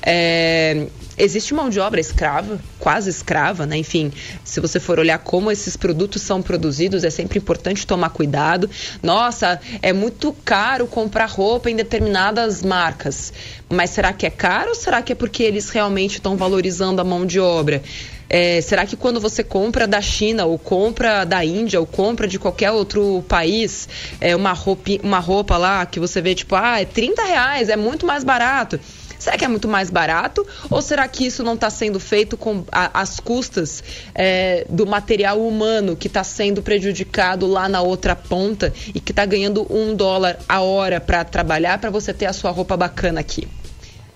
é, 0.02 0.88
existe 1.18 1.54
mão 1.54 1.70
de 1.70 1.80
obra 1.80 2.00
escrava, 2.00 2.60
quase 2.80 3.10
escrava, 3.10 3.66
né? 3.66 3.78
Enfim, 3.78 4.12
se 4.44 4.60
você 4.62 4.80
for 4.80 4.98
olhar 5.00 5.20
como 5.20 5.52
esses 5.52 5.76
produtos 5.76 6.22
são 6.22 6.42
produzidos, 6.42 7.04
é 7.04 7.10
sempre 7.10 7.38
importante 7.38 7.86
tomar 7.86 8.10
cuidado. 8.12 8.70
Nossa, 9.04 9.60
é 9.82 9.92
muito 9.92 10.34
caro 10.46 10.88
comprar 10.88 11.28
roupa 11.28 11.70
em 11.70 11.76
determinadas 11.76 12.64
marcas. 12.64 13.34
Mas 13.70 13.90
será 13.90 14.14
que 14.14 14.26
é 14.26 14.30
caro 14.30 14.70
ou 14.70 14.76
será 14.76 15.02
que 15.02 15.12
é 15.12 15.16
porque 15.16 15.44
eles 15.44 15.70
realmente 15.70 16.14
estão 16.14 16.38
valorizando 16.38 17.02
a 17.02 17.04
mão 17.04 17.26
de 17.26 17.40
obra? 17.40 17.84
É, 18.30 18.62
será 18.62 18.86
que 18.86 18.96
quando 18.96 19.20
você 19.20 19.44
compra 19.44 19.88
da 19.88 20.02
China, 20.02 20.46
ou 20.46 20.60
compra 20.60 21.26
da 21.26 21.44
Índia, 21.44 21.80
ou 21.80 21.86
compra 21.88 22.28
de 22.28 22.38
qualquer 22.38 22.72
outro 22.72 23.24
país, 23.28 23.90
é, 24.22 24.36
uma, 24.36 24.54
roupa, 24.54 24.92
uma 25.04 25.20
roupa 25.20 25.58
lá 25.58 25.86
que 25.86 26.00
você 26.00 26.22
vê, 26.22 26.36
tipo, 26.36 26.56
ah, 26.56 26.80
é 26.80 26.86
30 26.86 27.24
reais, 27.24 27.70
é 27.70 27.76
muito 27.76 28.06
mais 28.06 28.24
barato. 28.24 28.80
Será 29.18 29.38
que 29.38 29.44
é 29.44 29.48
muito 29.50 29.68
mais 29.68 29.90
barato? 29.90 30.48
Ou 30.70 30.82
será 30.82 31.06
que 31.06 31.26
isso 31.26 31.44
não 31.44 31.56
está 31.56 31.70
sendo 31.70 32.00
feito 32.00 32.38
com 32.38 32.64
as 32.72 33.20
custas 33.20 33.84
é, 34.16 34.66
do 34.70 34.88
material 34.88 35.46
humano 35.46 35.98
que 35.98 36.08
está 36.08 36.24
sendo 36.24 36.62
prejudicado 36.62 37.46
lá 37.46 37.68
na 37.68 37.82
outra 37.82 38.16
ponta 38.16 38.74
e 38.96 39.00
que 39.02 39.12
está 39.12 39.26
ganhando 39.26 39.68
um 39.70 39.94
dólar 39.94 40.40
a 40.48 40.62
hora 40.62 41.02
para 41.02 41.26
trabalhar 41.26 41.80
para 41.80 41.90
você 41.90 42.14
ter 42.14 42.28
a 42.28 42.34
sua 42.34 42.52
roupa 42.52 42.78
bacana 42.78 43.20
aqui? 43.20 43.46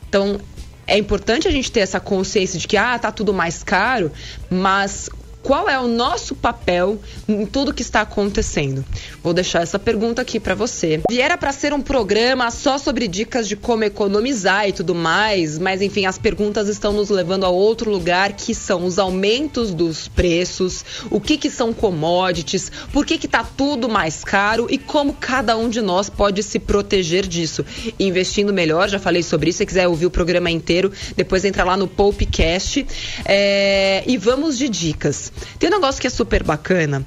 Então, 0.07 0.39
é 0.87 0.97
importante 0.97 1.47
a 1.47 1.51
gente 1.51 1.71
ter 1.71 1.81
essa 1.81 1.99
consciência 1.99 2.59
de 2.59 2.67
que 2.67 2.77
ah, 2.77 2.97
tá 2.99 3.11
tudo 3.11 3.33
mais 3.33 3.63
caro, 3.63 4.11
mas 4.49 5.09
qual 5.43 5.69
é 5.69 5.77
o 5.77 5.87
nosso 5.87 6.35
papel 6.35 6.97
em 7.27 7.45
tudo 7.45 7.73
que 7.73 7.81
está 7.81 8.01
acontecendo? 8.01 8.83
Vou 9.21 9.33
deixar 9.33 9.61
essa 9.61 9.77
pergunta 9.77 10.21
aqui 10.21 10.39
para 10.39 10.55
você. 10.55 11.01
E 11.11 11.19
era 11.21 11.37
para 11.37 11.51
ser 11.51 11.73
um 11.73 11.81
programa 11.81 12.49
só 12.49 12.77
sobre 12.77 13.09
dicas 13.09 13.47
de 13.47 13.57
como 13.57 13.83
economizar 13.83 14.69
e 14.69 14.71
tudo 14.71 14.95
mais, 14.95 15.59
mas 15.59 15.81
enfim, 15.81 16.05
as 16.05 16.17
perguntas 16.17 16.69
estão 16.69 16.93
nos 16.93 17.09
levando 17.09 17.45
a 17.45 17.49
outro 17.49 17.91
lugar 17.91 18.31
que 18.33 18.55
são 18.55 18.85
os 18.85 18.97
aumentos 18.97 19.73
dos 19.73 20.07
preços, 20.07 20.85
o 21.11 21.19
que 21.19 21.37
que 21.37 21.49
são 21.49 21.73
commodities, 21.73 22.71
por 22.93 23.05
que 23.05 23.17
que 23.17 23.27
tá 23.27 23.43
tudo 23.43 23.89
mais 23.89 24.23
caro 24.23 24.67
e 24.69 24.77
como 24.77 25.13
cada 25.13 25.57
um 25.57 25.67
de 25.67 25.81
nós 25.81 26.09
pode 26.09 26.41
se 26.41 26.57
proteger 26.57 27.27
disso. 27.27 27.65
Investindo 27.99 28.53
melhor, 28.53 28.87
já 28.87 28.97
falei 28.97 29.21
sobre 29.21 29.49
isso, 29.49 29.57
se 29.57 29.65
quiser 29.65 29.89
ouvir 29.89 30.05
o 30.05 30.11
programa 30.11 30.49
inteiro, 30.49 30.91
depois 31.17 31.43
entra 31.43 31.65
lá 31.65 31.75
no 31.75 31.87
Popcast 31.87 32.87
é, 33.25 34.03
e 34.07 34.17
vamos 34.17 34.57
de 34.57 34.69
dicas. 34.69 35.32
Tem 35.59 35.69
um 35.69 35.73
negócio 35.73 36.01
que 36.01 36.07
é 36.07 36.09
super 36.09 36.43
bacana, 36.43 37.05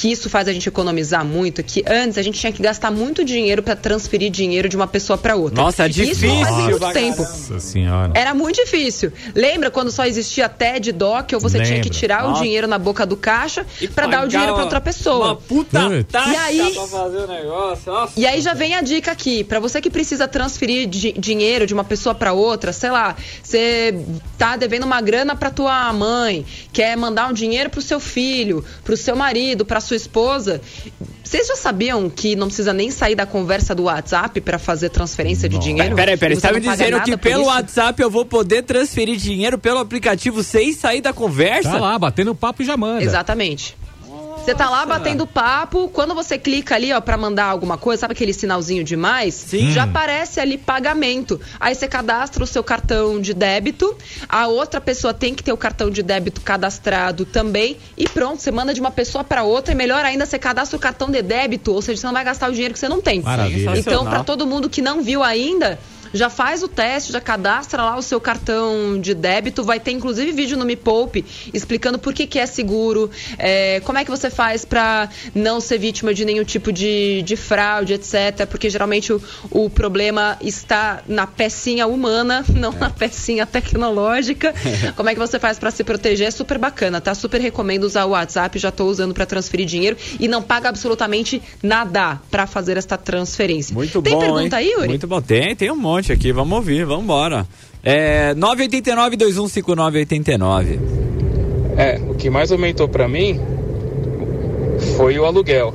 que 0.00 0.10
isso 0.10 0.30
faz 0.30 0.48
a 0.48 0.52
gente 0.52 0.66
economizar 0.66 1.22
muito, 1.26 1.62
que 1.62 1.84
antes 1.86 2.16
a 2.16 2.22
gente 2.22 2.40
tinha 2.40 2.50
que 2.50 2.62
gastar 2.62 2.90
muito 2.90 3.22
dinheiro 3.22 3.62
para 3.62 3.76
transferir 3.76 4.30
dinheiro 4.30 4.66
de 4.66 4.74
uma 4.74 4.86
pessoa 4.86 5.18
para 5.18 5.36
outra. 5.36 5.62
Nossa, 5.62 5.84
é 5.84 5.88
difícil. 5.90 6.32
Isso 6.32 6.44
faz 6.46 6.56
muito 6.64 6.92
tempo. 6.94 7.18
Nossa 7.22 7.60
senhora. 7.60 8.12
Era 8.14 8.32
muito 8.32 8.56
difícil. 8.56 9.12
Lembra 9.34 9.70
quando 9.70 9.90
só 9.90 10.06
existia 10.06 10.48
TED 10.48 10.90
Doc, 10.92 11.32
ou 11.34 11.40
você 11.40 11.60
tinha 11.60 11.82
que 11.82 11.90
tirar 11.90 12.24
o 12.24 12.30
Nossa. 12.30 12.42
dinheiro 12.42 12.66
na 12.66 12.78
boca 12.78 13.04
do 13.04 13.14
caixa 13.14 13.66
para 13.94 14.06
dar 14.06 14.24
o 14.24 14.28
dinheiro 14.28 14.54
para 14.54 14.62
outra 14.62 14.80
pessoa. 14.80 15.26
Uma 15.26 15.36
puta 15.36 16.04
taxa 16.10 16.30
E 16.32 16.36
aí- 16.36 16.72
pra 16.74 16.86
fazer 16.86 17.18
o 17.18 17.26
negócio. 17.26 17.92
Nossa. 17.92 18.12
E 18.18 18.26
aí 18.26 18.40
já 18.40 18.54
vem 18.54 18.74
a 18.74 18.80
dica 18.80 19.12
aqui, 19.12 19.44
para 19.44 19.60
você 19.60 19.82
que 19.82 19.90
precisa 19.90 20.26
transferir 20.26 20.88
di- 20.88 21.12
dinheiro 21.12 21.66
de 21.66 21.74
uma 21.74 21.84
pessoa 21.84 22.14
para 22.14 22.32
outra, 22.32 22.72
sei 22.72 22.90
lá, 22.90 23.14
você 23.42 24.02
tá 24.38 24.56
devendo 24.56 24.84
uma 24.84 25.02
grana 25.02 25.36
para 25.36 25.50
tua 25.50 25.92
mãe, 25.92 26.46
quer 26.72 26.96
mandar 26.96 27.28
um 27.28 27.34
dinheiro 27.34 27.68
pro 27.68 27.82
seu 27.82 28.00
filho, 28.00 28.64
pro 28.82 28.96
seu 28.96 29.14
marido, 29.14 29.66
para 29.66 29.78
sua 29.90 29.96
esposa. 29.96 30.60
Vocês 31.22 31.46
já 31.46 31.56
sabiam 31.56 32.08
que 32.08 32.34
não 32.34 32.46
precisa 32.46 32.72
nem 32.72 32.90
sair 32.90 33.14
da 33.14 33.26
conversa 33.26 33.74
do 33.74 33.84
WhatsApp 33.84 34.40
para 34.40 34.58
fazer 34.58 34.88
transferência 34.88 35.48
de 35.48 35.58
dinheiro? 35.58 35.94
Peraí, 35.94 36.16
peraí, 36.16 36.36
Você 36.36 36.40
tá 36.40 36.52
me 36.52 36.60
dizendo 36.60 37.00
que 37.02 37.16
pelo 37.16 37.42
isso? 37.42 37.50
WhatsApp 37.50 38.02
eu 38.02 38.10
vou 38.10 38.24
poder 38.24 38.62
transferir 38.62 39.16
dinheiro 39.16 39.58
pelo 39.58 39.78
aplicativo 39.78 40.42
sem 40.42 40.72
sair 40.72 41.00
da 41.00 41.12
conversa? 41.12 41.70
Tá 41.70 41.78
lá, 41.78 41.98
batendo 41.98 42.34
papo 42.34 42.62
e 42.62 42.64
já 42.64 42.76
manda. 42.76 43.02
Exatamente. 43.02 43.76
Você 44.50 44.54
tá 44.56 44.68
lá 44.68 44.84
batendo 44.84 45.28
papo, 45.28 45.88
quando 45.88 46.12
você 46.12 46.36
clica 46.36 46.74
ali, 46.74 46.92
ó, 46.92 47.00
pra 47.00 47.16
mandar 47.16 47.44
alguma 47.44 47.78
coisa, 47.78 48.00
sabe 48.00 48.14
aquele 48.14 48.32
sinalzinho 48.32 48.82
de 48.82 48.96
mais? 48.96 49.32
Sim. 49.34 49.70
Já 49.70 49.84
aparece 49.84 50.40
ali 50.40 50.58
pagamento. 50.58 51.40
Aí 51.60 51.72
você 51.72 51.86
cadastra 51.86 52.42
o 52.42 52.46
seu 52.48 52.64
cartão 52.64 53.20
de 53.20 53.32
débito, 53.32 53.96
a 54.28 54.48
outra 54.48 54.80
pessoa 54.80 55.14
tem 55.14 55.36
que 55.36 55.44
ter 55.44 55.52
o 55.52 55.56
cartão 55.56 55.88
de 55.88 56.02
débito 56.02 56.40
cadastrado 56.40 57.24
também, 57.24 57.76
e 57.96 58.08
pronto, 58.08 58.42
você 58.42 58.50
manda 58.50 58.74
de 58.74 58.80
uma 58.80 58.90
pessoa 58.90 59.22
pra 59.22 59.44
outra, 59.44 59.72
e 59.72 59.76
melhor 59.76 60.04
ainda, 60.04 60.26
você 60.26 60.36
cadastra 60.36 60.76
o 60.76 60.80
cartão 60.80 61.08
de 61.08 61.22
débito, 61.22 61.72
ou 61.72 61.80
seja, 61.80 62.00
você 62.00 62.06
não 62.08 62.14
vai 62.14 62.24
gastar 62.24 62.50
o 62.50 62.52
dinheiro 62.52 62.74
que 62.74 62.80
você 62.80 62.88
não 62.88 63.00
tem. 63.00 63.22
Maravilha. 63.22 63.78
Então, 63.78 64.04
pra 64.04 64.24
todo 64.24 64.44
mundo 64.48 64.68
que 64.68 64.82
não 64.82 65.00
viu 65.00 65.22
ainda, 65.22 65.78
já 66.12 66.28
faz 66.28 66.62
o 66.62 66.68
teste, 66.68 67.12
já 67.12 67.20
cadastra 67.20 67.82
lá 67.82 67.96
o 67.96 68.02
seu 68.02 68.20
cartão 68.20 68.98
de 69.00 69.14
débito. 69.14 69.62
Vai 69.62 69.80
ter 69.80 69.92
inclusive 69.92 70.32
vídeo 70.32 70.56
no 70.56 70.64
Me 70.64 70.76
Poupe 70.76 71.24
explicando 71.52 71.98
por 71.98 72.12
que, 72.12 72.26
que 72.26 72.38
é 72.38 72.46
seguro, 72.46 73.10
é, 73.38 73.80
como 73.80 73.98
é 73.98 74.04
que 74.04 74.10
você 74.10 74.30
faz 74.30 74.64
para 74.64 75.08
não 75.34 75.60
ser 75.60 75.78
vítima 75.78 76.12
de 76.14 76.24
nenhum 76.24 76.44
tipo 76.44 76.72
de, 76.72 77.22
de 77.22 77.36
fraude, 77.36 77.94
etc. 77.94 78.46
Porque 78.48 78.70
geralmente 78.70 79.12
o, 79.12 79.22
o 79.50 79.70
problema 79.70 80.36
está 80.40 81.02
na 81.06 81.26
pecinha 81.26 81.86
humana, 81.86 82.44
não 82.54 82.72
na 82.72 82.90
pecinha 82.90 83.46
tecnológica. 83.46 84.54
Como 84.96 85.08
é 85.08 85.14
que 85.14 85.18
você 85.18 85.38
faz 85.38 85.58
para 85.58 85.70
se 85.70 85.84
proteger? 85.84 86.28
É 86.28 86.30
super 86.30 86.58
bacana, 86.58 87.00
tá? 87.00 87.14
Super 87.14 87.40
recomendo 87.40 87.84
usar 87.84 88.04
o 88.04 88.10
WhatsApp, 88.10 88.58
já 88.58 88.70
tô 88.70 88.86
usando 88.86 89.14
para 89.14 89.26
transferir 89.26 89.66
dinheiro 89.66 89.96
e 90.18 90.28
não 90.28 90.42
paga 90.42 90.68
absolutamente 90.68 91.42
nada 91.62 92.20
para 92.30 92.46
fazer 92.46 92.76
esta 92.76 92.96
transferência. 92.96 93.74
Muito 93.74 94.00
Tem 94.02 94.14
bom. 94.14 94.20
pergunta 94.20 94.60
hein? 94.60 94.68
aí, 94.68 94.72
Yuri? 94.72 94.88
Muito 94.88 95.06
bom. 95.06 95.20
Tem, 95.20 95.54
tem 95.54 95.70
um 95.70 95.76
monte 95.76 95.99
aqui. 96.08 96.32
Vamos 96.32 96.56
ouvir, 96.56 96.84
vamos 96.84 97.04
embora. 97.04 97.46
É, 97.82 98.34
989-215989. 98.34 100.78
É, 101.76 102.00
o 102.08 102.14
que 102.14 102.30
mais 102.30 102.52
aumentou 102.52 102.88
pra 102.88 103.08
mim 103.08 103.40
foi 104.96 105.18
o 105.18 105.24
aluguel. 105.24 105.74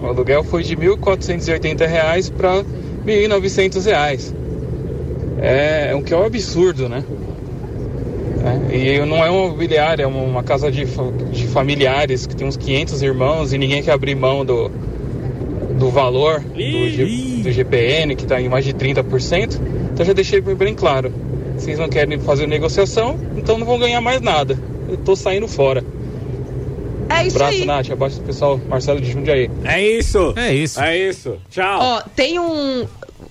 O 0.00 0.06
aluguel 0.06 0.42
foi 0.44 0.62
de 0.62 0.74
1.480 0.76 1.86
reais 1.86 2.30
para 2.30 2.64
1.900 3.06 3.84
reais. 3.84 4.34
É, 5.40 5.94
o 5.94 6.02
que 6.02 6.14
é 6.14 6.16
um 6.16 6.24
absurdo, 6.24 6.88
né? 6.88 7.04
É, 8.44 8.76
e 8.76 9.06
não 9.06 9.24
é 9.24 9.30
uma 9.30 9.48
mobiliária, 9.48 10.02
é 10.02 10.06
uma, 10.06 10.42
casa 10.42 10.70
de, 10.70 10.84
de 11.30 11.46
familiares 11.48 12.26
que 12.26 12.34
tem 12.34 12.46
uns 12.46 12.56
500 12.56 13.02
irmãos 13.02 13.52
e 13.52 13.58
ninguém 13.58 13.82
quer 13.82 13.92
abrir 13.92 14.16
mão 14.16 14.44
do, 14.44 14.68
do 15.78 15.90
valor 15.90 16.40
do, 16.40 17.02
do 17.42 17.52
GPN, 17.52 18.14
que 18.14 18.22
está 18.24 18.40
em 18.40 18.48
mais 18.48 18.64
de 18.64 18.72
30%. 18.72 19.60
Então 19.92 20.04
já 20.04 20.12
deixei 20.12 20.40
bem 20.40 20.74
claro. 20.74 21.12
Vocês 21.56 21.78
não 21.78 21.88
querem 21.88 22.18
fazer 22.18 22.46
negociação, 22.46 23.18
então 23.36 23.58
não 23.58 23.66
vão 23.66 23.78
ganhar 23.78 24.00
mais 24.00 24.20
nada. 24.20 24.58
Eu 24.88 24.96
tô 24.96 25.14
saindo 25.14 25.46
fora. 25.46 25.84
É 27.08 27.26
isso 27.26 27.36
Abraço, 27.36 27.58
aí. 27.58 27.64
Nath. 27.66 27.90
Abaixo 27.90 28.16
do 28.16 28.22
pessoal, 28.22 28.60
Marcelo 28.68 29.00
de 29.00 29.12
Jundiaí. 29.12 29.50
É 29.64 29.80
isso. 29.80 30.32
É 30.36 30.54
isso. 30.54 30.80
É 30.80 30.96
isso. 30.96 31.36
Tchau. 31.50 31.78
Ó, 31.80 32.02
tem 32.16 32.38
um. 32.38 32.86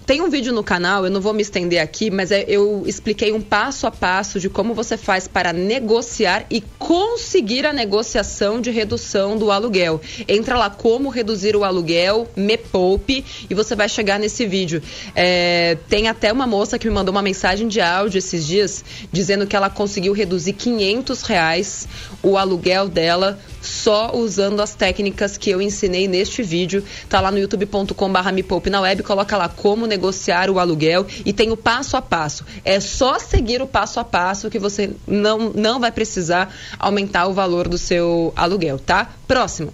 Tem 0.05 0.21
um 0.21 0.29
vídeo 0.29 0.51
no 0.51 0.63
canal, 0.63 1.05
eu 1.05 1.11
não 1.11 1.21
vou 1.21 1.33
me 1.33 1.41
estender 1.41 1.79
aqui, 1.79 2.09
mas 2.09 2.31
é- 2.31 2.45
eu 2.47 2.83
expliquei 2.85 3.31
um 3.31 3.41
passo 3.41 3.87
a 3.87 3.91
passo 3.91 4.39
de 4.39 4.49
como 4.49 4.73
você 4.73 4.97
faz 4.97 5.27
para 5.27 5.53
negociar 5.53 6.45
e 6.49 6.61
conseguir 6.79 7.65
a 7.65 7.73
negociação 7.73 8.59
de 8.59 8.71
redução 8.71 9.37
do 9.37 9.51
aluguel. 9.51 10.01
Entra 10.27 10.57
lá 10.57 10.69
como 10.69 11.09
reduzir 11.09 11.55
o 11.55 11.63
aluguel, 11.63 12.27
me 12.35 12.57
poupe, 12.57 13.23
e 13.49 13.53
você 13.53 13.75
vai 13.75 13.87
chegar 13.87 14.19
nesse 14.19 14.45
vídeo. 14.45 14.81
É, 15.15 15.77
tem 15.87 16.07
até 16.07 16.31
uma 16.31 16.47
moça 16.47 16.79
que 16.79 16.87
me 16.87 16.93
mandou 16.93 17.11
uma 17.11 17.21
mensagem 17.21 17.67
de 17.67 17.79
áudio 17.79 18.17
esses 18.17 18.45
dias 18.45 18.83
dizendo 19.11 19.45
que 19.45 19.55
ela 19.55 19.69
conseguiu 19.69 20.13
reduzir 20.13 20.53
500 20.53 21.21
reais 21.23 21.87
o 22.23 22.37
aluguel 22.37 22.87
dela 22.87 23.39
só 23.61 24.11
usando 24.15 24.59
as 24.61 24.73
técnicas 24.73 25.37
que 25.37 25.49
eu 25.49 25.61
ensinei 25.61 26.07
neste 26.07 26.41
vídeo. 26.41 26.83
Tá 27.07 27.21
lá 27.21 27.31
no 27.31 27.37
youtube.com/barra 27.37 28.31
me 28.31 28.43
poupe 28.43 28.69
na 28.69 28.81
web, 28.81 29.03
coloca 29.03 29.37
lá 29.37 29.47
como 29.47 29.85
negociar 29.91 30.49
o 30.49 30.57
aluguel 30.57 31.05
e 31.25 31.33
tem 31.33 31.51
o 31.51 31.57
passo 31.57 31.97
a 31.97 32.01
passo. 32.01 32.45
É 32.63 32.79
só 32.79 33.19
seguir 33.19 33.61
o 33.61 33.67
passo 33.67 33.99
a 33.99 34.03
passo 34.03 34.49
que 34.49 34.57
você 34.57 34.91
não, 35.05 35.51
não 35.53 35.79
vai 35.79 35.91
precisar 35.91 36.51
aumentar 36.79 37.27
o 37.27 37.33
valor 37.33 37.67
do 37.67 37.77
seu 37.77 38.33
aluguel, 38.35 38.79
tá? 38.79 39.09
Próximo. 39.27 39.73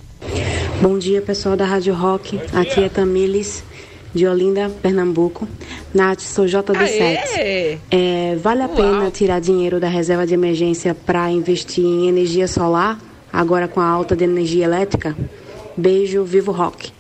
Bom 0.82 0.98
dia, 0.98 1.22
pessoal 1.22 1.56
da 1.56 1.66
Rádio 1.66 1.94
Rock. 1.94 2.40
Aqui 2.54 2.82
é 2.84 2.90
Tamiles, 2.90 3.64
de 4.14 4.28
Olinda, 4.28 4.70
Pernambuco. 4.82 5.48
Nath, 5.94 6.22
sou 6.22 6.46
JB7. 6.46 7.20
Aê! 7.36 7.78
É, 7.92 8.36
vale 8.42 8.64
a 8.64 8.68
Uau. 8.68 8.76
pena 8.76 9.12
tirar 9.12 9.40
dinheiro 9.40 9.80
da 9.80 9.88
reserva 9.88 10.26
de 10.26 10.34
emergência 10.34 10.96
para 10.96 11.30
investir 11.30 11.86
em 11.86 12.08
energia 12.08 12.48
solar, 12.48 13.00
agora 13.32 13.68
com 13.68 13.80
a 13.80 13.88
alta 13.88 14.16
de 14.16 14.24
energia 14.24 14.66
elétrica? 14.66 15.16
Beijo, 15.76 16.24
vivo 16.24 16.52
rock. 16.52 16.97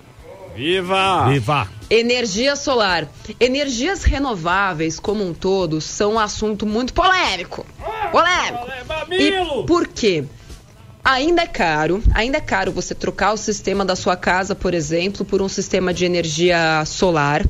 Viva! 0.57 1.29
Viva! 1.29 1.69
Energia 1.87 2.55
solar. 2.55 3.07
Energias 3.39 4.03
renováveis, 4.03 4.99
como 4.99 5.23
um 5.23 5.31
todo, 5.31 5.79
são 5.79 6.13
um 6.13 6.19
assunto 6.19 6.65
muito 6.65 6.95
polêmico. 6.95 7.63
Polêmico. 8.11 8.67
E 9.11 9.65
por 9.67 9.87
quê? 9.87 10.25
Ainda 11.09 11.43
é 11.43 11.47
caro, 11.47 12.03
ainda 12.13 12.37
é 12.37 12.41
caro 12.41 12.69
você 12.69 12.93
trocar 12.93 13.31
o 13.31 13.37
sistema 13.37 13.85
da 13.85 13.95
sua 13.95 14.17
casa, 14.17 14.53
por 14.53 14.73
exemplo, 14.73 15.23
por 15.23 15.41
um 15.41 15.47
sistema 15.47 15.93
de 15.93 16.03
energia 16.03 16.83
solar. 16.85 17.45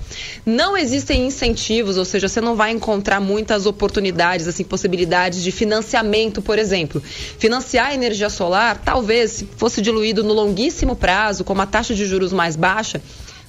Não 0.46 0.78
existem 0.78 1.26
incentivos, 1.26 1.98
ou 1.98 2.06
seja, 2.06 2.28
você 2.28 2.40
não 2.40 2.56
vai 2.56 2.70
encontrar 2.70 3.20
muitas 3.20 3.66
oportunidades, 3.66 4.48
assim, 4.48 4.64
possibilidades 4.64 5.42
de 5.42 5.52
financiamento, 5.52 6.40
por 6.40 6.60
exemplo. 6.60 7.02
Financiar 7.40 7.88
a 7.88 7.94
energia 7.96 8.30
solar, 8.30 8.80
talvez, 8.86 9.32
se 9.32 9.50
fosse 9.58 9.82
diluído 9.82 10.24
no 10.24 10.34
longuíssimo 10.36 10.96
prazo, 10.96 11.44
com 11.44 11.54
uma 11.54 11.66
taxa 11.66 11.96
de 11.96 12.06
juros 12.06 12.32
mais 12.32 12.56
baixa, 12.56 13.02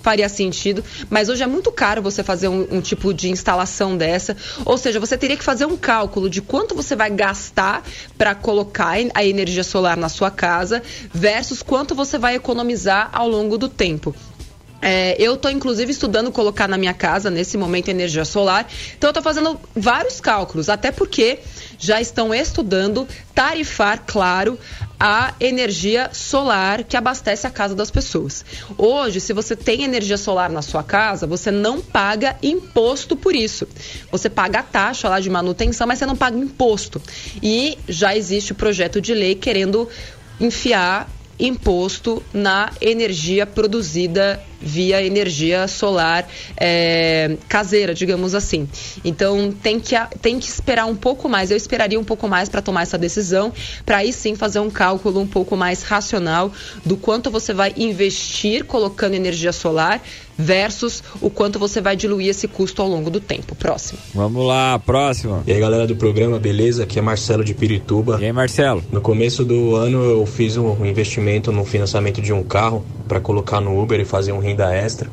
faria 0.08 0.28
sentido, 0.30 0.82
mas 1.10 1.28
hoje 1.28 1.42
é 1.42 1.46
muito 1.46 1.70
caro 1.70 2.00
você 2.00 2.22
fazer 2.22 2.48
um, 2.48 2.66
um 2.70 2.80
tipo 2.80 3.12
de 3.12 3.28
instalação 3.28 3.94
dessa. 3.94 4.34
Ou 4.64 4.78
seja, 4.78 4.98
você 4.98 5.18
teria 5.18 5.36
que 5.36 5.44
fazer 5.44 5.66
um 5.66 5.76
cálculo 5.76 6.30
de 6.30 6.40
quanto 6.40 6.74
você 6.74 6.96
vai 6.96 7.10
gastar 7.10 7.82
para 8.16 8.34
colocar 8.34 8.96
a 9.14 9.22
energia 9.22 9.62
solar 9.62 9.98
na 9.98 10.08
sua 10.08 10.30
casa 10.30 10.82
versus 11.12 11.62
quanto 11.62 11.94
você 11.94 12.16
vai 12.16 12.36
economizar 12.36 13.10
ao 13.12 13.28
longo 13.28 13.58
do 13.58 13.68
tempo. 13.68 14.14
É, 14.80 15.14
eu 15.18 15.34
estou 15.34 15.50
inclusive 15.50 15.90
estudando 15.90 16.32
colocar 16.32 16.68
na 16.68 16.78
minha 16.78 16.94
casa 16.94 17.30
nesse 17.30 17.58
momento 17.58 17.88
energia 17.88 18.24
solar. 18.24 18.66
Então 18.96 19.12
eu 19.14 19.22
fazendo 19.22 19.60
vários 19.76 20.22
cálculos, 20.22 20.70
até 20.70 20.90
porque 20.90 21.40
já 21.78 22.00
estão 22.00 22.32
estudando 22.32 23.06
tarifar, 23.34 24.04
claro, 24.06 24.58
a 24.98 25.34
energia 25.38 26.10
solar 26.12 26.82
que 26.82 26.96
abastece 26.96 27.46
a 27.46 27.50
casa 27.50 27.74
das 27.74 27.90
pessoas. 27.90 28.44
Hoje, 28.76 29.20
se 29.20 29.32
você 29.32 29.54
tem 29.54 29.84
energia 29.84 30.16
solar 30.16 30.50
na 30.50 30.62
sua 30.62 30.82
casa, 30.82 31.26
você 31.26 31.50
não 31.50 31.80
paga 31.80 32.36
imposto 32.42 33.16
por 33.16 33.34
isso. 33.34 33.68
Você 34.10 34.28
paga 34.28 34.60
a 34.60 34.62
taxa 34.62 35.08
lá 35.08 35.20
de 35.20 35.30
manutenção, 35.30 35.86
mas 35.86 35.98
você 35.98 36.06
não 36.06 36.16
paga 36.16 36.36
imposto. 36.36 37.00
E 37.42 37.78
já 37.88 38.16
existe 38.16 38.52
o 38.52 38.54
projeto 38.54 39.00
de 39.00 39.14
lei 39.14 39.34
querendo 39.34 39.88
enfiar 40.40 41.08
imposto 41.38 42.22
na 42.32 42.72
energia 42.80 43.46
produzida 43.46 44.42
via 44.60 45.02
energia 45.02 45.66
solar 45.68 46.28
é, 46.56 47.36
caseira, 47.48 47.94
digamos 47.94 48.34
assim. 48.34 48.68
Então 49.04 49.52
tem 49.52 49.78
que, 49.78 49.94
tem 50.20 50.38
que 50.38 50.46
esperar 50.46 50.86
um 50.86 50.96
pouco 50.96 51.28
mais. 51.28 51.50
Eu 51.50 51.56
esperaria 51.56 51.98
um 51.98 52.04
pouco 52.04 52.28
mais 52.28 52.48
para 52.48 52.62
tomar 52.62 52.82
essa 52.82 52.98
decisão, 52.98 53.52
para 53.84 53.98
aí 53.98 54.12
sim 54.12 54.34
fazer 54.34 54.60
um 54.60 54.70
cálculo 54.70 55.20
um 55.20 55.26
pouco 55.26 55.56
mais 55.56 55.82
racional 55.82 56.52
do 56.84 56.96
quanto 56.96 57.30
você 57.30 57.52
vai 57.52 57.72
investir 57.76 58.64
colocando 58.64 59.14
energia 59.14 59.52
solar 59.52 60.02
versus 60.38 61.02
o 61.20 61.28
quanto 61.28 61.58
você 61.58 61.80
vai 61.80 61.96
diluir 61.96 62.28
esse 62.28 62.46
custo 62.46 62.80
ao 62.80 62.88
longo 62.88 63.10
do 63.10 63.20
tempo. 63.20 63.56
Próximo. 63.56 63.98
Vamos 64.14 64.46
lá, 64.46 64.78
próximo. 64.78 65.42
E 65.46 65.52
aí 65.52 65.60
galera 65.60 65.86
do 65.86 65.96
programa, 65.96 66.38
beleza? 66.38 66.84
Aqui 66.84 66.98
é 66.98 67.02
Marcelo 67.02 67.44
de 67.44 67.52
Pirituba. 67.54 68.18
E 68.20 68.24
aí, 68.24 68.32
Marcelo? 68.32 68.82
No 68.92 69.00
começo 69.00 69.44
do 69.44 69.74
ano 69.74 70.02
eu 70.04 70.24
fiz 70.24 70.56
um 70.56 70.86
investimento 70.86 71.50
no 71.50 71.64
financiamento 71.64 72.22
de 72.22 72.32
um 72.32 72.44
carro 72.44 72.86
para 73.08 73.18
colocar 73.20 73.60
no 73.60 73.82
Uber 73.82 73.98
e 73.98 74.04
fazer 74.04 74.32
um 74.32 74.38
renda 74.48 74.74
extra. 74.74 75.08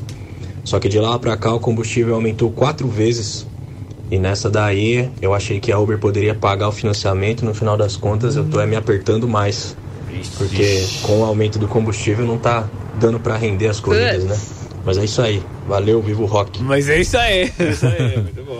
Só 0.63 0.79
que 0.79 0.89
de 0.89 0.99
lá 0.99 1.17
para 1.19 1.37
cá 1.37 1.53
o 1.53 1.59
combustível 1.59 2.15
aumentou 2.15 2.49
quatro 2.51 2.87
vezes. 2.87 3.45
E 4.09 4.17
nessa 4.17 4.49
daí 4.49 5.09
eu 5.21 5.33
achei 5.33 5.59
que 5.59 5.71
a 5.71 5.79
Uber 5.79 5.97
poderia 5.97 6.33
pagar 6.33 6.69
o 6.69 6.71
financiamento. 6.71 7.45
No 7.45 7.53
final 7.53 7.77
das 7.77 7.95
contas 7.95 8.35
eu 8.35 8.45
tô 8.45 8.59
é, 8.59 8.65
me 8.65 8.75
apertando 8.75 9.27
mais. 9.27 9.75
Porque 10.37 10.85
com 11.01 11.21
o 11.21 11.25
aumento 11.25 11.59
do 11.59 11.67
combustível 11.67 12.25
não 12.25 12.37
tá 12.37 12.67
dando 12.99 13.19
para 13.19 13.35
render 13.35 13.67
as 13.67 13.79
corridas, 13.79 14.23
né? 14.23 14.37
Mas 14.85 14.97
é 14.97 15.03
isso 15.03 15.21
aí. 15.21 15.43
Valeu, 15.67 16.01
vivo 16.01 16.25
rock. 16.25 16.61
Mas 16.63 16.87
é 16.87 16.99
isso 16.99 17.17
aí. 17.17 17.51
É 17.59 17.69
isso 17.69 17.85
aí, 17.85 18.17
muito 18.21 18.43
bom. 18.43 18.54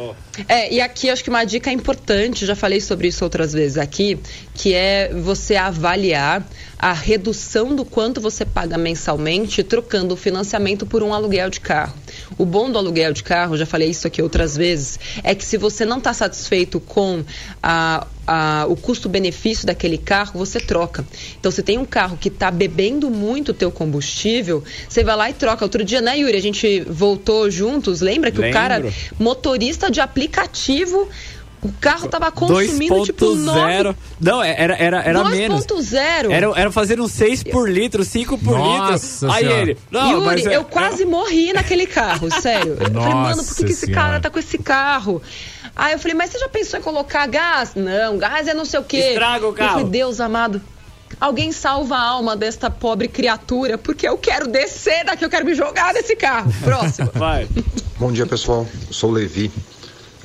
É, 0.50 0.74
e 0.74 0.82
aqui 0.82 1.10
acho 1.10 1.24
que 1.24 1.30
uma 1.30 1.46
dica 1.46 1.72
importante, 1.72 2.46
já 2.46 2.56
falei 2.56 2.82
sobre 2.82 3.08
isso 3.08 3.24
outras 3.24 3.54
vezes 3.54 3.78
aqui, 3.78 4.20
que 4.54 4.74
é 4.74 5.14
você 5.14 5.56
avaliar 5.56 6.46
a 6.78 6.92
redução 6.92 7.74
do 7.74 7.86
quanto 7.86 8.20
você 8.20 8.46
paga 8.46 8.78
mensalmente 8.78 9.64
trocando 9.64 10.14
o 10.14 10.18
financiamento 10.18 10.86
por 10.86 11.02
um 11.02 11.14
aluguel 11.14 11.50
de 11.50 11.62
carro. 11.62 11.94
O 12.38 12.46
bom 12.46 12.70
do 12.72 12.78
aluguel 12.78 13.14
de 13.14 13.24
carro, 13.24 13.58
já 13.58 13.66
falei 13.66 13.90
isso 13.90 14.08
aqui 14.08 14.22
outras 14.22 14.56
vezes, 14.56 15.00
é 15.24 15.34
que 15.36 15.46
se 15.46 15.58
você 15.58 15.86
não 15.86 16.00
está 16.00 16.14
satisfeito 16.14 16.80
com 16.80 17.24
a, 17.62 18.08
a, 18.26 18.66
o 18.68 18.76
custo-benefício 18.76 19.66
daquele 19.66 19.98
carro, 19.98 20.40
você 20.40 20.60
troca. 20.60 21.06
Então, 21.40 21.52
se 21.52 21.62
tem 21.62 21.78
um 21.78 21.86
carro 21.86 22.18
que 22.18 22.30
está 22.30 22.50
bebendo 22.50 23.10
muito 23.10 23.50
o 23.50 23.54
teu 23.54 23.72
combustível, 23.72 24.64
você 24.88 25.04
vai 25.04 25.16
lá 25.16 25.30
e 25.30 25.34
troca. 25.34 25.64
Outro 25.64 25.84
dia, 25.84 26.02
né, 26.02 26.18
Yuri? 26.18 26.38
A 26.38 26.42
gente 26.42 26.82
voltou 26.82 27.50
juntos, 27.50 28.02
lembra 28.02 28.32
que 28.32 28.40
Lembro. 28.40 28.58
o 28.58 28.62
cara, 28.62 28.94
motorista 29.20 29.90
de 29.92 30.02
aplicativo, 30.02 31.08
o 31.66 31.74
carro 31.82 32.08
tava 32.08 32.32
consumindo 32.32 33.04
tipo 33.04 33.26
2.0. 33.26 33.96
Não, 34.20 34.44
é, 34.44 34.56
era, 34.58 34.76
era, 34.76 35.02
era 35.02 35.24
menos. 35.26 35.66
2.0. 35.66 36.32
Era, 36.32 36.52
era 36.56 36.72
fazer 36.72 37.00
um 37.02 37.08
6 37.08 37.44
por 37.44 37.70
litro, 37.70 38.04
5 38.04 38.38
por 38.38 38.58
Nossa 38.58 39.26
litro. 39.26 39.32
Aí 39.36 39.44
Senhora. 39.44 39.62
ele. 39.62 39.78
Não, 39.90 40.12
Yuri, 40.12 40.26
mas 40.26 40.46
é- 40.46 40.56
eu 40.56 40.64
quase 40.64 41.06
morri 41.06 41.54
naquele 41.54 41.88
carro, 41.88 42.30
sério. 42.42 42.78
Eu 42.80 42.92
falei, 42.92 43.14
mano, 43.14 43.44
por 43.44 43.56
que, 43.56 43.64
que 43.66 43.72
esse 43.72 43.92
cara 43.92 44.20
tá 44.20 44.30
com 44.30 44.38
esse 44.40 44.58
carro? 44.58 45.22
Aí 45.76 45.94
eu 45.94 46.00
falei, 46.00 46.14
mas 46.16 46.32
você 46.32 46.40
já 46.40 46.48
pensou 46.48 46.80
em 46.80 46.84
colocar 46.84 47.26
gás? 47.28 47.72
Não, 47.76 48.18
gás 48.18 48.48
é 48.48 48.54
não 48.54 48.66
sei 48.66 48.80
o 48.80 48.84
quê. 48.84 48.98
Estraga 48.98 49.48
o 49.48 49.54
carro. 49.54 49.70
Eu 49.70 49.74
falei, 49.78 49.90
Deus 49.90 50.20
amado. 50.20 50.62
Alguém 51.20 51.52
salva 51.52 51.96
a 51.96 52.02
alma 52.02 52.36
desta 52.36 52.70
pobre 52.70 53.08
criatura, 53.08 53.78
porque 53.78 54.08
eu 54.08 54.18
quero 54.18 54.48
descer 54.48 55.06
daqui, 55.06 55.24
eu 55.24 55.30
quero 55.30 55.46
me 55.46 55.54
jogar 55.54 55.94
desse 55.94 56.16
carro. 56.16 56.52
Próximo. 56.64 57.10
Vai. 57.14 57.48
Bom 57.98 58.12
dia 58.12 58.26
pessoal, 58.26 58.68
eu 58.88 58.94
sou 58.94 59.10
o 59.10 59.14
Levi. 59.14 59.52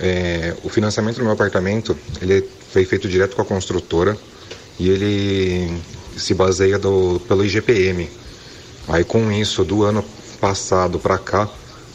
É, 0.01 0.57
o 0.65 0.69
financiamento 0.71 1.17
do 1.17 1.25
meu 1.25 1.33
apartamento 1.33 1.97
ele 2.23 2.49
foi 2.73 2.85
feito 2.87 3.07
direto 3.07 3.37
com 3.37 3.43
a 3.43 3.45
construtora 3.45 4.17
e 4.79 4.89
ele 4.89 5.83
se 6.17 6.33
baseia 6.35 6.79
do, 6.79 7.21
pelo 7.29 7.45
IGPM. 7.45 8.09
Aí 8.89 9.05
com 9.05 9.31
isso, 9.31 9.65
do 9.65 9.85
ano 9.85 10.05
passado 10.41 10.99
para 10.99 11.19
cá, 11.19 11.49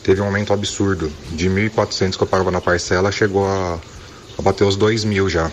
teve 0.03 0.21
um 0.21 0.25
aumento 0.25 0.53
absurdo. 0.53 1.11
De 1.31 1.49
1.400 1.49 2.15
que 2.15 2.23
eu 2.23 2.27
pagava 2.27 2.51
na 2.51 2.61
parcela, 2.61 3.11
chegou 3.11 3.45
a, 3.45 3.79
a 4.37 4.41
bater 4.41 4.63
os 4.63 4.77
2.000 4.77 5.29
já. 5.29 5.51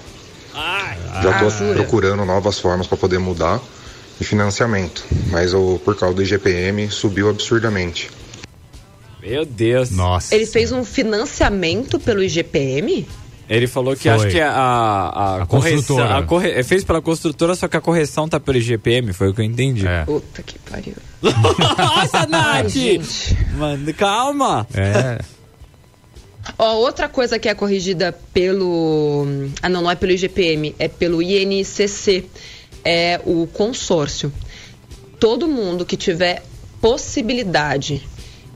Já 1.22 1.32
estou 1.32 1.50
Jura? 1.50 1.74
procurando 1.74 2.24
novas 2.24 2.58
formas 2.58 2.86
para 2.86 2.98
poder 2.98 3.18
mudar 3.18 3.60
de 4.18 4.26
financiamento, 4.26 5.04
mas 5.30 5.54
o, 5.54 5.80
por 5.84 5.96
causa 5.96 6.14
do 6.14 6.22
IGPM 6.22 6.90
subiu 6.90 7.28
absurdamente. 7.28 8.10
Meu 9.22 9.44
Deus. 9.44 9.90
Nossa. 9.92 10.35
Ele 10.35 10.46
fez 10.46 10.72
um 10.72 10.85
financiamento 10.85 12.00
pelo 12.00 12.22
IGPM? 12.22 13.06
Ele 13.48 13.66
falou 13.66 13.94
que 13.94 14.02
Foi. 14.02 14.11
acho 14.11 14.28
que 14.28 14.40
a, 14.40 14.50
a, 14.50 15.42
A 15.42 15.46
correção. 15.46 15.98
A 16.02 16.22
corre, 16.22 16.62
fez 16.64 16.82
pela 16.85 17.00
construtora, 17.00 17.54
só 17.54 17.68
que 17.68 17.76
a 17.76 17.80
correção 17.80 18.28
tá 18.28 18.40
pelo 18.40 18.58
IGPM, 18.58 19.12
foi 19.12 19.28
o 19.28 19.35
que 19.35 19.40
eu 19.40 19.44
entendi. 19.44 19.87
É. 19.87 20.04
Puta 20.04 20.42
que 20.42 20.58
pariu. 20.58 20.94
Nossa, 21.22 22.18
Ai, 22.18 22.26
Nath! 22.62 22.68
gente. 22.70 23.37
Mano, 23.56 23.94
calma! 23.94 24.66
É. 24.74 25.18
Ó, 26.58 26.76
outra 26.78 27.08
coisa 27.08 27.38
que 27.38 27.48
é 27.48 27.54
corrigida 27.54 28.12
pelo. 28.32 29.26
Ah, 29.62 29.68
não, 29.68 29.82
não 29.82 29.90
é 29.90 29.94
pelo 29.94 30.12
IGPM, 30.12 30.74
é 30.78 30.88
pelo 30.88 31.22
INCC. 31.22 32.24
É 32.85 33.20
o 33.24 33.46
consórcio. 33.46 34.32
Todo 35.20 35.46
mundo 35.46 35.87
que 35.87 35.96
tiver 35.96 36.42
possibilidade 36.80 38.02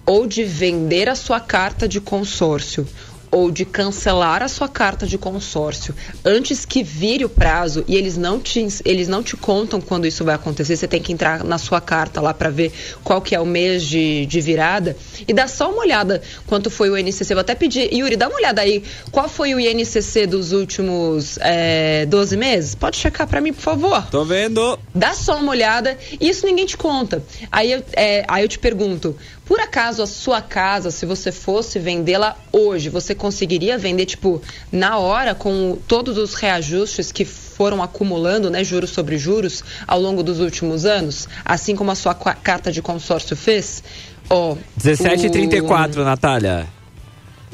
ou 0.07 0.27
de 0.27 0.45
vender 0.45 1.09
a 1.09 1.14
sua 1.14 1.40
carta 1.40 1.88
de 1.88 2.01
consórcio 2.01 2.87
ou 3.31 3.51
de 3.51 3.64
cancelar 3.64 4.42
a 4.42 4.49
sua 4.49 4.69
carta 4.69 5.07
de 5.07 5.19
consórcio 5.19 5.95
antes 6.25 6.64
que 6.64 6.83
vire 6.83 7.25
o 7.25 7.29
prazo 7.29 7.85
e 7.87 7.97
eles 7.97 8.16
não 8.16 8.40
te, 8.40 8.66
eles 8.85 9.09
não 9.09 9.23
te 9.23 9.37
contam 9.37 9.81
quando 9.81 10.07
isso 10.07 10.25
vai 10.25 10.35
acontecer, 10.35 10.77
você 10.77 10.88
tem 10.88 11.03
que 11.03 11.12
entrar 11.12 11.45
na 11.45 11.59
sua 11.59 11.81
carta 11.81 12.21
lá 12.21 12.33
para 12.33 12.49
ver 12.49 12.73
qual 13.03 13.21
que 13.21 13.35
é 13.35 13.40
o 13.40 13.47
mês 13.47 13.85
de, 13.85 14.27
de 14.27 14.40
virada 14.40 14.97
e 15.27 15.33
dá 15.33 15.49
só 15.49 15.71
uma 15.71 15.81
olhada 15.81 16.23
quanto 16.47 16.71
foi 16.71 16.88
o 16.90 16.97
INCC. 16.97 17.35
Vou 17.35 17.40
até 17.40 17.55
pedir, 17.55 17.92
Yuri, 17.92 18.16
dá 18.16 18.29
uma 18.29 18.37
olhada 18.37 18.62
aí, 18.62 18.83
qual 19.11 19.29
foi 19.29 19.55
o 19.55 19.61
INCC 19.61 20.27
dos 20.27 20.53
últimos 20.53 21.38
é, 21.40 22.07
12 22.07 22.37
meses? 22.37 22.75
Pode 22.75 22.97
checar 22.97 23.27
para 23.27 23.40
mim, 23.40 23.53
por 23.53 23.62
favor. 23.62 24.07
Tô 24.11 24.25
vendo. 24.25 24.79
Dá 24.95 25.12
só 25.12 25.38
uma 25.38 25.51
olhada 25.51 25.99
e 26.21 26.29
isso 26.29 26.47
ninguém 26.47 26.64
te 26.64 26.77
conta. 26.77 27.23
Aí 27.51 27.73
eu, 27.73 27.83
é, 27.92 28.25
aí 28.29 28.42
eu 28.45 28.49
te 28.49 28.59
pergunto, 28.59 29.16
por 29.46 29.61
acaso 29.61 30.02
a 30.02 30.06
sua 30.06 30.42
casa, 30.42 30.90
se 30.90 31.06
você 31.06 31.30
fosse 31.30 31.78
vendê-la 31.78 32.37
hoje, 32.52 32.88
você 32.88 33.14
conseguiria 33.14 33.78
vender 33.78 34.04
tipo 34.04 34.42
na 34.72 34.98
hora 34.98 35.37
com 35.37 35.78
todos 35.87 36.18
os 36.18 36.35
reajustes 36.35 37.12
que 37.12 37.24
foram 37.24 37.80
acumulando, 37.80 38.50
né, 38.50 38.64
juros 38.64 38.90
sobre 38.90 39.16
juros 39.16 39.62
ao 39.87 40.00
longo 40.00 40.22
dos 40.22 40.40
últimos 40.40 40.85
anos, 40.85 41.28
assim 41.44 41.76
como 41.76 41.92
a 41.92 41.94
sua 41.94 42.12
carta 42.14 42.72
de 42.72 42.82
consórcio 42.82 43.37
fez? 43.37 43.85
Ó, 44.28 44.52
oh, 44.52 44.59
17,34, 44.80 45.98
o... 45.98 46.04
Natália. 46.04 46.66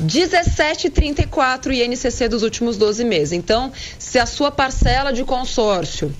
17,34 0.00 1.72
INCC 1.72 2.28
dos 2.28 2.42
últimos 2.42 2.76
12 2.76 3.04
meses. 3.04 3.32
Então, 3.32 3.70
se 3.98 4.18
a 4.18 4.26
sua 4.26 4.50
parcela 4.50 5.12
de 5.12 5.22
consórcio 5.24 6.12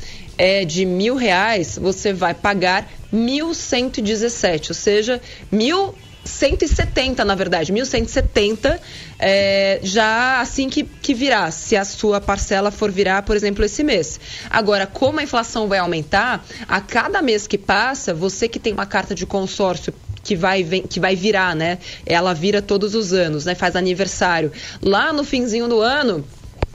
é 0.45 0.65
de 0.65 0.85
mil 0.85 1.15
reais, 1.15 1.79
você 1.81 2.13
vai 2.13 2.35
pagar 2.35 2.91
1.117, 3.15 4.71
ou 4.71 4.75
seja, 4.75 5.21
1.170, 5.53 7.19
na 7.19 7.37
verdade, 7.37 7.73
1.170 7.73 8.77
é, 9.21 9.79
já 9.85 10.41
assim 10.41 10.69
que, 10.69 10.83
que 10.83 11.15
virar, 11.15 11.53
se 11.53 11.77
a 11.77 11.85
sua 11.85 12.21
parcela 12.21 12.73
for 12.73 12.91
virar, 12.91 13.23
por 13.23 13.37
exemplo, 13.37 13.65
esse 13.65 13.85
mês. 13.85 14.19
Agora, 14.51 14.85
como 14.85 15.21
a 15.21 15.23
inflação 15.23 15.69
vai 15.69 15.79
aumentar, 15.79 16.45
a 16.67 16.81
cada 16.81 17.23
mês 17.23 17.47
que 17.47 17.57
passa, 17.57 18.13
você 18.13 18.49
que 18.49 18.59
tem 18.59 18.73
uma 18.73 18.85
carta 18.85 19.15
de 19.15 19.25
consórcio 19.25 19.95
que 20.25 20.35
vai, 20.35 20.65
que 20.65 20.99
vai 20.99 21.15
virar, 21.15 21.55
né? 21.55 21.79
Ela 22.05 22.35
vira 22.35 22.61
todos 22.61 22.97
os 22.97 23.13
anos, 23.13 23.45
né? 23.45 23.55
Faz 23.55 23.77
aniversário. 23.77 24.51
Lá 24.83 25.13
no 25.13 25.23
finzinho 25.23 25.69
do 25.69 25.81
ano, 25.81 26.25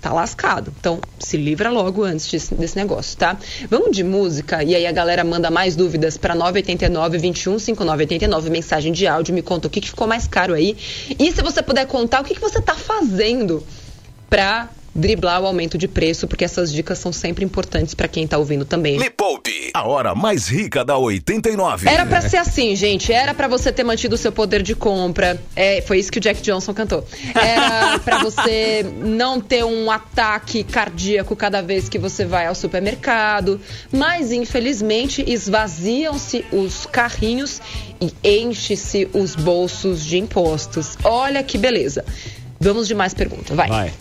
tá 0.08 0.14
lascado. 0.14 0.74
Então, 0.80 1.00
se 1.20 1.38
livra 1.38 1.70
logo 1.70 2.04
antes 2.04 2.32
desse, 2.32 2.56
desse, 2.56 2.76
negócio, 2.78 3.18
tá? 3.18 3.38
Vamos 3.70 3.96
de 3.96 4.04
música 4.04 4.64
e 4.64 4.76
aí 4.76 4.86
a 4.86 4.92
galera 4.92 5.24
manda 5.24 5.50
mais 5.52 5.76
dúvidas 5.76 6.18
para 6.18 6.34
989 6.34 7.18
21 7.18 7.60
5989 7.60 8.50
mensagem 8.50 8.92
de 8.92 9.06
áudio, 9.06 9.34
me 9.34 9.42
conta 9.42 9.68
o 9.68 9.70
que, 9.70 9.82
que 9.82 9.90
ficou 9.90 10.08
mais 10.08 10.28
caro 10.28 10.54
aí. 10.54 10.78
E 11.20 11.32
se 11.32 11.42
você 11.42 11.62
puder 11.62 11.86
contar 11.88 12.22
o 12.22 12.24
que, 12.24 12.36
que 12.36 12.42
você 12.42 12.62
tá 12.62 12.74
fazendo 12.74 13.64
para 14.30 14.70
driblar 14.98 15.42
o 15.42 15.46
aumento 15.46 15.78
de 15.78 15.88
preço, 15.88 16.28
porque 16.28 16.44
essas 16.44 16.74
dicas 16.74 16.98
são 16.98 17.14
sempre 17.14 17.46
importantes 17.46 17.94
para 17.94 18.08
quem 18.08 18.28
tá 18.28 18.38
ouvindo 18.38 18.66
também. 18.66 18.98
Me 18.98 19.10
Poupe, 19.10 19.72
a 19.74 19.88
hora 19.88 20.16
mais 20.16 20.48
rica 20.48 20.84
da 20.84 20.98
89. 20.98 21.88
Era 21.88 22.06
para 22.06 22.22
ser 22.22 22.38
assim, 22.38 22.76
gente. 22.76 23.14
Era 23.14 23.34
para 23.34 23.48
você 23.48 23.72
ter 23.72 23.84
mantido 23.84 24.16
o 24.16 24.18
seu 24.18 24.32
poder 24.32 24.62
de 24.62 24.76
compra. 24.76 25.42
É, 25.56 25.82
foi 25.82 26.00
isso 26.00 26.12
que 26.12 26.18
o 26.18 26.22
Jack 26.22 26.42
Johnson 26.42 26.74
cantou. 26.74 27.06
Era 27.34 28.00
para 28.06 28.20
você 28.20 28.86
não 29.00 29.40
ter 29.40 29.64
um 29.64 29.92
ataque 29.92 30.64
cardíaco 30.64 31.36
cada 31.36 31.62
vez 31.62 31.88
que 31.88 32.00
você 32.00 32.26
vai 32.26 32.48
ao 32.48 32.56
supermercado. 32.56 33.62
Mas, 33.92 34.32
infelizmente, 34.32 35.24
esvaziam-se 35.28 36.44
os 36.52 36.86
carrinhos 36.86 37.62
e 38.02 38.14
enche-se 38.24 39.08
os 39.14 39.36
bolsos 39.36 40.06
de 40.06 40.18
impostos. 40.18 40.98
Olha 41.04 41.44
que 41.44 41.58
beleza. 41.58 42.04
Vamos 42.60 42.88
de 42.88 42.96
mais 42.96 43.14
perguntas. 43.14 43.56
Vai. 43.56 43.68
Vai. 43.68 43.94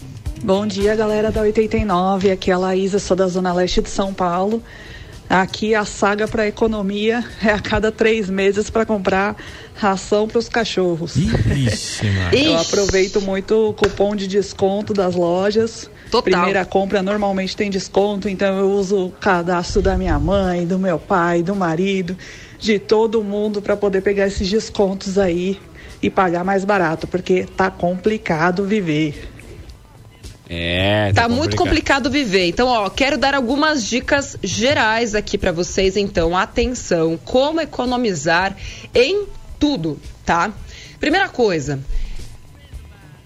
Bom 0.42 0.66
dia, 0.66 0.94
galera 0.94 1.32
da 1.32 1.40
89. 1.40 2.30
Aqui 2.30 2.50
é 2.50 2.54
a 2.54 2.58
Laísa, 2.58 2.98
sou 2.98 3.16
da 3.16 3.26
Zona 3.26 3.52
Leste 3.52 3.80
de 3.80 3.88
São 3.88 4.12
Paulo. 4.12 4.62
Aqui 5.28 5.74
a 5.74 5.84
saga 5.84 6.28
para 6.28 6.46
economia 6.46 7.24
é 7.42 7.50
a 7.50 7.58
cada 7.58 7.90
três 7.90 8.30
meses 8.30 8.70
para 8.70 8.86
comprar 8.86 9.34
ração 9.74 10.28
para 10.28 10.38
os 10.38 10.48
cachorros. 10.48 11.16
Ixi, 11.16 12.06
Eu 12.32 12.58
aproveito 12.58 13.20
muito 13.20 13.70
o 13.70 13.72
cupom 13.72 14.14
de 14.14 14.28
desconto 14.28 14.94
das 14.94 15.16
lojas. 15.16 15.90
Total. 16.10 16.22
Primeira 16.22 16.64
compra 16.64 17.02
normalmente 17.02 17.56
tem 17.56 17.68
desconto, 17.68 18.28
então 18.28 18.58
eu 18.58 18.70
uso 18.70 19.06
o 19.06 19.10
cadastro 19.10 19.82
da 19.82 19.96
minha 19.96 20.18
mãe, 20.18 20.64
do 20.64 20.78
meu 20.78 20.98
pai, 20.98 21.42
do 21.42 21.56
marido, 21.56 22.16
de 22.60 22.78
todo 22.78 23.24
mundo 23.24 23.60
para 23.60 23.76
poder 23.76 24.02
pegar 24.02 24.28
esses 24.28 24.48
descontos 24.48 25.18
aí 25.18 25.58
e 26.00 26.08
pagar 26.08 26.44
mais 26.44 26.64
barato, 26.64 27.06
porque 27.08 27.48
tá 27.56 27.68
complicado 27.68 28.64
viver. 28.64 29.35
É, 30.48 31.12
tá, 31.12 31.22
tá 31.22 31.28
muito 31.28 31.56
complicado 31.56 32.10
viver. 32.10 32.46
Então, 32.46 32.68
ó, 32.68 32.88
quero 32.88 33.18
dar 33.18 33.34
algumas 33.34 33.84
dicas 33.84 34.36
gerais 34.42 35.14
aqui 35.14 35.36
para 35.36 35.50
vocês. 35.50 35.96
Então, 35.96 36.36
atenção, 36.36 37.18
como 37.24 37.60
economizar 37.60 38.56
em 38.94 39.26
tudo, 39.58 40.00
tá? 40.24 40.52
Primeira 41.00 41.28
coisa, 41.28 41.80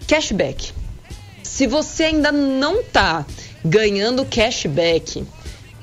cashback. 0.09 0.73
Se 1.43 1.67
você 1.67 2.05
ainda 2.05 2.33
não 2.33 2.83
tá 2.83 3.27
ganhando 3.65 4.25
cashback, 4.25 5.25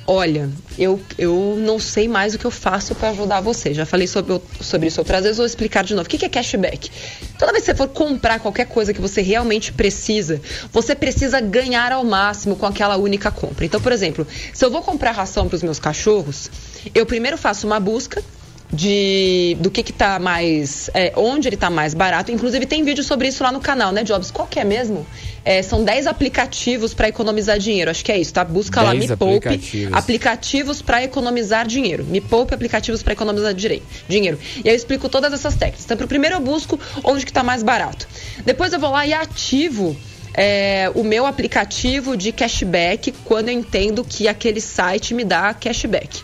olha, 0.07 0.49
eu, 0.79 0.99
eu 1.17 1.55
não 1.59 1.77
sei 1.77 2.07
mais 2.07 2.33
o 2.33 2.39
que 2.39 2.45
eu 2.45 2.51
faço 2.51 2.95
para 2.95 3.09
ajudar 3.09 3.41
você. 3.41 3.73
Já 3.73 3.85
falei 3.85 4.07
sobre, 4.07 4.41
sobre 4.61 4.87
isso 4.87 5.01
outras 5.01 5.21
vezes, 5.21 5.37
vou 5.37 5.45
explicar 5.45 5.83
de 5.83 5.93
novo. 5.93 6.07
O 6.07 6.09
que, 6.09 6.25
é 6.25 6.29
cashback? 6.29 6.89
Toda 7.37 7.51
vez 7.51 7.65
que 7.65 7.71
você 7.71 7.75
for 7.75 7.89
comprar 7.89 8.39
qualquer 8.39 8.65
coisa 8.65 8.93
que 8.93 9.01
você 9.01 9.21
realmente 9.21 9.73
precisa, 9.73 10.41
você 10.71 10.95
precisa 10.95 11.41
ganhar 11.41 11.91
ao 11.91 12.05
máximo 12.05 12.55
com 12.55 12.65
aquela 12.65 12.95
única 12.95 13.29
compra. 13.29 13.65
Então, 13.65 13.81
por 13.81 13.91
exemplo, 13.91 14.25
se 14.53 14.63
eu 14.63 14.71
vou 14.71 14.81
comprar 14.81 15.11
ração 15.11 15.47
para 15.47 15.57
os 15.57 15.63
meus 15.63 15.77
cachorros, 15.77 16.49
eu 16.95 17.05
primeiro 17.05 17.37
faço 17.37 17.67
uma 17.67 17.79
busca 17.79 18.23
de 18.71 19.55
do 19.61 19.71
que 19.71 19.81
que 19.81 19.93
tá 19.93 20.19
mais 20.19 20.89
é, 20.93 21.13
onde 21.15 21.47
ele 21.47 21.57
tá 21.57 21.69
mais 21.69 21.93
barato. 21.93 22.31
Inclusive 22.31 22.65
tem 22.65 22.83
vídeo 22.83 23.03
sobre 23.03 23.27
isso 23.27 23.43
lá 23.43 23.51
no 23.51 23.59
canal 23.59 23.91
né 23.91 24.03
Jobs? 24.03 24.31
Qual 24.31 24.47
que 24.47 24.59
é 24.59 24.63
mesmo? 24.63 25.05
É, 25.45 25.61
são 25.61 25.83
10 25.83 26.07
aplicativos 26.07 26.93
para 26.93 27.07
economizar 27.07 27.57
dinheiro. 27.57 27.89
Acho 27.89 28.03
que 28.03 28.11
é 28.11 28.17
isso 28.17 28.33
tá? 28.33 28.43
Busca 28.43 28.81
lá 28.81 28.93
Me 28.93 29.07
Poupe 29.07 29.47
aplicativos, 29.47 29.93
aplicativos 29.93 30.81
para 30.81 31.03
economizar 31.03 31.65
dinheiro. 31.65 32.03
Me 32.05 32.19
Poupe 32.19 32.53
aplicativos 32.53 33.01
para 33.01 33.13
economizar 33.13 33.53
dinheiro. 33.53 34.37
E 34.63 34.69
aí 34.69 34.73
eu 34.73 34.75
explico 34.75 35.07
todas 35.07 35.31
essas 35.31 35.55
técnicas. 35.55 35.85
Então 35.85 36.07
primeiro 36.07 36.35
eu 36.35 36.41
busco 36.41 36.79
onde 37.03 37.25
que 37.25 37.31
tá 37.31 37.43
mais 37.43 37.63
barato. 37.63 38.07
Depois 38.45 38.73
eu 38.73 38.79
vou 38.79 38.91
lá 38.91 39.07
e 39.07 39.13
ativo 39.13 39.95
é, 40.37 40.91
o 40.93 41.03
meu 41.03 41.25
aplicativo 41.25 42.15
de 42.15 42.31
cashback 42.31 43.11
quando 43.25 43.49
eu 43.49 43.55
entendo 43.55 44.03
que 44.03 44.27
aquele 44.27 44.61
site 44.61 45.15
me 45.15 45.23
dá 45.23 45.51
cashback. 45.55 46.21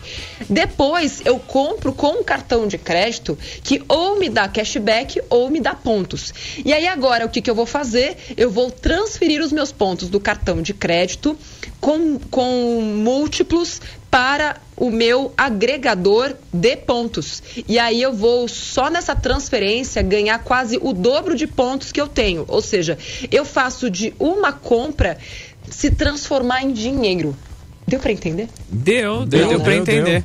Depois 0.48 1.20
eu 1.24 1.40
compro 1.40 1.92
com 1.92 2.20
um 2.20 2.22
cartão 2.22 2.68
de 2.68 2.78
crédito 2.78 3.36
que 3.64 3.82
ou 3.88 4.16
me 4.16 4.28
dá 4.28 4.48
cashback 4.48 5.20
ou 5.28 5.50
me 5.50 5.58
dá 5.58 5.74
pontos. 5.74 6.32
E 6.64 6.72
aí 6.72 6.86
agora 6.86 7.26
o 7.26 7.28
que, 7.28 7.42
que 7.42 7.50
eu 7.50 7.54
vou 7.56 7.66
fazer? 7.66 8.16
Eu 8.36 8.50
vou 8.50 8.70
transferir 8.70 9.42
os 9.42 9.50
meus 9.50 9.72
pontos 9.72 10.08
do 10.08 10.20
cartão 10.20 10.62
de 10.62 10.72
crédito 10.72 11.36
com, 11.80 12.18
com 12.30 12.80
múltiplos 12.80 13.80
para 14.14 14.58
o 14.76 14.92
meu 14.92 15.32
agregador 15.36 16.36
de 16.52 16.76
pontos. 16.76 17.42
E 17.66 17.80
aí 17.80 18.00
eu 18.00 18.12
vou 18.12 18.46
só 18.46 18.88
nessa 18.88 19.16
transferência 19.16 20.00
ganhar 20.02 20.38
quase 20.38 20.78
o 20.80 20.92
dobro 20.92 21.34
de 21.34 21.48
pontos 21.48 21.90
que 21.90 22.00
eu 22.00 22.06
tenho. 22.06 22.44
Ou 22.46 22.62
seja, 22.62 22.96
eu 23.32 23.44
faço 23.44 23.90
de 23.90 24.14
uma 24.16 24.52
compra 24.52 25.18
se 25.68 25.90
transformar 25.90 26.62
em 26.62 26.72
dinheiro. 26.72 27.34
Deu 27.88 27.98
para 27.98 28.12
entender? 28.12 28.48
Deu, 28.68 29.26
deu, 29.26 29.26
deu, 29.26 29.48
deu 29.48 29.60
para 29.60 29.74
entender. 29.74 30.24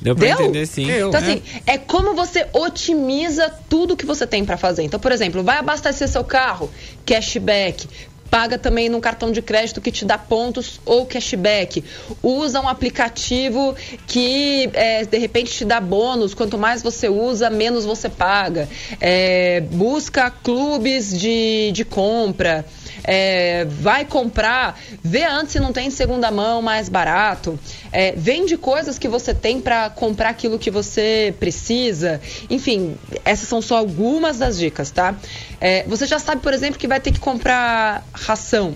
Deu 0.00 0.16
pra 0.16 0.26
Deu? 0.26 0.40
entender, 0.40 0.66
sim. 0.66 0.86
Deu, 0.86 1.08
então, 1.08 1.20
assim, 1.20 1.42
é 1.66 1.76
como 1.76 2.14
você 2.14 2.46
otimiza 2.54 3.52
tudo 3.68 3.96
que 3.96 4.06
você 4.06 4.26
tem 4.26 4.44
para 4.44 4.56
fazer. 4.56 4.82
Então, 4.82 4.98
por 4.98 5.12
exemplo, 5.12 5.42
vai 5.42 5.58
abastecer 5.58 6.08
seu 6.08 6.24
carro, 6.24 6.70
cashback 7.04 7.86
paga 8.30 8.56
também 8.58 8.88
num 8.88 9.00
cartão 9.00 9.32
de 9.32 9.42
crédito 9.42 9.80
que 9.80 9.90
te 9.90 10.04
dá 10.04 10.16
pontos 10.16 10.80
ou 10.86 11.04
cashback. 11.04 11.84
Usa 12.22 12.60
um 12.60 12.68
aplicativo 12.68 13.74
que 14.06 14.70
é, 14.72 15.04
de 15.04 15.18
repente 15.18 15.52
te 15.52 15.64
dá 15.64 15.80
bônus. 15.80 16.32
Quanto 16.32 16.56
mais 16.56 16.82
você 16.82 17.08
usa, 17.08 17.50
menos 17.50 17.84
você 17.84 18.08
paga. 18.08 18.68
É, 19.00 19.60
busca 19.60 20.30
clubes 20.30 21.18
de, 21.18 21.72
de 21.72 21.84
compra 21.84 22.64
é, 23.04 23.64
vai 23.64 24.04
comprar, 24.04 24.78
vê 25.02 25.24
antes 25.24 25.52
se 25.52 25.60
não 25.60 25.72
tem 25.72 25.88
em 25.88 25.90
segunda 25.90 26.30
mão 26.30 26.62
mais 26.62 26.88
barato, 26.88 27.58
é, 27.92 28.12
vende 28.12 28.56
coisas 28.56 28.98
que 28.98 29.08
você 29.08 29.34
tem 29.34 29.60
para 29.60 29.90
comprar 29.90 30.28
aquilo 30.30 30.58
que 30.58 30.70
você 30.70 31.34
precisa. 31.38 32.20
Enfim, 32.48 32.96
essas 33.24 33.48
são 33.48 33.60
só 33.60 33.78
algumas 33.78 34.38
das 34.38 34.58
dicas, 34.58 34.90
tá? 34.90 35.14
É, 35.60 35.84
você 35.84 36.06
já 36.06 36.18
sabe, 36.18 36.42
por 36.42 36.54
exemplo, 36.54 36.78
que 36.78 36.88
vai 36.88 37.00
ter 37.00 37.12
que 37.12 37.20
comprar 37.20 38.04
ração. 38.12 38.74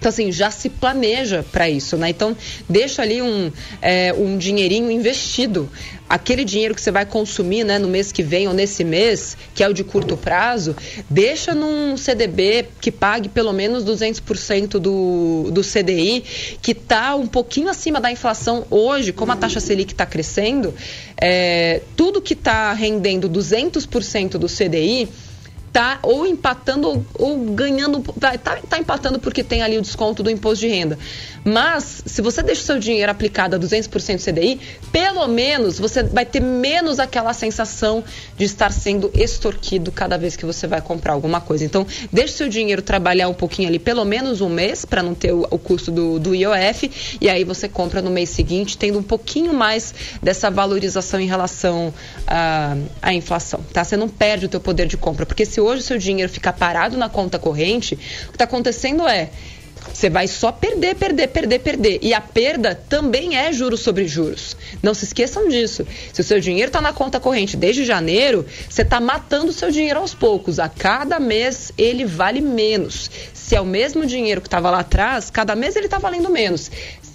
Então, 0.00 0.08
assim, 0.08 0.32
já 0.32 0.50
se 0.50 0.70
planeja 0.70 1.44
para 1.52 1.68
isso, 1.68 1.98
né? 1.98 2.08
Então, 2.08 2.34
deixa 2.66 3.02
ali 3.02 3.20
um, 3.20 3.52
é, 3.82 4.14
um 4.14 4.38
dinheirinho 4.38 4.90
investido 4.90 5.70
aquele 6.10 6.44
dinheiro 6.44 6.74
que 6.74 6.80
você 6.80 6.90
vai 6.90 7.06
consumir 7.06 7.62
né, 7.62 7.78
no 7.78 7.86
mês 7.86 8.10
que 8.10 8.20
vem 8.20 8.48
ou 8.48 8.52
nesse 8.52 8.82
mês, 8.82 9.36
que 9.54 9.62
é 9.62 9.68
o 9.68 9.72
de 9.72 9.84
curto 9.84 10.16
prazo, 10.16 10.74
deixa 11.08 11.54
num 11.54 11.96
CDB 11.96 12.66
que 12.80 12.90
pague 12.90 13.28
pelo 13.28 13.52
menos 13.52 13.84
200% 13.84 14.70
do, 14.80 15.52
do 15.52 15.62
CDI, 15.62 16.24
que 16.60 16.72
está 16.72 17.14
um 17.14 17.28
pouquinho 17.28 17.68
acima 17.68 18.00
da 18.00 18.10
inflação 18.10 18.66
hoje, 18.68 19.12
como 19.12 19.30
a 19.30 19.36
taxa 19.36 19.60
Selic 19.60 19.92
está 19.92 20.04
crescendo, 20.04 20.74
é, 21.16 21.80
tudo 21.96 22.20
que 22.20 22.32
está 22.32 22.72
rendendo 22.72 23.30
200% 23.30 24.30
do 24.32 24.48
CDI 24.48 25.08
tá 25.72 25.98
ou 26.02 26.26
empatando 26.26 26.88
ou, 26.88 27.06
ou 27.14 27.38
ganhando, 27.52 28.00
tá, 28.18 28.36
tá, 28.36 28.58
tá 28.68 28.78
empatando 28.78 29.18
porque 29.18 29.42
tem 29.42 29.62
ali 29.62 29.78
o 29.78 29.82
desconto 29.82 30.22
do 30.22 30.30
imposto 30.30 30.66
de 30.66 30.68
renda. 30.68 30.98
Mas, 31.44 32.02
se 32.04 32.20
você 32.20 32.42
deixa 32.42 32.62
o 32.62 32.64
seu 32.64 32.78
dinheiro 32.78 33.10
aplicado 33.10 33.56
a 33.56 33.58
200% 33.58 34.22
CDI, 34.22 34.60
pelo 34.92 35.26
menos 35.26 35.78
você 35.78 36.02
vai 36.02 36.26
ter 36.26 36.40
menos 36.40 36.98
aquela 36.98 37.32
sensação 37.32 38.04
de 38.36 38.44
estar 38.44 38.70
sendo 38.72 39.10
extorquido 39.14 39.90
cada 39.90 40.18
vez 40.18 40.36
que 40.36 40.44
você 40.44 40.66
vai 40.66 40.80
comprar 40.80 41.14
alguma 41.14 41.40
coisa. 41.40 41.64
Então, 41.64 41.86
deixe 42.12 42.34
o 42.34 42.36
seu 42.36 42.48
dinheiro 42.48 42.82
trabalhar 42.82 43.28
um 43.28 43.34
pouquinho 43.34 43.68
ali, 43.68 43.78
pelo 43.78 44.04
menos 44.04 44.40
um 44.40 44.48
mês, 44.48 44.84
para 44.84 45.02
não 45.02 45.14
ter 45.14 45.32
o, 45.32 45.46
o 45.50 45.58
custo 45.58 45.90
do, 45.90 46.18
do 46.18 46.34
IOF, 46.34 47.18
e 47.20 47.28
aí 47.28 47.44
você 47.44 47.68
compra 47.68 48.02
no 48.02 48.10
mês 48.10 48.30
seguinte, 48.30 48.76
tendo 48.76 48.98
um 48.98 49.02
pouquinho 49.02 49.54
mais 49.54 49.94
dessa 50.22 50.50
valorização 50.50 51.20
em 51.20 51.26
relação 51.26 51.92
à, 52.26 52.76
à 53.00 53.14
inflação, 53.14 53.60
tá? 53.72 53.82
Você 53.82 53.96
não 53.96 54.08
perde 54.08 54.46
o 54.46 54.48
teu 54.48 54.60
poder 54.60 54.86
de 54.86 54.96
compra, 54.96 55.24
porque 55.24 55.46
se 55.46 55.59
hoje 55.60 55.82
o 55.82 55.84
seu 55.84 55.98
dinheiro 55.98 56.32
ficar 56.32 56.52
parado 56.52 56.96
na 56.96 57.08
conta 57.08 57.38
corrente, 57.38 57.94
o 57.94 57.98
que 57.98 58.34
está 58.34 58.44
acontecendo 58.44 59.06
é 59.06 59.30
você 59.92 60.10
vai 60.10 60.28
só 60.28 60.52
perder, 60.52 60.94
perder, 60.94 61.28
perder, 61.28 61.58
perder. 61.58 61.98
E 62.02 62.12
a 62.12 62.20
perda 62.20 62.74
também 62.74 63.36
é 63.36 63.52
juros 63.52 63.80
sobre 63.80 64.06
juros. 64.06 64.56
Não 64.82 64.94
se 64.94 65.04
esqueçam 65.04 65.48
disso. 65.48 65.86
Se 66.12 66.20
o 66.20 66.24
seu 66.24 66.40
dinheiro 66.40 66.68
está 66.68 66.80
na 66.80 66.92
conta 66.92 67.18
corrente 67.18 67.56
desde 67.56 67.84
janeiro, 67.84 68.46
você 68.68 68.82
está 68.82 69.00
matando 69.00 69.48
o 69.48 69.52
seu 69.52 69.70
dinheiro 69.70 70.00
aos 70.00 70.14
poucos. 70.14 70.58
A 70.58 70.68
cada 70.68 71.18
mês 71.18 71.72
ele 71.78 72.04
vale 72.04 72.40
menos. 72.40 73.10
Se 73.32 73.56
é 73.56 73.60
o 73.60 73.66
mesmo 73.66 74.06
dinheiro 74.06 74.40
que 74.40 74.46
estava 74.46 74.70
lá 74.70 74.80
atrás, 74.80 75.30
cada 75.30 75.56
mês 75.56 75.74
ele 75.76 75.86
está 75.86 75.98
valendo 75.98 76.30
menos. 76.30 76.70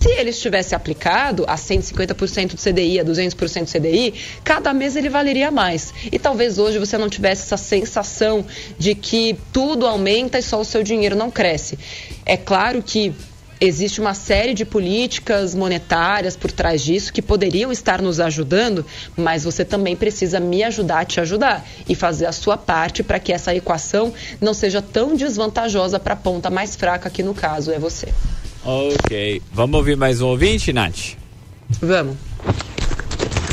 Se 0.05 0.11
ele 0.11 0.29
estivesse 0.29 0.75
aplicado 0.75 1.45
a 1.47 1.55
150% 1.55 2.51
do 2.51 2.61
CDI, 2.61 2.99
a 2.99 3.03
200% 3.03 3.63
do 3.63 3.71
CDI, 3.71 4.13
cada 4.43 4.71
mês 4.71 4.95
ele 4.95 5.09
valeria 5.09 5.49
mais. 5.49 5.91
E 6.11 6.19
talvez 6.19 6.59
hoje 6.59 6.77
você 6.77 6.95
não 6.95 7.09
tivesse 7.09 7.41
essa 7.41 7.57
sensação 7.57 8.45
de 8.77 8.93
que 8.93 9.35
tudo 9.51 9.87
aumenta 9.87 10.37
e 10.37 10.43
só 10.43 10.61
o 10.61 10.63
seu 10.63 10.83
dinheiro 10.83 11.15
não 11.15 11.31
cresce. 11.31 11.79
É 12.23 12.37
claro 12.37 12.83
que 12.83 13.15
existe 13.59 13.99
uma 13.99 14.13
série 14.13 14.53
de 14.53 14.63
políticas 14.63 15.55
monetárias 15.55 16.37
por 16.37 16.51
trás 16.51 16.83
disso 16.83 17.11
que 17.11 17.19
poderiam 17.19 17.71
estar 17.71 17.99
nos 17.99 18.19
ajudando, 18.19 18.85
mas 19.17 19.43
você 19.43 19.65
também 19.65 19.95
precisa 19.95 20.39
me 20.39 20.61
ajudar 20.61 20.99
a 20.99 21.05
te 21.05 21.19
ajudar 21.19 21.65
e 21.89 21.95
fazer 21.95 22.27
a 22.27 22.31
sua 22.31 22.57
parte 22.57 23.01
para 23.01 23.17
que 23.19 23.33
essa 23.33 23.55
equação 23.55 24.13
não 24.39 24.53
seja 24.53 24.83
tão 24.83 25.15
desvantajosa 25.15 25.99
para 25.99 26.13
a 26.13 26.17
ponta 26.17 26.51
mais 26.51 26.75
fraca, 26.75 27.09
que 27.09 27.23
no 27.23 27.33
caso 27.33 27.71
é 27.71 27.79
você. 27.79 28.09
Ok. 28.65 29.41
Vamos 29.53 29.77
ouvir 29.77 29.95
mais 29.95 30.21
um 30.21 30.27
ouvinte, 30.27 30.73
Nath? 30.73 31.15
Vamos. 31.81 32.15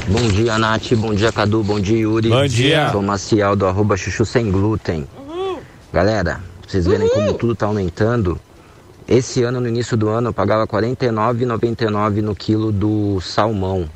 Bom 0.09 0.29
dia, 0.29 0.59
Nath. 0.59 0.95
Bom 0.95 1.15
dia, 1.15 1.31
Cadu. 1.31 1.63
Bom 1.63 1.79
dia, 1.79 1.99
Yuri. 1.99 2.29
Bom 2.31 2.47
dia. 2.47 2.91
Sou 2.91 3.03
Maciel 3.03 3.55
do 3.55 3.67
arroba 3.67 3.97
chuchu 3.97 4.25
sem 4.25 4.51
glúten. 4.51 5.07
Galera, 5.93 6.41
pra 6.61 6.71
vocês 6.71 6.87
verem 6.87 7.09
como 7.09 7.35
tudo 7.35 7.55
tá 7.55 7.67
aumentando. 7.67 8.41
Esse 9.07 9.43
ano, 9.43 9.61
no 9.61 9.69
início 9.69 9.97
do 9.97 10.09
ano, 10.09 10.31
eu 10.31 10.33
pagava 10.33 10.63
R$ 10.63 10.69
49,99 10.69 12.23
no 12.23 12.35
quilo 12.35 12.73
do 12.73 13.21
salmão. 13.21 13.89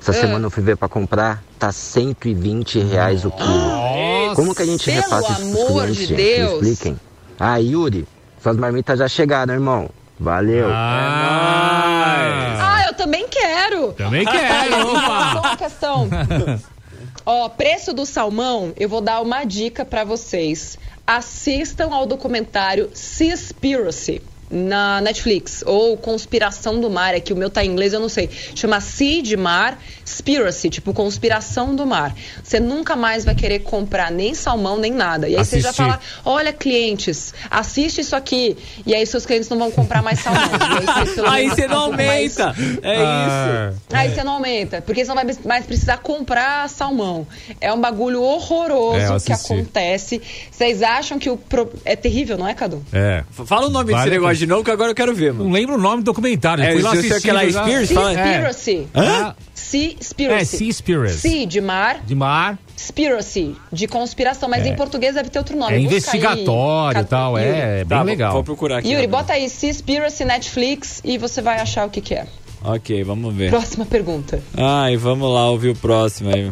Essa 0.00 0.12
É. 0.12 0.14
semana 0.14 0.46
eu 0.46 0.50
fui 0.50 0.62
ver 0.62 0.76
pra 0.78 0.88
comprar, 0.88 1.42
tá 1.58 1.70
120 1.70 2.78
reais 2.80 3.26
o 3.26 3.30
quilo. 3.30 4.34
Como 4.34 4.54
que 4.54 4.62
a 4.62 4.66
gente 4.66 4.90
repassa 4.90 5.32
isso 5.42 5.50
pros 5.52 5.66
clientes, 5.66 5.96
de 5.96 6.06
gente? 6.06 6.10
Me 6.16 6.16
Deus. 6.16 6.52
expliquem. 6.66 7.00
Ah, 7.38 7.56
Yuri, 7.58 8.06
suas 8.42 8.56
marmitas 8.56 8.98
já 8.98 9.08
chegaram, 9.08 9.54
irmão. 9.54 9.88
Valeu. 10.18 10.68
Ah, 10.72 12.84
eu 12.86 12.94
também 12.94 13.26
quero. 13.28 13.92
Também 13.92 14.24
quero, 14.28 14.92
opa. 14.92 15.56
Questão. 15.56 16.08
Ó, 17.24 17.48
preço 17.48 17.92
do 17.92 18.04
salmão, 18.04 18.72
eu 18.76 18.88
vou 18.88 19.00
dar 19.00 19.20
uma 19.20 19.44
dica 19.44 19.84
pra 19.84 20.04
vocês. 20.04 20.78
Assistam 21.06 21.92
ao 21.92 22.06
documentário 22.06 22.90
Seaspiracy 22.94 24.22
na 24.50 25.00
Netflix 25.00 25.62
ou 25.66 25.96
Conspiração 25.96 26.80
do 26.80 26.90
Mar, 26.90 27.14
é 27.14 27.20
que 27.20 27.32
o 27.32 27.36
meu 27.36 27.48
tá 27.48 27.64
em 27.64 27.68
inglês, 27.70 27.92
eu 27.92 28.00
não 28.00 28.08
sei. 28.08 28.28
Chama 28.54 28.80
Sea 28.80 29.22
de 29.22 29.36
Mar, 29.36 29.78
Spiracy, 30.06 30.68
tipo 30.70 30.92
Conspiração 30.92 31.74
do 31.74 31.86
Mar. 31.86 32.14
Você 32.42 32.58
nunca 32.58 32.96
mais 32.96 33.24
vai 33.24 33.34
querer 33.34 33.60
comprar 33.60 34.10
nem 34.10 34.34
salmão 34.34 34.78
nem 34.78 34.92
nada. 34.92 35.28
E 35.28 35.36
aí 35.36 35.44
você 35.44 35.60
já 35.60 35.72
fala: 35.72 36.00
"Olha, 36.24 36.52
clientes, 36.52 37.32
assiste 37.50 38.00
isso 38.00 38.16
aqui". 38.16 38.56
E 38.84 38.94
aí 38.94 39.06
seus 39.06 39.24
clientes 39.24 39.48
não 39.48 39.58
vão 39.58 39.70
comprar 39.70 40.02
mais 40.02 40.18
salmão. 40.20 40.42
Aí 41.28 41.48
você, 41.50 41.66
não 41.68 41.84
um 41.84 41.88
pouco 41.90 41.96
mais- 42.04 42.40
aumenta. 42.40 42.54
É 42.82 42.96
Ah. 43.04 43.72
isso. 43.72 43.96
Aí 43.96 44.14
você 44.14 44.24
não 44.24 44.32
aumenta, 44.32 44.82
porque 44.82 45.04
você 45.04 45.08
não 45.08 45.14
vai 45.16 45.26
mais 45.44 45.64
precisar 45.66 45.98
comprar 45.98 46.68
salmão. 46.68 47.26
É 47.60 47.72
um 47.72 47.80
bagulho 47.80 48.22
horroroso 48.22 49.14
É, 49.14 49.20
que 49.20 49.32
acontece. 49.32 50.20
Vocês 50.50 50.82
acham 50.82 51.18
que 51.18 51.30
o. 51.30 51.36
pro- 51.36 51.70
É 51.84 51.94
terrível, 51.94 52.36
não 52.36 52.48
é, 52.48 52.54
Cadu? 52.54 52.84
É. 52.92 53.22
Fala 53.30 53.66
o 53.66 53.70
nome 53.70 53.92
Vale 53.92 54.04
desse 54.04 54.10
negócio 54.10 54.39
de 54.40 54.46
novo 54.46 54.64
que 54.64 54.70
agora 54.70 54.90
eu 54.90 54.94
quero 54.94 55.14
ver, 55.14 55.32
mano. 55.32 55.44
Não 55.44 55.52
lembro 55.52 55.74
o 55.76 55.78
nome 55.78 56.02
do 56.02 56.06
documentário. 56.06 56.64
É, 56.64 56.72
Fui 56.72 56.82
lá 56.82 56.90
sei 56.90 56.98
assistir. 57.00 57.16
aquela 57.18 57.48
já- 57.48 57.62
Spears, 57.62 57.90
fala- 57.92 58.14
Seaspiracy. 58.14 58.88
Hã? 58.94 59.34
Seaspiracy. 59.54 60.40
É, 60.40 60.44
Seaspiracy. 60.44 61.18
Sea 61.18 61.46
de 61.46 61.60
mar, 61.60 62.00
De 62.04 62.14
mar. 62.14 62.58
spiracy, 62.76 63.54
de 63.72 63.86
conspiração. 63.86 64.48
Mas 64.48 64.64
É. 64.64 64.70
em 64.70 64.76
português 64.76 65.14
deve 65.14 65.28
ter 65.30 65.38
outro 65.38 65.56
nome. 65.56 65.74
É 65.74 65.78
Busca 65.78 65.90
investigatório 65.94 67.00
e 67.00 67.04
tal. 67.04 67.38
Yuri. 67.38 67.50
É, 67.50 67.76
bem 67.84 67.98
Tá, 67.98 68.02
legal. 68.02 68.32
Vou 68.32 68.42
procurar 68.44 68.78
aqui. 68.78 68.88
Yuri, 68.90 69.04
agora. 69.04 69.22
bota 69.22 69.32
aí 69.34 69.48
Seaspiracy 69.48 70.24
Netflix 70.24 71.00
e 71.04 71.18
você 71.18 71.40
vai 71.42 71.60
achar 71.60 71.86
o 71.86 71.90
que, 71.90 72.00
que 72.00 72.14
é. 72.14 72.26
Ok, 72.64 73.02
vamos 73.04 73.34
ver. 73.34 73.50
Próxima 73.50 73.86
pergunta. 73.86 74.42
Ai, 74.56 74.96
vamos 74.96 75.32
lá 75.32 75.48
ouvir 75.50 75.70
o 75.70 75.76
próximo 75.76 76.34
aí. 76.34 76.50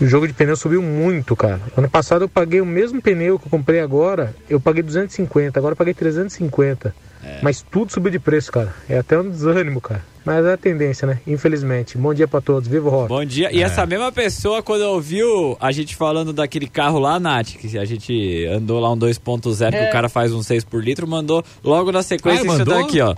O 0.00 0.06
jogo 0.06 0.26
de 0.26 0.32
pneu 0.32 0.56
subiu 0.56 0.80
muito, 0.82 1.36
cara. 1.36 1.60
Ano 1.76 1.88
passado 1.88 2.22
eu 2.24 2.28
paguei 2.28 2.60
o 2.60 2.66
mesmo 2.66 3.02
pneu 3.02 3.38
que 3.38 3.46
eu 3.46 3.50
comprei 3.50 3.80
agora, 3.80 4.34
eu 4.48 4.58
paguei 4.58 4.82
250, 4.82 5.58
agora 5.58 5.72
eu 5.72 5.76
paguei 5.76 5.92
350. 5.94 6.94
Mas 7.42 7.62
tudo 7.70 7.92
subiu 7.92 8.10
de 8.10 8.18
preço, 8.18 8.50
cara. 8.50 8.74
É 8.88 8.98
até 8.98 9.18
um 9.18 9.28
desânimo, 9.28 9.78
cara. 9.80 10.02
Mas 10.24 10.44
é 10.44 10.54
a 10.54 10.56
tendência, 10.56 11.06
né? 11.06 11.18
Infelizmente. 11.26 11.98
Bom 11.98 12.14
dia 12.14 12.26
pra 12.26 12.40
todos. 12.40 12.66
Viva 12.68 12.88
o 12.88 12.90
rock. 12.90 13.08
Bom 13.08 13.24
dia. 13.24 13.52
E 13.54 13.62
essa 13.62 13.84
mesma 13.84 14.10
pessoa, 14.10 14.62
quando 14.62 14.82
ouviu 14.82 15.56
a 15.60 15.70
gente 15.70 15.94
falando 15.96 16.32
daquele 16.32 16.66
carro 16.66 16.98
lá, 16.98 17.20
Nath, 17.20 17.48
que 17.58 17.76
a 17.78 17.84
gente 17.84 18.46
andou 18.46 18.80
lá 18.80 18.90
um 18.92 18.96
2.0, 18.98 19.70
que 19.70 19.76
É. 19.76 19.88
o 19.88 19.92
cara 19.92 20.08
faz 20.08 20.32
um 20.32 20.42
6 20.42 20.64
por 20.64 20.82
litro, 20.82 21.06
mandou 21.06 21.44
logo 21.62 21.92
na 21.92 22.02
sequência 22.02 22.40
Ah, 22.42 22.46
isso 22.46 22.58
mandou? 22.58 22.82
daqui, 22.82 23.00
ó. 23.02 23.14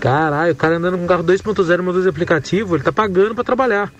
Caralho, 0.00 0.52
o 0.52 0.56
cara 0.56 0.76
andando 0.76 0.96
com 0.96 1.04
um 1.04 1.08
carro 1.08 1.24
2.0 1.24 1.82
motor 1.82 2.02
de 2.02 2.08
aplicativo, 2.08 2.76
ele 2.76 2.84
tá 2.84 2.92
pagando 2.92 3.34
pra 3.34 3.42
trabalhar. 3.42 3.92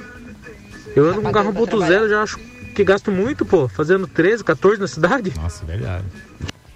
Eu 0.99 1.11
ando 1.11 1.23
com 1.23 1.29
um 1.29 1.33
carro 1.33 1.53
1.0, 1.53 2.09
já 2.09 2.23
acho 2.23 2.39
que 2.75 2.83
gasto 2.85 3.11
muito, 3.13 3.45
pô. 3.47 3.69
Fazendo 3.69 4.07
13, 4.07 4.43
14 4.43 4.81
na 4.81 4.89
cidade. 4.89 5.33
Nossa, 5.37 5.65
verdade. 5.65 6.05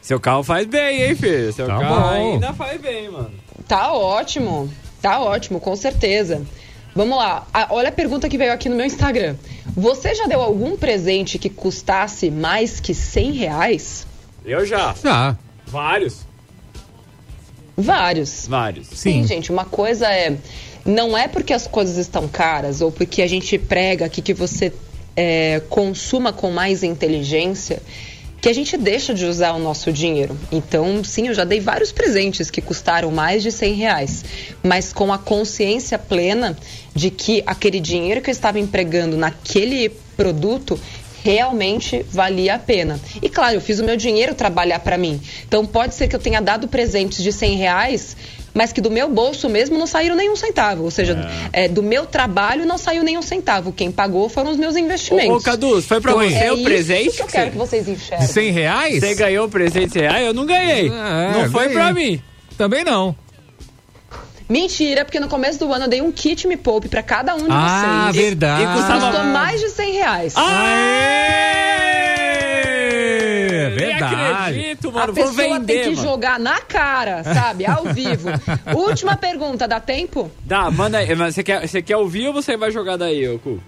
Seu 0.00 0.18
carro 0.20 0.42
faz 0.42 0.66
bem, 0.66 1.02
hein, 1.02 1.14
filho? 1.16 1.52
Seu 1.52 1.66
Tá 1.66 1.78
carro 1.78 2.00
bom. 2.00 2.08
ainda 2.08 2.52
faz 2.52 2.80
bem, 2.80 3.10
mano. 3.10 3.30
Tá 3.66 3.92
ótimo. 3.92 4.72
Tá 5.00 5.20
ótimo, 5.20 5.58
com 5.60 5.74
certeza. 5.76 6.42
Vamos 6.94 7.16
lá. 7.16 7.46
Ah, 7.52 7.68
olha 7.70 7.88
a 7.88 7.92
pergunta 7.92 8.28
que 8.28 8.36
veio 8.38 8.52
aqui 8.52 8.68
no 8.68 8.76
meu 8.76 8.84
Instagram. 8.86 9.34
Você 9.76 10.14
já 10.14 10.26
deu 10.26 10.40
algum 10.40 10.76
presente 10.76 11.38
que 11.38 11.48
custasse 11.48 12.30
mais 12.30 12.78
que 12.80 12.94
100 12.94 13.32
reais? 13.32 14.06
Eu 14.44 14.64
já. 14.66 14.94
Já. 15.02 15.36
Vários. 15.66 16.26
Vários. 17.76 18.46
Vários. 18.46 18.86
Sim, 18.88 19.26
gente, 19.26 19.50
uma 19.50 19.64
coisa 19.64 20.06
é. 20.06 20.36
Não 20.84 21.16
é 21.16 21.28
porque 21.28 21.52
as 21.52 21.66
coisas 21.66 21.96
estão 21.96 22.26
caras 22.26 22.80
ou 22.80 22.90
porque 22.90 23.22
a 23.22 23.26
gente 23.26 23.58
prega 23.58 24.06
aqui 24.06 24.20
que 24.20 24.34
você 24.34 24.72
é, 25.16 25.60
consuma 25.68 26.32
com 26.32 26.50
mais 26.50 26.82
inteligência 26.82 27.80
que 28.42 28.48
a 28.48 28.52
gente 28.52 28.76
deixa 28.76 29.14
de 29.14 29.24
usar 29.24 29.52
o 29.52 29.58
nosso 29.60 29.92
dinheiro. 29.92 30.36
Então, 30.50 31.04
sim, 31.04 31.28
eu 31.28 31.34
já 31.34 31.44
dei 31.44 31.60
vários 31.60 31.92
presentes 31.92 32.50
que 32.50 32.60
custaram 32.60 33.08
mais 33.12 33.40
de 33.40 33.52
100 33.52 33.74
reais, 33.74 34.24
mas 34.64 34.92
com 34.92 35.12
a 35.12 35.18
consciência 35.18 35.96
plena 35.96 36.58
de 36.92 37.08
que 37.08 37.44
aquele 37.46 37.78
dinheiro 37.78 38.20
que 38.20 38.28
eu 38.28 38.32
estava 38.32 38.58
empregando 38.58 39.16
naquele 39.16 39.90
produto 40.16 40.78
realmente 41.22 42.04
valia 42.10 42.56
a 42.56 42.58
pena. 42.58 42.98
E 43.22 43.28
claro, 43.28 43.54
eu 43.54 43.60
fiz 43.60 43.78
o 43.78 43.84
meu 43.84 43.96
dinheiro 43.96 44.34
trabalhar 44.34 44.80
para 44.80 44.98
mim. 44.98 45.20
Então 45.46 45.64
pode 45.64 45.94
ser 45.94 46.08
que 46.08 46.16
eu 46.16 46.20
tenha 46.20 46.40
dado 46.40 46.66
presentes 46.66 47.22
de 47.22 47.32
100 47.32 47.56
reais, 47.56 48.16
mas 48.54 48.72
que 48.72 48.80
do 48.80 48.90
meu 48.90 49.08
bolso 49.08 49.48
mesmo 49.48 49.78
não 49.78 49.86
saíram 49.86 50.14
nenhum 50.14 50.36
centavo. 50.36 50.82
Ou 50.84 50.90
seja, 50.90 51.16
é, 51.52 51.68
do 51.68 51.82
meu 51.82 52.04
trabalho 52.06 52.66
não 52.66 52.76
saiu 52.78 53.02
nenhum 53.02 53.22
centavo. 53.22 53.72
Quem 53.72 53.90
pagou 53.90 54.28
foram 54.28 54.50
os 54.50 54.56
meus 54.56 54.76
investimentos. 54.76 55.30
Ô, 55.30 55.36
ô, 55.36 55.40
Cadu, 55.42 55.80
foi 55.82 56.00
pra 56.00 56.12
Então, 56.12 56.28
você 56.28 56.34
é 56.44 56.52
o 56.52 56.54
isso 56.56 56.64
presente 56.64 57.10
que 57.16 57.22
eu 57.22 57.26
que 57.26 57.32
quero 57.32 57.44
você- 57.46 57.50
que 57.52 57.56
vocês 57.58 57.88
enxerguem. 57.88 58.26
De 58.26 58.32
100 58.32 58.50
reais? 58.52 59.00
Você 59.00 59.14
ganhou 59.14 59.46
o 59.46 59.50
presente 59.50 59.86
de 59.86 59.92
100 59.94 60.02
reais? 60.02 60.26
Eu 60.26 60.34
não 60.34 60.44
ganhei. 60.46 60.88
É, 60.88 61.32
não 61.42 61.50
foi 61.50 61.68
ganhei. 61.68 61.74
pra 61.74 61.92
mim. 61.92 62.22
Também 62.58 62.84
não. 62.84 63.16
Mentira, 64.48 65.04
porque 65.06 65.18
no 65.18 65.28
começo 65.28 65.58
do 65.58 65.72
ano 65.72 65.86
eu 65.86 65.88
dei 65.88 66.02
um 66.02 66.12
kit 66.12 66.46
Me 66.46 66.58
Poupe 66.58 66.86
pra 66.86 67.02
cada 67.02 67.34
um 67.34 67.38
de 67.44 67.46
Ah, 67.48 68.08
vocês. 68.12 68.24
verdade. 68.26 68.62
E 68.64 68.66
custou 68.66 69.24
mais 69.24 69.60
de 69.60 69.70
100 69.70 69.92
reais. 69.94 70.34
É 70.36 70.40
verdade. 70.40 71.91
Acredito, 74.14 74.92
mano. 74.92 75.02
A 75.02 75.06
Vou 75.06 75.14
pessoa 75.14 75.58
vender, 75.58 75.72
tem 75.72 75.82
que 75.90 75.96
mano. 75.96 76.08
jogar 76.08 76.38
na 76.38 76.60
cara, 76.60 77.22
sabe? 77.24 77.66
Ao 77.66 77.84
vivo. 77.84 78.28
Última 78.74 79.16
pergunta, 79.16 79.66
dá 79.68 79.80
tempo? 79.80 80.30
Dá, 80.44 80.70
manda 80.70 80.98
aí. 80.98 81.14
Mas 81.14 81.34
você 81.34 81.42
quer, 81.42 81.66
você 81.66 81.82
quer 81.82 81.96
ouvir 81.96 82.28
ou 82.28 82.32
você 82.32 82.56
vai 82.56 82.70
jogar 82.70 82.96
daí, 82.96 83.28
ô 83.28 83.38
Cu? 83.38 83.60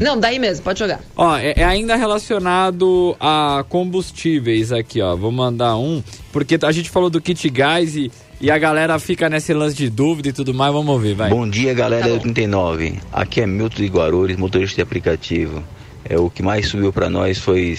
Não, 0.00 0.18
daí 0.18 0.40
mesmo, 0.40 0.64
pode 0.64 0.78
jogar. 0.80 1.00
Ó, 1.16 1.36
é, 1.36 1.54
é 1.56 1.64
ainda 1.64 1.94
relacionado 1.94 3.16
a 3.20 3.64
combustíveis 3.68 4.72
aqui, 4.72 5.00
ó. 5.00 5.14
Vou 5.14 5.30
mandar 5.30 5.76
um, 5.76 6.02
porque 6.32 6.58
a 6.62 6.72
gente 6.72 6.90
falou 6.90 7.08
do 7.08 7.20
kit 7.20 7.48
gás 7.48 7.94
e, 7.94 8.10
e 8.40 8.50
a 8.50 8.58
galera 8.58 8.98
fica 8.98 9.28
nesse 9.28 9.54
lance 9.54 9.76
de 9.76 9.88
dúvida 9.88 10.30
e 10.30 10.32
tudo 10.32 10.52
mais. 10.52 10.72
Vamos 10.72 10.92
ouvir, 10.92 11.14
vai. 11.14 11.30
Bom 11.30 11.48
dia, 11.48 11.72
galera 11.72 12.08
da 12.08 12.14
89. 12.14 12.98
Aqui 13.12 13.40
é 13.40 13.46
Milton 13.46 13.76
de 13.76 13.86
Guarulhos, 13.86 14.36
motorista 14.36 14.76
de 14.76 14.82
aplicativo. 14.82 15.62
É, 16.04 16.18
o 16.18 16.28
que 16.28 16.42
mais 16.42 16.68
subiu 16.68 16.92
para 16.92 17.08
nós 17.08 17.38
foi 17.38 17.78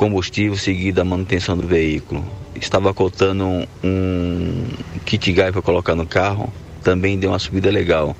combustível 0.00 0.56
seguido 0.56 1.02
a 1.02 1.04
manutenção 1.04 1.58
do 1.58 1.66
veículo. 1.66 2.24
Estava 2.56 2.94
cotando 2.94 3.44
um, 3.44 3.66
um 3.84 4.66
kit 5.04 5.30
gás 5.30 5.52
para 5.52 5.60
colocar 5.60 5.94
no 5.94 6.06
carro, 6.06 6.50
também 6.82 7.18
deu 7.18 7.28
uma 7.28 7.38
subida 7.38 7.70
legal. 7.70 8.16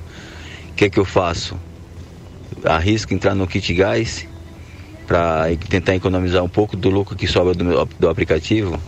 O 0.69 0.75
que 0.75 0.85
é 0.85 0.91
que 0.91 1.01
eu 1.01 1.07
faço? 1.07 1.59
Arrisco 2.67 3.15
entrar 3.15 3.35
no 3.35 3.47
kit 3.47 3.73
gás 3.73 4.29
para 5.07 5.47
tentar 5.71 5.95
economizar 5.95 6.45
um 6.45 6.51
pouco 6.51 6.77
do 6.77 6.91
lucro 6.91 7.17
que 7.17 7.27
sobra 7.27 7.55
do, 7.55 7.65
meu, 7.65 7.89
do 7.99 8.11
aplicativo. 8.11 8.79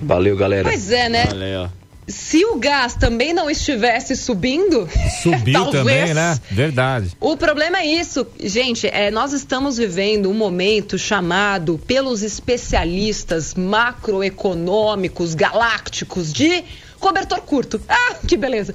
Valeu, 0.00 0.36
galera. 0.36 0.68
Pois 0.68 0.88
é, 0.92 1.08
né? 1.08 1.24
Valeu. 1.24 1.68
Se 2.08 2.44
o 2.44 2.56
gás 2.56 2.94
também 2.94 3.32
não 3.32 3.50
estivesse 3.50 4.14
subindo, 4.14 4.88
Subiu 5.22 5.52
talvez. 5.54 5.84
também, 5.84 6.14
né? 6.14 6.38
Verdade. 6.50 7.10
O 7.20 7.36
problema 7.36 7.78
é 7.78 7.86
isso, 7.86 8.26
gente. 8.40 8.86
É, 8.86 9.10
nós 9.10 9.32
estamos 9.32 9.76
vivendo 9.76 10.30
um 10.30 10.34
momento 10.34 10.96
chamado 10.98 11.80
pelos 11.86 12.22
especialistas 12.22 13.54
macroeconômicos 13.54 15.34
galácticos 15.34 16.32
de 16.32 16.64
cobertor 17.00 17.40
curto. 17.40 17.80
Ah, 17.88 18.14
que 18.26 18.36
beleza! 18.36 18.74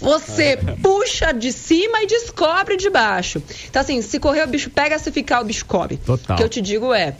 Você 0.00 0.58
puxa 0.82 1.32
de 1.32 1.52
cima 1.52 2.02
e 2.02 2.06
descobre 2.06 2.76
de 2.76 2.90
baixo. 2.90 3.42
Então, 3.68 3.80
assim, 3.80 4.02
se 4.02 4.18
correr 4.18 4.42
o 4.42 4.46
bicho 4.46 4.68
pega, 4.68 4.98
se 4.98 5.10
ficar 5.10 5.40
o 5.40 5.44
bicho 5.44 5.64
come. 5.64 5.96
Total. 5.96 6.34
O 6.34 6.38
que 6.38 6.44
eu 6.44 6.48
te 6.48 6.60
digo 6.60 6.92
é. 6.92 7.14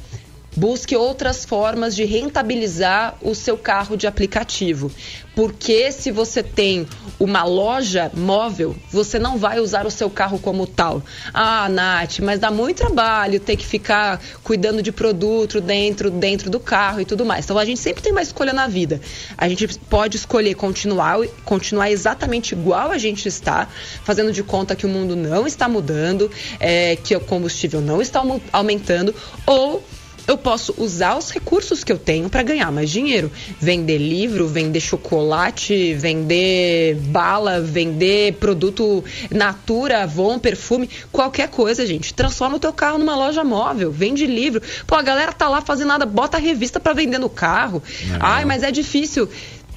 Busque 0.59 0.97
outras 0.97 1.45
formas 1.45 1.95
de 1.95 2.05
rentabilizar 2.05 3.15
o 3.23 3.33
seu 3.33 3.57
carro 3.57 3.97
de 3.97 4.09
aplicativo. 4.09 4.91
Porque 5.37 5.93
se 5.93 6.11
você 6.11 6.43
tem 6.43 6.85
uma 7.17 7.45
loja 7.45 8.11
móvel, 8.13 8.75
você 8.91 9.21
não 9.21 9.39
vai 9.39 9.61
usar 9.61 9.87
o 9.87 9.91
seu 9.91 10.11
carro 10.11 10.37
como 10.37 10.67
tal. 10.67 11.01
Ah, 11.33 11.69
Nath, 11.69 12.19
mas 12.19 12.41
dá 12.41 12.51
muito 12.51 12.79
trabalho 12.79 13.39
ter 13.39 13.55
que 13.55 13.65
ficar 13.65 14.21
cuidando 14.43 14.83
de 14.83 14.91
produto 14.91 15.61
dentro, 15.61 16.11
dentro 16.11 16.51
do 16.51 16.59
carro 16.59 17.01
e 17.01 17.05
tudo 17.05 17.25
mais. 17.25 17.45
Então 17.45 17.57
a 17.57 17.65
gente 17.65 17.79
sempre 17.79 18.03
tem 18.03 18.11
uma 18.11 18.21
escolha 18.21 18.53
na 18.53 18.67
vida. 18.67 19.01
A 19.37 19.49
gente 19.49 19.79
pode 19.89 20.17
escolher 20.17 20.55
continuar, 20.55 21.21
continuar 21.45 21.89
exatamente 21.89 22.51
igual 22.53 22.91
a 22.91 22.99
gente 22.99 23.29
está, 23.29 23.69
fazendo 24.03 24.33
de 24.33 24.43
conta 24.43 24.75
que 24.75 24.87
o 24.87 24.89
mundo 24.89 25.15
não 25.15 25.47
está 25.47 25.69
mudando, 25.69 26.29
é, 26.59 26.97
que 26.97 27.15
o 27.15 27.21
combustível 27.21 27.81
não 27.81 28.03
está 28.03 28.21
aumentando, 28.53 29.15
ou 29.47 29.85
eu 30.29 30.37
posso 30.37 30.75
usar 30.77 31.17
os 31.17 31.31
recursos 31.31 31.83
que 31.83 31.91
eu 31.91 31.99
tenho 31.99 32.29
para 32.29 32.43
ganhar 32.43 32.71
mais 32.71 32.91
dinheiro. 32.91 33.33
Vender 33.59 33.97
livro, 33.97 34.47
vender 34.47 34.79
chocolate, 34.79 35.95
vender 35.95 36.97
bala, 36.97 37.63
vender 37.63 38.35
produto 38.35 39.03
Natura, 39.31 40.03
Avon, 40.03 40.39
perfume, 40.39 40.91
qualquer 41.11 41.49
coisa, 41.49 41.87
gente. 41.87 42.13
Transforma 42.13 42.57
o 42.57 42.61
teu 42.61 42.75
carro 42.75 42.99
numa 42.99 43.17
loja 43.17 43.43
móvel, 43.43 43.91
vende 43.91 44.27
livro. 44.27 44.61
Pô, 44.87 44.95
a 44.97 45.03
galera 45.03 45.33
tá 45.33 45.49
lá 45.49 45.63
fazendo 45.63 45.89
nada, 45.89 46.05
bota 46.05 46.37
a 46.37 46.41
revista 46.41 46.79
para 46.79 46.93
vender 46.93 47.19
no 47.19 47.31
carro. 47.31 47.83
Ai, 48.21 48.45
mas 48.45 48.63
é 48.63 48.71
difícil. 48.71 49.29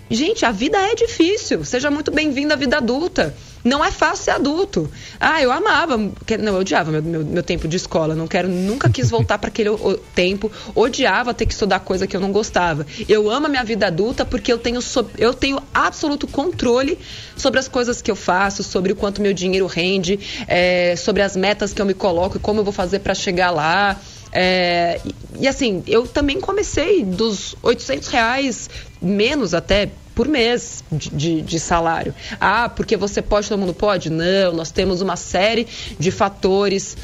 Gente, 0.09 0.45
a 0.45 0.51
vida 0.51 0.77
é 0.77 0.93
difícil. 0.93 1.63
Seja 1.63 1.89
muito 1.89 2.11
bem-vindo 2.11 2.51
à 2.51 2.57
vida 2.57 2.75
adulta. 2.75 3.33
Não 3.63 3.83
é 3.83 3.91
fácil 3.91 4.25
ser 4.25 4.31
adulto. 4.31 4.89
Ah, 5.19 5.41
eu 5.41 5.51
amava, 5.51 5.97
não, 5.97 6.13
eu 6.53 6.55
odiava 6.55 6.91
meu, 6.91 7.03
meu, 7.03 7.25
meu 7.25 7.43
tempo 7.43 7.67
de 7.67 7.77
escola. 7.77 8.15
Não 8.15 8.27
quero, 8.27 8.47
nunca 8.47 8.89
quis 8.89 9.09
voltar 9.09 9.37
para 9.37 9.49
aquele 9.49 9.69
tempo. 10.15 10.51
Odiava 10.73 11.33
ter 11.33 11.45
que 11.45 11.53
estudar 11.53 11.79
coisa 11.79 12.07
que 12.07 12.15
eu 12.15 12.21
não 12.21 12.31
gostava. 12.31 12.85
Eu 13.07 13.29
amo 13.29 13.45
a 13.45 13.49
minha 13.49 13.63
vida 13.63 13.87
adulta 13.87 14.25
porque 14.25 14.51
eu 14.51 14.57
tenho, 14.57 14.79
eu 15.17 15.33
tenho 15.33 15.61
absoluto 15.73 16.27
controle 16.27 16.97
sobre 17.35 17.59
as 17.59 17.67
coisas 17.67 18.01
que 18.01 18.09
eu 18.09 18.15
faço, 18.15 18.63
sobre 18.63 18.91
o 18.93 18.95
quanto 18.95 19.21
meu 19.21 19.33
dinheiro 19.33 19.67
rende, 19.67 20.19
é, 20.47 20.95
sobre 20.95 21.21
as 21.21 21.35
metas 21.35 21.73
que 21.73 21.81
eu 21.81 21.85
me 21.85 21.93
coloco 21.93 22.37
e 22.37 22.39
como 22.39 22.59
eu 22.59 22.63
vou 22.63 22.73
fazer 22.73 22.99
para 22.99 23.13
chegar 23.13 23.51
lá. 23.51 23.99
É, 24.31 24.99
e, 25.05 25.43
e 25.43 25.47
assim, 25.47 25.83
eu 25.87 26.07
também 26.07 26.39
comecei 26.39 27.03
dos 27.03 27.55
800 27.61 28.07
reais, 28.07 28.69
menos 29.01 29.53
até, 29.53 29.89
por 30.15 30.27
mês 30.27 30.83
de, 30.91 31.09
de- 31.09 31.41
de 31.41 31.59
salário. 31.59 32.13
Ah, 32.39 32.67
porque 32.69 32.97
você 32.97 33.21
pode, 33.21 33.47
todo 33.49 33.59
mundo 33.59 33.73
pode? 33.73 34.09
Não, 34.09 34.53
nós 34.53 34.71
temos 34.71 35.01
uma 35.01 35.15
série 35.15 35.67
de 35.99 36.11
fatores 36.11 36.97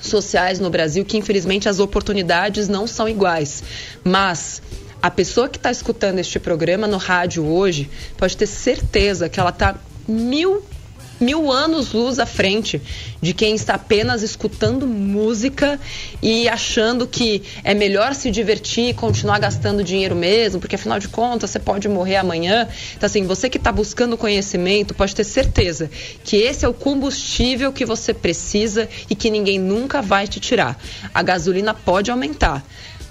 sociais 0.00 0.58
no 0.58 0.70
Brasil 0.70 1.04
que 1.04 1.16
infelizmente 1.18 1.68
as 1.68 1.78
oportunidades 1.78 2.68
não 2.68 2.86
são 2.86 3.08
iguais. 3.08 3.62
Mas 4.02 4.62
a 5.02 5.10
pessoa 5.10 5.48
que 5.48 5.56
está 5.58 5.70
escutando 5.70 6.18
este 6.18 6.38
programa 6.38 6.86
no 6.86 6.96
rádio 6.96 7.44
hoje 7.46 7.90
pode 8.16 8.36
ter 8.36 8.46
certeza 8.46 9.28
que 9.28 9.38
ela 9.38 9.50
está 9.50 9.76
mil 10.08 10.64
mil 11.20 11.52
anos 11.52 11.92
luz 11.92 12.18
à 12.18 12.26
frente 12.26 12.80
de 13.20 13.34
quem 13.34 13.54
está 13.54 13.74
apenas 13.74 14.22
escutando 14.22 14.86
música 14.86 15.78
e 16.22 16.48
achando 16.48 17.06
que 17.06 17.42
é 17.62 17.74
melhor 17.74 18.14
se 18.14 18.30
divertir 18.30 18.88
e 18.88 18.94
continuar 18.94 19.38
gastando 19.38 19.84
dinheiro 19.84 20.16
mesmo, 20.16 20.58
porque 20.58 20.76
afinal 20.76 20.98
de 20.98 21.08
contas 21.08 21.50
você 21.50 21.58
pode 21.58 21.88
morrer 21.88 22.16
amanhã. 22.16 22.66
Então, 22.96 23.06
assim, 23.06 23.24
você 23.24 23.50
que 23.50 23.58
está 23.58 23.70
buscando 23.70 24.16
conhecimento 24.16 24.94
pode 24.94 25.14
ter 25.14 25.24
certeza 25.24 25.90
que 26.24 26.36
esse 26.36 26.64
é 26.64 26.68
o 26.68 26.74
combustível 26.74 27.72
que 27.72 27.84
você 27.84 28.14
precisa 28.14 28.88
e 29.08 29.14
que 29.14 29.30
ninguém 29.30 29.58
nunca 29.58 30.00
vai 30.00 30.26
te 30.26 30.40
tirar. 30.40 30.80
A 31.12 31.22
gasolina 31.22 31.74
pode 31.74 32.10
aumentar, 32.10 32.64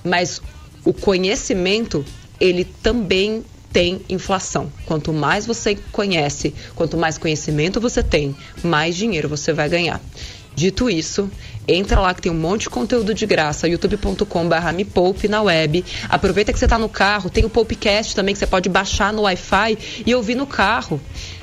mas 0.04 0.42
o 0.84 0.94
conhecimento, 0.94 2.04
ele 2.40 2.64
também 2.66 3.44
tem 3.72 4.02
inflação. 4.10 4.72
Quanto 4.86 5.14
mais 5.14 5.46
você 5.46 5.76
conhece, 5.92 6.54
quanto 6.76 6.98
mais 6.98 7.18
conhecimento 7.18 7.80
você 7.80 8.02
tem, 8.02 8.36
mais 8.64 8.96
dinheiro 8.96 9.30
você 9.30 9.54
vai 9.54 9.70
ganhar. 9.70 10.02
Dito 10.56 10.90
isso, 10.90 11.30
entra 11.74 12.00
lá 12.00 12.14
que 12.14 12.22
tem 12.22 12.32
um 12.32 12.36
monte 12.36 12.64
de 12.64 12.70
conteúdo 12.70 13.14
de 13.14 13.26
graça, 13.26 13.68
youtube.com.br 13.68 14.74
me 14.76 14.86
poupe 14.86 15.28
na 15.28 15.42
web. 15.42 15.84
Aproveita 16.08 16.52
que 16.52 16.60
você 16.60 16.66
está 16.66 16.78
no 16.78 16.90
carro, 16.90 17.30
tem 17.30 17.46
o 17.46 17.50
Poupecast 17.50 18.16
também 18.16 18.34
que 18.34 18.40
você 18.40 18.48
pode 18.48 18.70
baixar 18.70 19.14
no 19.14 19.24
Wi-Fi 19.24 19.78
e 20.06 20.16
ouvir 20.16 20.36
no 20.36 20.48
carro. 20.48 21.00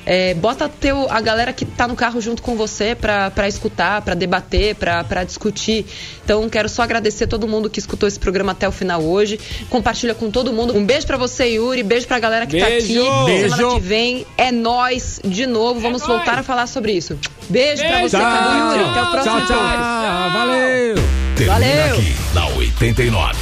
É, 0.09 0.33
bota 0.35 0.69
teu, 0.69 1.05
a 1.09 1.19
galera 1.19 1.51
que 1.51 1.65
está 1.65 1.85
no 1.85 1.93
carro 1.93 2.21
junto 2.21 2.41
com 2.41 2.55
você 2.55 2.95
para 2.95 3.45
escutar, 3.45 4.01
para 4.01 4.15
debater, 4.15 4.73
para 4.75 5.25
discutir. 5.25 5.85
Então, 6.23 6.47
quero 6.49 6.69
só 6.69 6.81
agradecer 6.81 7.27
todo 7.27 7.45
mundo 7.45 7.69
que 7.69 7.77
escutou 7.77 8.07
esse 8.07 8.17
programa 8.17 8.53
até 8.53 8.65
o 8.69 8.71
final 8.71 9.03
hoje. 9.03 9.37
Compartilha 9.69 10.15
com 10.15 10.31
todo 10.31 10.53
mundo. 10.53 10.73
Um 10.73 10.85
beijo 10.85 11.05
para 11.05 11.17
você, 11.17 11.49
Yuri. 11.55 11.83
Beijo 11.83 12.07
pra 12.07 12.19
galera 12.19 12.47
que 12.47 12.57
tá 12.57 12.67
Beijo. 12.67 13.01
aqui. 13.01 13.25
Beijo. 13.25 13.55
Semana 13.55 13.75
que 13.75 13.81
vem 13.81 14.25
é 14.37 14.49
nós 14.49 15.19
de 15.25 15.45
novo. 15.45 15.81
Vamos 15.81 16.01
voltar 16.07 16.39
a 16.39 16.43
falar 16.43 16.67
sobre 16.67 16.93
isso. 16.93 17.19
Beijo, 17.49 17.83
pra 17.83 18.01
você, 18.01 18.17
Tchau. 18.17 18.31
Cadu 18.31 18.77
Yuri. 18.77 18.89
Até 18.89 19.01
o 19.01 19.11
próximo 19.11 19.37
Tchau, 19.39 19.47
tchau. 19.47 20.16
Valeu. 20.25 20.95
Termina 21.35 21.53
Valeu. 21.53 21.95
aqui 21.95 22.15
na 22.33 22.47
89. 22.47 23.35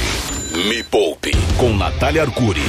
Me 0.68 0.82
Poupe 0.82 1.32
com 1.56 1.74
Natália 1.76 2.22
Arcuri. 2.22 2.62